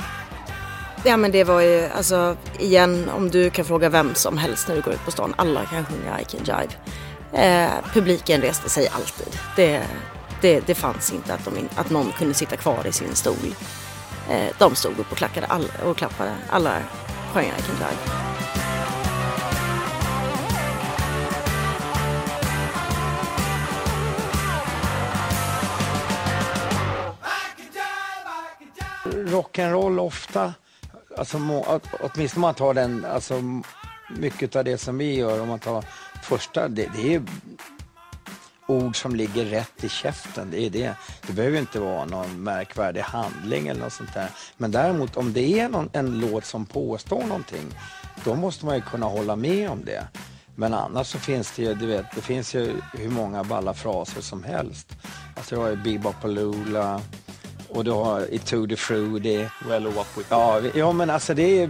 Ja 1.03 1.17
men 1.17 1.31
det 1.31 1.43
var 1.43 1.61
ju, 1.61 1.89
alltså 1.97 2.35
igen 2.59 3.09
om 3.15 3.29
du 3.29 3.49
kan 3.49 3.65
fråga 3.65 3.89
vem 3.89 4.15
som 4.15 4.37
helst 4.37 4.67
när 4.67 4.75
du 4.75 4.81
går 4.81 4.93
ut 4.93 5.05
på 5.05 5.11
stan. 5.11 5.33
Alla 5.37 5.65
kan 5.65 5.85
sjunga 5.85 6.21
I 6.21 6.25
can 6.25 6.39
jive. 6.45 6.73
Eh, 7.33 7.69
publiken 7.93 8.41
reste 8.41 8.69
sig 8.69 8.87
alltid. 8.87 9.39
Det, 9.55 9.83
det, 10.41 10.59
det 10.67 10.75
fanns 10.75 11.13
inte 11.13 11.33
att, 11.33 11.45
de, 11.45 11.57
in- 11.57 11.69
att 11.75 11.89
någon 11.89 12.11
kunde 12.11 12.33
sitta 12.33 12.55
kvar 12.55 12.87
i 12.87 12.91
sin 12.91 13.15
stol. 13.15 13.55
Eh, 14.29 14.47
de 14.57 14.75
stod 14.75 14.99
upp 14.99 15.11
och, 15.11 15.17
klackade 15.17 15.47
all, 15.47 15.65
och 15.85 15.97
klappade. 15.97 16.31
Alla 16.49 16.73
sjöng 17.33 17.45
I 17.45 17.61
can 17.61 17.75
jive. 17.75 18.28
Rock'n'roll 29.41 29.99
ofta, 29.99 30.53
alltså, 31.17 31.39
må, 31.39 31.79
åtminstone 31.99 32.39
om 32.39 32.41
man 32.41 32.53
tar 32.53 32.73
den, 32.73 33.05
alltså 33.05 33.61
mycket 34.17 34.55
av 34.55 34.63
det 34.63 34.77
som 34.77 34.97
vi 34.97 35.15
gör, 35.15 35.41
om 35.41 35.47
man 35.47 35.59
tar 35.59 35.85
första, 36.23 36.67
det, 36.67 36.89
det 36.95 37.13
är 37.13 37.23
ord 38.69 39.01
som 39.01 39.15
ligger 39.15 39.45
rätt 39.45 39.83
i 39.83 39.89
käften. 39.89 40.51
Det 40.51 40.65
är 40.65 40.69
det. 40.69 40.93
Det 41.27 41.33
behöver 41.33 41.59
inte 41.59 41.79
vara 41.79 42.05
någon 42.05 42.43
märkvärdig 42.43 43.01
handling 43.01 43.67
eller 43.67 43.81
något 43.81 43.93
sånt 43.93 44.13
där. 44.13 44.29
Men 44.57 44.71
däremot 44.71 45.17
om 45.17 45.33
det 45.33 45.59
är 45.59 45.69
någon, 45.69 45.89
en 45.93 46.19
låt 46.19 46.45
som 46.45 46.65
påstår 46.65 47.23
någonting, 47.23 47.65
då 48.23 48.35
måste 48.35 48.65
man 48.65 48.75
ju 48.75 48.81
kunna 48.81 49.05
hålla 49.05 49.35
med 49.35 49.69
om 49.69 49.85
det. 49.85 50.07
Men 50.55 50.73
annars 50.73 51.07
så 51.07 51.17
finns 51.17 51.51
det 51.55 51.63
ju, 51.63 51.73
du 51.73 51.85
vet, 51.85 52.05
det 52.15 52.21
finns 52.21 52.55
ju 52.55 52.73
hur 52.93 53.09
många 53.09 53.43
balla 53.43 53.73
fraser 53.73 54.21
som 54.21 54.43
helst. 54.43 54.97
Alltså 55.35 55.55
jag 55.55 55.61
har 55.61 55.69
ju 55.69 55.75
Bebopaloola 55.75 57.01
och 57.69 57.83
du 57.83 57.91
har 57.91 58.33
i 58.33 58.39
Tutti 58.39 58.75
Frutti. 58.75 59.47
Well, 59.67 59.87
what 59.87 60.07
with 60.17 60.27
Ja, 60.29 60.61
ja, 60.73 60.91
men 60.91 61.09
alltså 61.09 61.33
det 61.33 61.61
är 61.61 61.69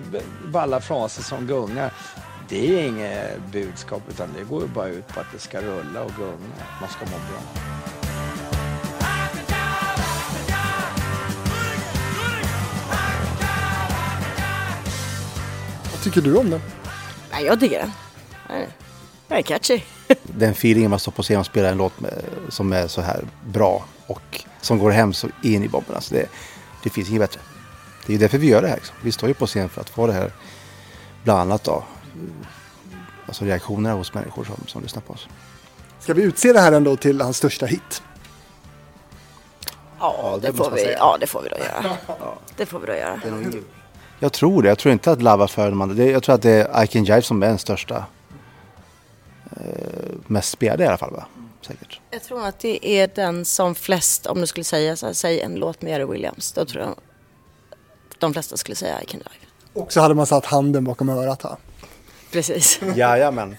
balla 0.52 0.82
fraser 0.82 1.24
som 1.24 1.48
gungar. 1.48 1.94
Det 2.50 2.76
är 2.76 2.88
inget 2.88 3.40
budskap 3.52 4.02
utan 4.10 4.30
det 4.38 4.44
går 4.44 4.62
ju 4.62 4.68
bara 4.68 4.88
ut 4.88 5.08
på 5.08 5.20
att 5.20 5.26
det 5.34 5.40
ska 5.40 5.62
rulla 5.62 6.04
och 6.04 6.12
gunga. 6.18 6.56
Att 6.60 6.82
man 6.82 6.90
ska 6.90 7.06
må 7.06 7.12
bra. 7.12 7.42
Vad 15.92 16.04
tycker 16.04 16.22
du 16.22 16.36
om 16.36 16.50
den? 16.50 16.62
Nej, 17.32 17.46
jag 17.46 17.60
tycker 17.60 17.80
den. 17.80 17.92
Den 19.28 19.38
är 19.38 19.42
catchy. 19.42 19.82
den 20.24 20.52
feelingen 20.52 20.90
man 20.90 21.00
står 21.00 21.12
på 21.12 21.24
scen 21.24 21.40
och 21.40 21.46
spelar 21.46 21.72
en 21.72 21.78
låt 21.78 22.00
med, 22.00 22.24
som 22.50 22.74
är 22.74 22.88
så 22.88 23.02
här 23.02 23.26
bra 23.46 23.86
och 24.10 24.46
som 24.62 24.80
går 24.80 24.92
hem 24.92 25.14
så 25.14 25.28
in 25.44 25.64
i 25.64 25.68
bomben. 25.68 25.96
Alltså 25.96 26.16
det, 26.16 26.26
det 26.84 26.90
finns 26.90 27.10
inget 27.10 27.22
bättre. 27.22 27.42
Det 28.06 28.16
är 28.16 28.20
därför 28.20 28.38
vi 28.38 28.48
gör 28.48 28.62
det 28.62 28.68
här. 28.68 28.76
Liksom. 28.76 28.96
Vi 29.02 29.12
står 29.12 29.30
ju 29.30 29.36
på 29.36 29.48
scen 29.48 29.70
för 29.70 29.82
att 29.82 29.90
få 29.90 30.08
det 30.08 30.14
här, 30.14 30.32
bland 31.24 31.40
annat 31.40 31.64
då, 31.64 31.84
alltså 33.26 33.46
reaktionerna 33.46 33.96
hos 33.96 34.14
människor 34.14 34.44
som, 34.44 34.56
som 34.68 34.82
lyssnar 34.82 35.02
på 35.02 35.14
oss. 35.14 35.28
Ska 36.00 36.14
vi 36.14 36.24
utse 36.24 36.54
det 36.54 36.60
här 36.60 36.72
ändå 36.72 36.96
till 36.96 37.22
hans 37.22 37.38
största 37.38 37.66
hit? 37.66 38.04
Ja, 40.00 40.40
det, 40.42 40.48
det 40.48 40.54
får 40.54 40.72
vi, 40.72 40.82
säga. 40.82 40.98
ja, 40.98 41.18
det 41.20 41.28
får 41.28 41.42
vi 41.42 41.50
då 41.50 41.58
göra. 41.58 41.96
Det 42.58 42.66
får 42.66 42.80
vi 42.80 42.88
då 42.88 42.94
göra. 42.94 43.22
Jag 44.20 44.34
tror 44.34 44.64
det. 44.64 44.70
Jag 44.70 44.78
tror 44.78 44.92
inte 44.92 45.12
att 45.12 45.22
Lava 45.22 45.48
för 45.48 45.70
de 45.70 45.82
andra. 45.82 46.04
Jag 46.04 46.24
tror 46.24 46.36
att 46.36 46.42
det 46.42 46.52
är 46.52 46.84
I 46.84 46.88
Can 46.88 47.04
Jive 47.04 47.22
som 47.22 47.44
är 47.44 47.48
den 47.48 47.58
största. 47.58 48.06
Eh, 49.52 49.64
mest 50.28 50.50
spelade 50.50 50.84
i 50.84 50.88
alla 50.88 50.98
fall 50.98 51.12
va? 51.12 51.26
Säkert. 51.70 52.00
Jag 52.12 52.24
tror 52.24 52.46
att 52.46 52.60
det 52.60 52.88
är 52.88 53.10
den 53.16 53.46
som 53.46 53.76
flest, 53.76 54.26
om 54.26 54.42
du 54.42 54.48
skulle 54.48 54.64
säga 54.64 54.96
så 54.96 55.06
här, 55.06 55.14
säg 55.14 55.42
en 55.42 55.56
låt 55.56 55.82
med 55.82 55.92
Jerry 55.92 56.06
Williams, 56.06 56.52
då 56.52 56.66
tror 56.66 56.84
jag 56.84 56.96
de 58.20 58.34
flesta 58.34 58.58
skulle 58.58 58.76
säga 58.76 59.02
I 59.02 59.06
can 59.06 59.20
dive. 59.20 59.82
Och 59.84 59.94
så 59.94 60.02
hade 60.02 60.16
man 60.16 60.26
satt 60.26 60.46
handen 60.46 60.84
bakom 60.84 61.10
örat 61.10 61.44
här. 61.44 61.56
Precis. 62.32 62.80
Jajamän. 62.96 63.56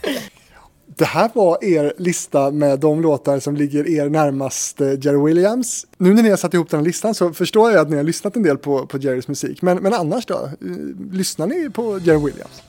Det 0.86 1.04
här 1.04 1.30
var 1.34 1.64
er 1.64 1.94
lista 1.98 2.50
med 2.50 2.78
de 2.80 3.00
låtar 3.00 3.38
som 3.40 3.56
ligger 3.56 3.88
er 3.88 4.08
närmast 4.08 4.80
eh, 4.80 4.88
Jerry 4.88 5.24
Williams. 5.24 5.86
Nu 5.98 6.14
när 6.14 6.22
ni 6.22 6.30
har 6.30 6.36
satt 6.36 6.54
ihop 6.54 6.70
den 6.70 6.80
här 6.80 6.84
listan 6.84 7.14
så 7.14 7.32
förstår 7.32 7.70
jag 7.70 7.80
att 7.80 7.90
ni 7.90 7.96
har 7.96 8.04
lyssnat 8.04 8.36
en 8.36 8.42
del 8.42 8.58
på, 8.58 8.86
på 8.86 8.98
Jerrys 8.98 9.28
musik. 9.28 9.62
Men, 9.62 9.78
men 9.78 9.94
annars 9.94 10.26
då? 10.26 10.34
Eh, 10.34 10.50
Lyssnar 11.12 11.46
ni 11.46 11.70
på 11.70 11.98
Jerry 11.98 12.24
Williams? 12.24 12.62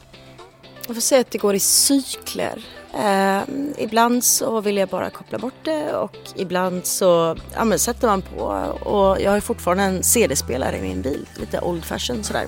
Jag 0.88 0.95
får 0.95 1.02
säga 1.02 1.22
att 1.22 1.32
det 1.32 1.38
går 1.38 1.56
i 1.56 1.60
cykler. 1.60 2.66
Eh, 2.94 3.41
ibland 3.78 4.24
så 4.24 4.62
vill 4.62 4.78
jag 4.78 4.90
bara 4.90 5.10
koppla 5.10 5.38
bort 5.38 5.53
det 5.64 5.94
och 5.94 6.18
ibland 6.36 6.86
så 6.86 7.38
ja, 7.56 7.66
men 7.66 7.80
sätter 7.80 8.08
man 8.08 8.22
på 8.22 8.44
och 8.90 9.22
jag 9.22 9.32
har 9.32 9.40
fortfarande 9.40 9.84
en 9.84 10.03
CD-spelare 10.03 10.78
i 10.78 10.82
min 10.82 11.02
bil, 11.02 11.28
lite 11.36 11.62
old 11.62 11.86
fashion 11.86 12.24
sådär. 12.24 12.45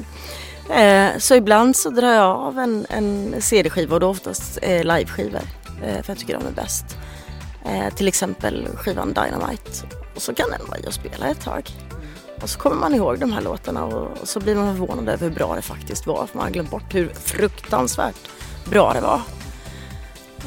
Eh, 0.70 1.18
så 1.18 1.36
ibland 1.36 1.76
så 1.76 1.90
drar 1.90 2.14
jag 2.14 2.38
av 2.38 2.60
en, 2.60 2.86
en 2.90 3.42
CD-skiva 3.42 3.94
och 3.96 4.00
då 4.00 4.08
oftast 4.08 4.60
eh, 4.62 4.84
live-skivor 4.84 5.42
eh, 5.84 6.02
för 6.02 6.12
jag 6.12 6.18
tycker 6.18 6.40
de 6.40 6.48
är 6.48 6.52
bäst. 6.52 6.86
Eh, 7.66 7.94
till 7.96 8.08
exempel 8.08 8.68
skivan 8.76 9.14
Dynamite 9.14 9.72
och 10.16 10.22
så 10.22 10.34
kan 10.34 10.50
den 10.50 10.68
vara 10.68 10.80
i 10.80 10.88
och 10.88 10.94
spela 10.94 11.28
ett 11.28 11.42
tag. 11.42 11.70
Och 12.44 12.50
så 12.50 12.60
kommer 12.60 12.76
man 12.76 12.96
ihåg 12.96 13.20
de 13.20 13.34
här 13.34 13.42
låtarna 13.42 13.86
och, 13.86 14.28
så 14.28 14.40
blir 14.40 14.56
man 14.56 14.78
förvånad 14.78 15.10
över 15.10 15.28
hur 15.30 15.36
bra 15.36 15.56
det 15.56 15.62
faktiskt 15.62 16.08
var 16.08 16.28
för 16.28 16.38
man 16.38 16.46
har 16.46 16.52
glömt 16.52 16.70
bort 16.70 16.96
hur 16.96 17.10
fruktansvärt 17.10 18.30
bra 18.66 18.94
det 18.94 19.02
var. 19.02 19.22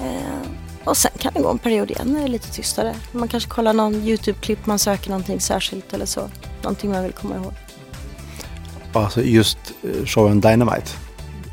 Eh, 0.00 0.50
och 0.84 0.96
sen 0.96 1.10
kan 1.18 1.32
det 1.34 1.40
gå 1.40 1.50
en 1.50 1.58
period 1.58 1.90
igen 1.90 2.12
när 2.12 2.20
det 2.20 2.26
är 2.26 2.28
lite 2.28 2.52
tystare. 2.52 2.94
Man 3.12 3.28
kanske 3.28 3.50
kollar 3.50 3.72
någon 3.72 3.94
YouTube-klipp, 3.94 4.66
man 4.66 4.78
söker 4.78 5.10
någonting 5.10 5.40
särskilt 5.40 5.92
eller 5.92 6.06
så. 6.06 6.30
Någonting 6.62 6.90
man 6.90 7.02
vill 7.02 7.12
komma 7.12 7.36
ihåg. 7.36 7.52
Alltså 8.92 9.22
just 9.22 9.58
eh, 9.82 10.04
showen 10.04 10.40
Dynamite 10.40 10.90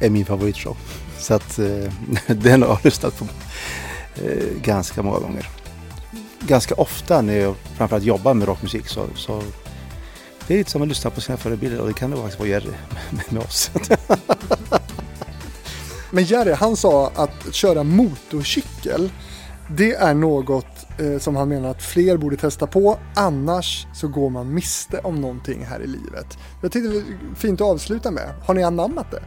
är 0.01 0.09
min 0.09 0.25
favoritshow. 0.25 0.77
Så 1.17 1.33
att 1.33 1.59
eh, 1.59 1.93
den 2.27 2.61
har 2.61 2.69
jag 2.69 2.79
lyssnat 2.83 3.19
på 3.19 3.25
eh, 4.23 4.61
ganska 4.61 5.03
många 5.03 5.19
gånger. 5.19 5.49
Ganska 6.39 6.75
ofta 6.75 7.21
när 7.21 7.37
jag 7.37 7.55
framförallt 7.77 8.05
jobbar 8.05 8.33
med 8.33 8.47
rockmusik 8.47 8.87
så, 8.87 9.05
så 9.15 9.43
det 10.47 10.53
är 10.53 10.57
lite 10.57 10.71
som 10.71 10.81
att 10.81 10.87
lyssna 10.87 11.09
på 11.09 11.21
sina 11.21 11.37
förebilder 11.37 11.81
och 11.81 11.87
det 11.87 11.93
kan 11.93 12.11
det 12.11 12.17
faktiskt 12.17 12.39
vara 12.39 12.49
Jerry 12.49 12.71
med, 13.09 13.23
med 13.29 13.43
oss. 13.43 13.71
Men 16.11 16.23
Jerry, 16.23 16.51
han 16.51 16.77
sa 16.77 17.11
att 17.15 17.53
köra 17.53 17.83
motorcykel, 17.83 19.09
det 19.69 19.93
är 19.93 20.13
något 20.13 20.85
eh, 20.99 21.19
som 21.19 21.35
han 21.35 21.49
menar 21.49 21.69
att 21.69 21.83
fler 21.83 22.17
borde 22.17 22.37
testa 22.37 22.67
på. 22.67 22.99
Annars 23.15 23.87
så 23.93 24.07
går 24.07 24.29
man 24.29 24.53
miste 24.53 24.99
om 24.99 25.21
någonting 25.21 25.65
här 25.65 25.79
i 25.79 25.87
livet. 25.87 26.37
Jag 26.61 26.71
tyckte 26.71 26.89
det 26.89 26.95
var 26.95 27.35
fint 27.35 27.61
att 27.61 27.67
avsluta 27.67 28.11
med. 28.11 28.33
Har 28.45 28.53
ni 28.53 28.63
anammat 28.63 29.11
det? 29.11 29.23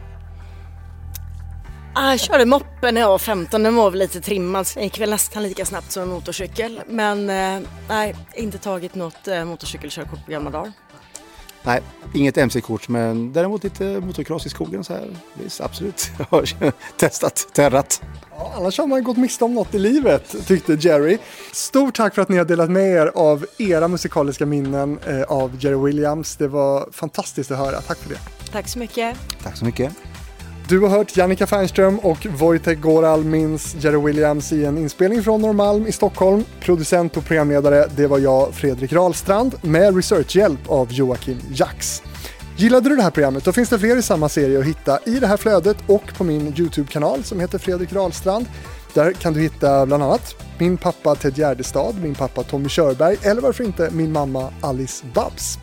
Ah, 1.95 2.09
jag 2.09 2.19
körde 2.19 2.45
moppen 2.45 2.93
när 2.93 3.01
jag 3.01 3.09
var 3.09 3.17
15, 3.17 3.63
den 3.63 3.75
var 3.75 3.91
väl 3.91 3.99
lite 3.99 4.21
trimmad 4.21 4.67
så 4.67 4.79
den 4.79 4.83
gick 4.83 4.99
väl 4.99 5.09
nästan 5.09 5.43
lika 5.43 5.65
snabbt 5.65 5.91
som 5.91 6.03
en 6.03 6.09
motorcykel. 6.09 6.81
Men 6.87 7.29
eh, 7.29 7.69
nej, 7.89 8.15
inte 8.35 8.57
tagit 8.57 8.95
något 8.95 9.27
eh, 9.27 9.45
motorcykelkörkort 9.45 10.25
på 10.25 10.31
gamla 10.31 10.49
dagar. 10.49 10.73
Nej, 11.63 11.81
inget 12.13 12.37
MC-kort 12.37 12.87
men 12.87 13.33
däremot 13.33 13.63
lite 13.63 13.83
motocross 13.83 14.45
i 14.45 14.49
skogen 14.49 14.83
så 14.83 14.93
här. 14.93 15.07
Visst, 15.33 15.61
absolut. 15.61 16.11
Jag 16.17 16.25
har 16.29 16.73
testat, 16.97 17.47
terrat. 17.53 18.01
Ja, 18.31 18.53
annars 18.57 18.77
har 18.77 18.87
man 18.87 19.03
gått 19.03 19.17
miste 19.17 19.45
om 19.45 19.53
något 19.53 19.75
i 19.75 19.79
livet, 19.79 20.47
tyckte 20.47 20.73
Jerry. 20.73 21.17
Stort 21.51 21.95
tack 21.95 22.15
för 22.15 22.21
att 22.21 22.29
ni 22.29 22.37
har 22.37 22.45
delat 22.45 22.69
med 22.69 22.91
er 22.91 23.11
av 23.15 23.45
era 23.57 23.87
musikaliska 23.87 24.45
minnen 24.45 24.99
eh, 25.07 25.21
av 25.21 25.57
Jerry 25.59 25.85
Williams. 25.85 26.35
Det 26.35 26.47
var 26.47 26.89
fantastiskt 26.91 27.51
att 27.51 27.57
höra. 27.57 27.81
Tack 27.81 27.97
för 27.97 28.09
det. 28.09 28.19
Tack 28.51 28.67
så 28.67 28.79
mycket. 28.79 29.17
Tack 29.43 29.57
så 29.57 29.65
mycket. 29.65 29.93
Du 30.69 30.79
har 30.79 30.89
hört 30.89 31.17
Jannica 31.17 31.47
Fernström 31.47 31.99
och 31.99 32.25
Wojtek 32.25 32.81
Goral 32.81 33.23
minns 33.23 33.75
Jerry 33.79 33.97
Williams 33.97 34.53
i 34.53 34.65
en 34.65 34.77
inspelning 34.77 35.23
från 35.23 35.41
Norrmalm 35.41 35.87
i 35.87 35.91
Stockholm. 35.91 36.43
Producent 36.59 37.17
och 37.17 37.25
programledare, 37.25 37.87
det 37.95 38.07
var 38.07 38.19
jag, 38.19 38.53
Fredrik 38.53 38.93
Rahlstrand, 38.93 39.55
med 39.61 39.95
researchhjälp 39.95 40.59
av 40.67 40.93
Joakim 40.93 41.37
Jax. 41.53 42.03
Gillade 42.57 42.89
du 42.89 42.95
det 42.95 43.01
här 43.01 43.11
programmet? 43.11 43.43
Då 43.43 43.51
finns 43.51 43.69
det 43.69 43.79
fler 43.79 43.97
i 43.97 44.01
samma 44.01 44.29
serie 44.29 44.59
att 44.59 44.65
hitta 44.65 44.99
i 45.05 45.19
det 45.19 45.27
här 45.27 45.37
flödet 45.37 45.77
och 45.87 46.13
på 46.17 46.23
min 46.23 46.53
YouTube-kanal 46.57 47.23
som 47.23 47.39
heter 47.39 47.57
Fredrik 47.57 47.93
Rahlstrand. 47.93 48.45
Där 48.93 49.13
kan 49.13 49.33
du 49.33 49.41
hitta 49.41 49.85
bland 49.85 50.03
annat 50.03 50.35
min 50.57 50.77
pappa 50.77 51.15
Ted 51.15 51.37
Gärdestad, 51.37 51.95
min 52.01 52.15
pappa 52.15 52.43
Tommy 52.43 52.69
Körberg 52.69 53.17
eller 53.21 53.41
varför 53.41 53.63
inte 53.63 53.89
min 53.91 54.11
mamma 54.11 54.53
Alice 54.61 55.05
Babs. 55.13 55.59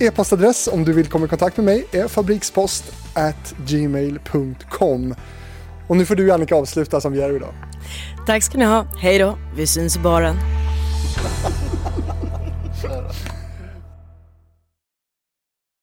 E-postadress 0.00 0.68
om 0.68 0.84
du 0.84 0.92
vill 0.92 1.06
komma 1.06 1.26
i 1.26 1.28
kontakt 1.28 1.56
med 1.56 1.66
mig 1.66 1.86
är 1.92 2.08
fabrikspost 2.08 2.84
at 3.14 3.54
gmail.com. 3.66 5.14
Och 5.88 5.96
nu 5.96 6.06
får 6.06 6.14
du 6.14 6.32
Annika 6.32 6.54
avsluta 6.54 7.00
som 7.00 7.12
vi 7.12 7.18
gör 7.18 7.36
idag. 7.36 7.54
Tack 8.26 8.42
ska 8.42 8.58
ni 8.58 8.64
ha. 8.64 8.86
Hej 8.98 9.18
då. 9.18 9.38
Vi 9.56 9.66
syns 9.66 9.96
i 9.96 10.00
baren. 10.00 10.36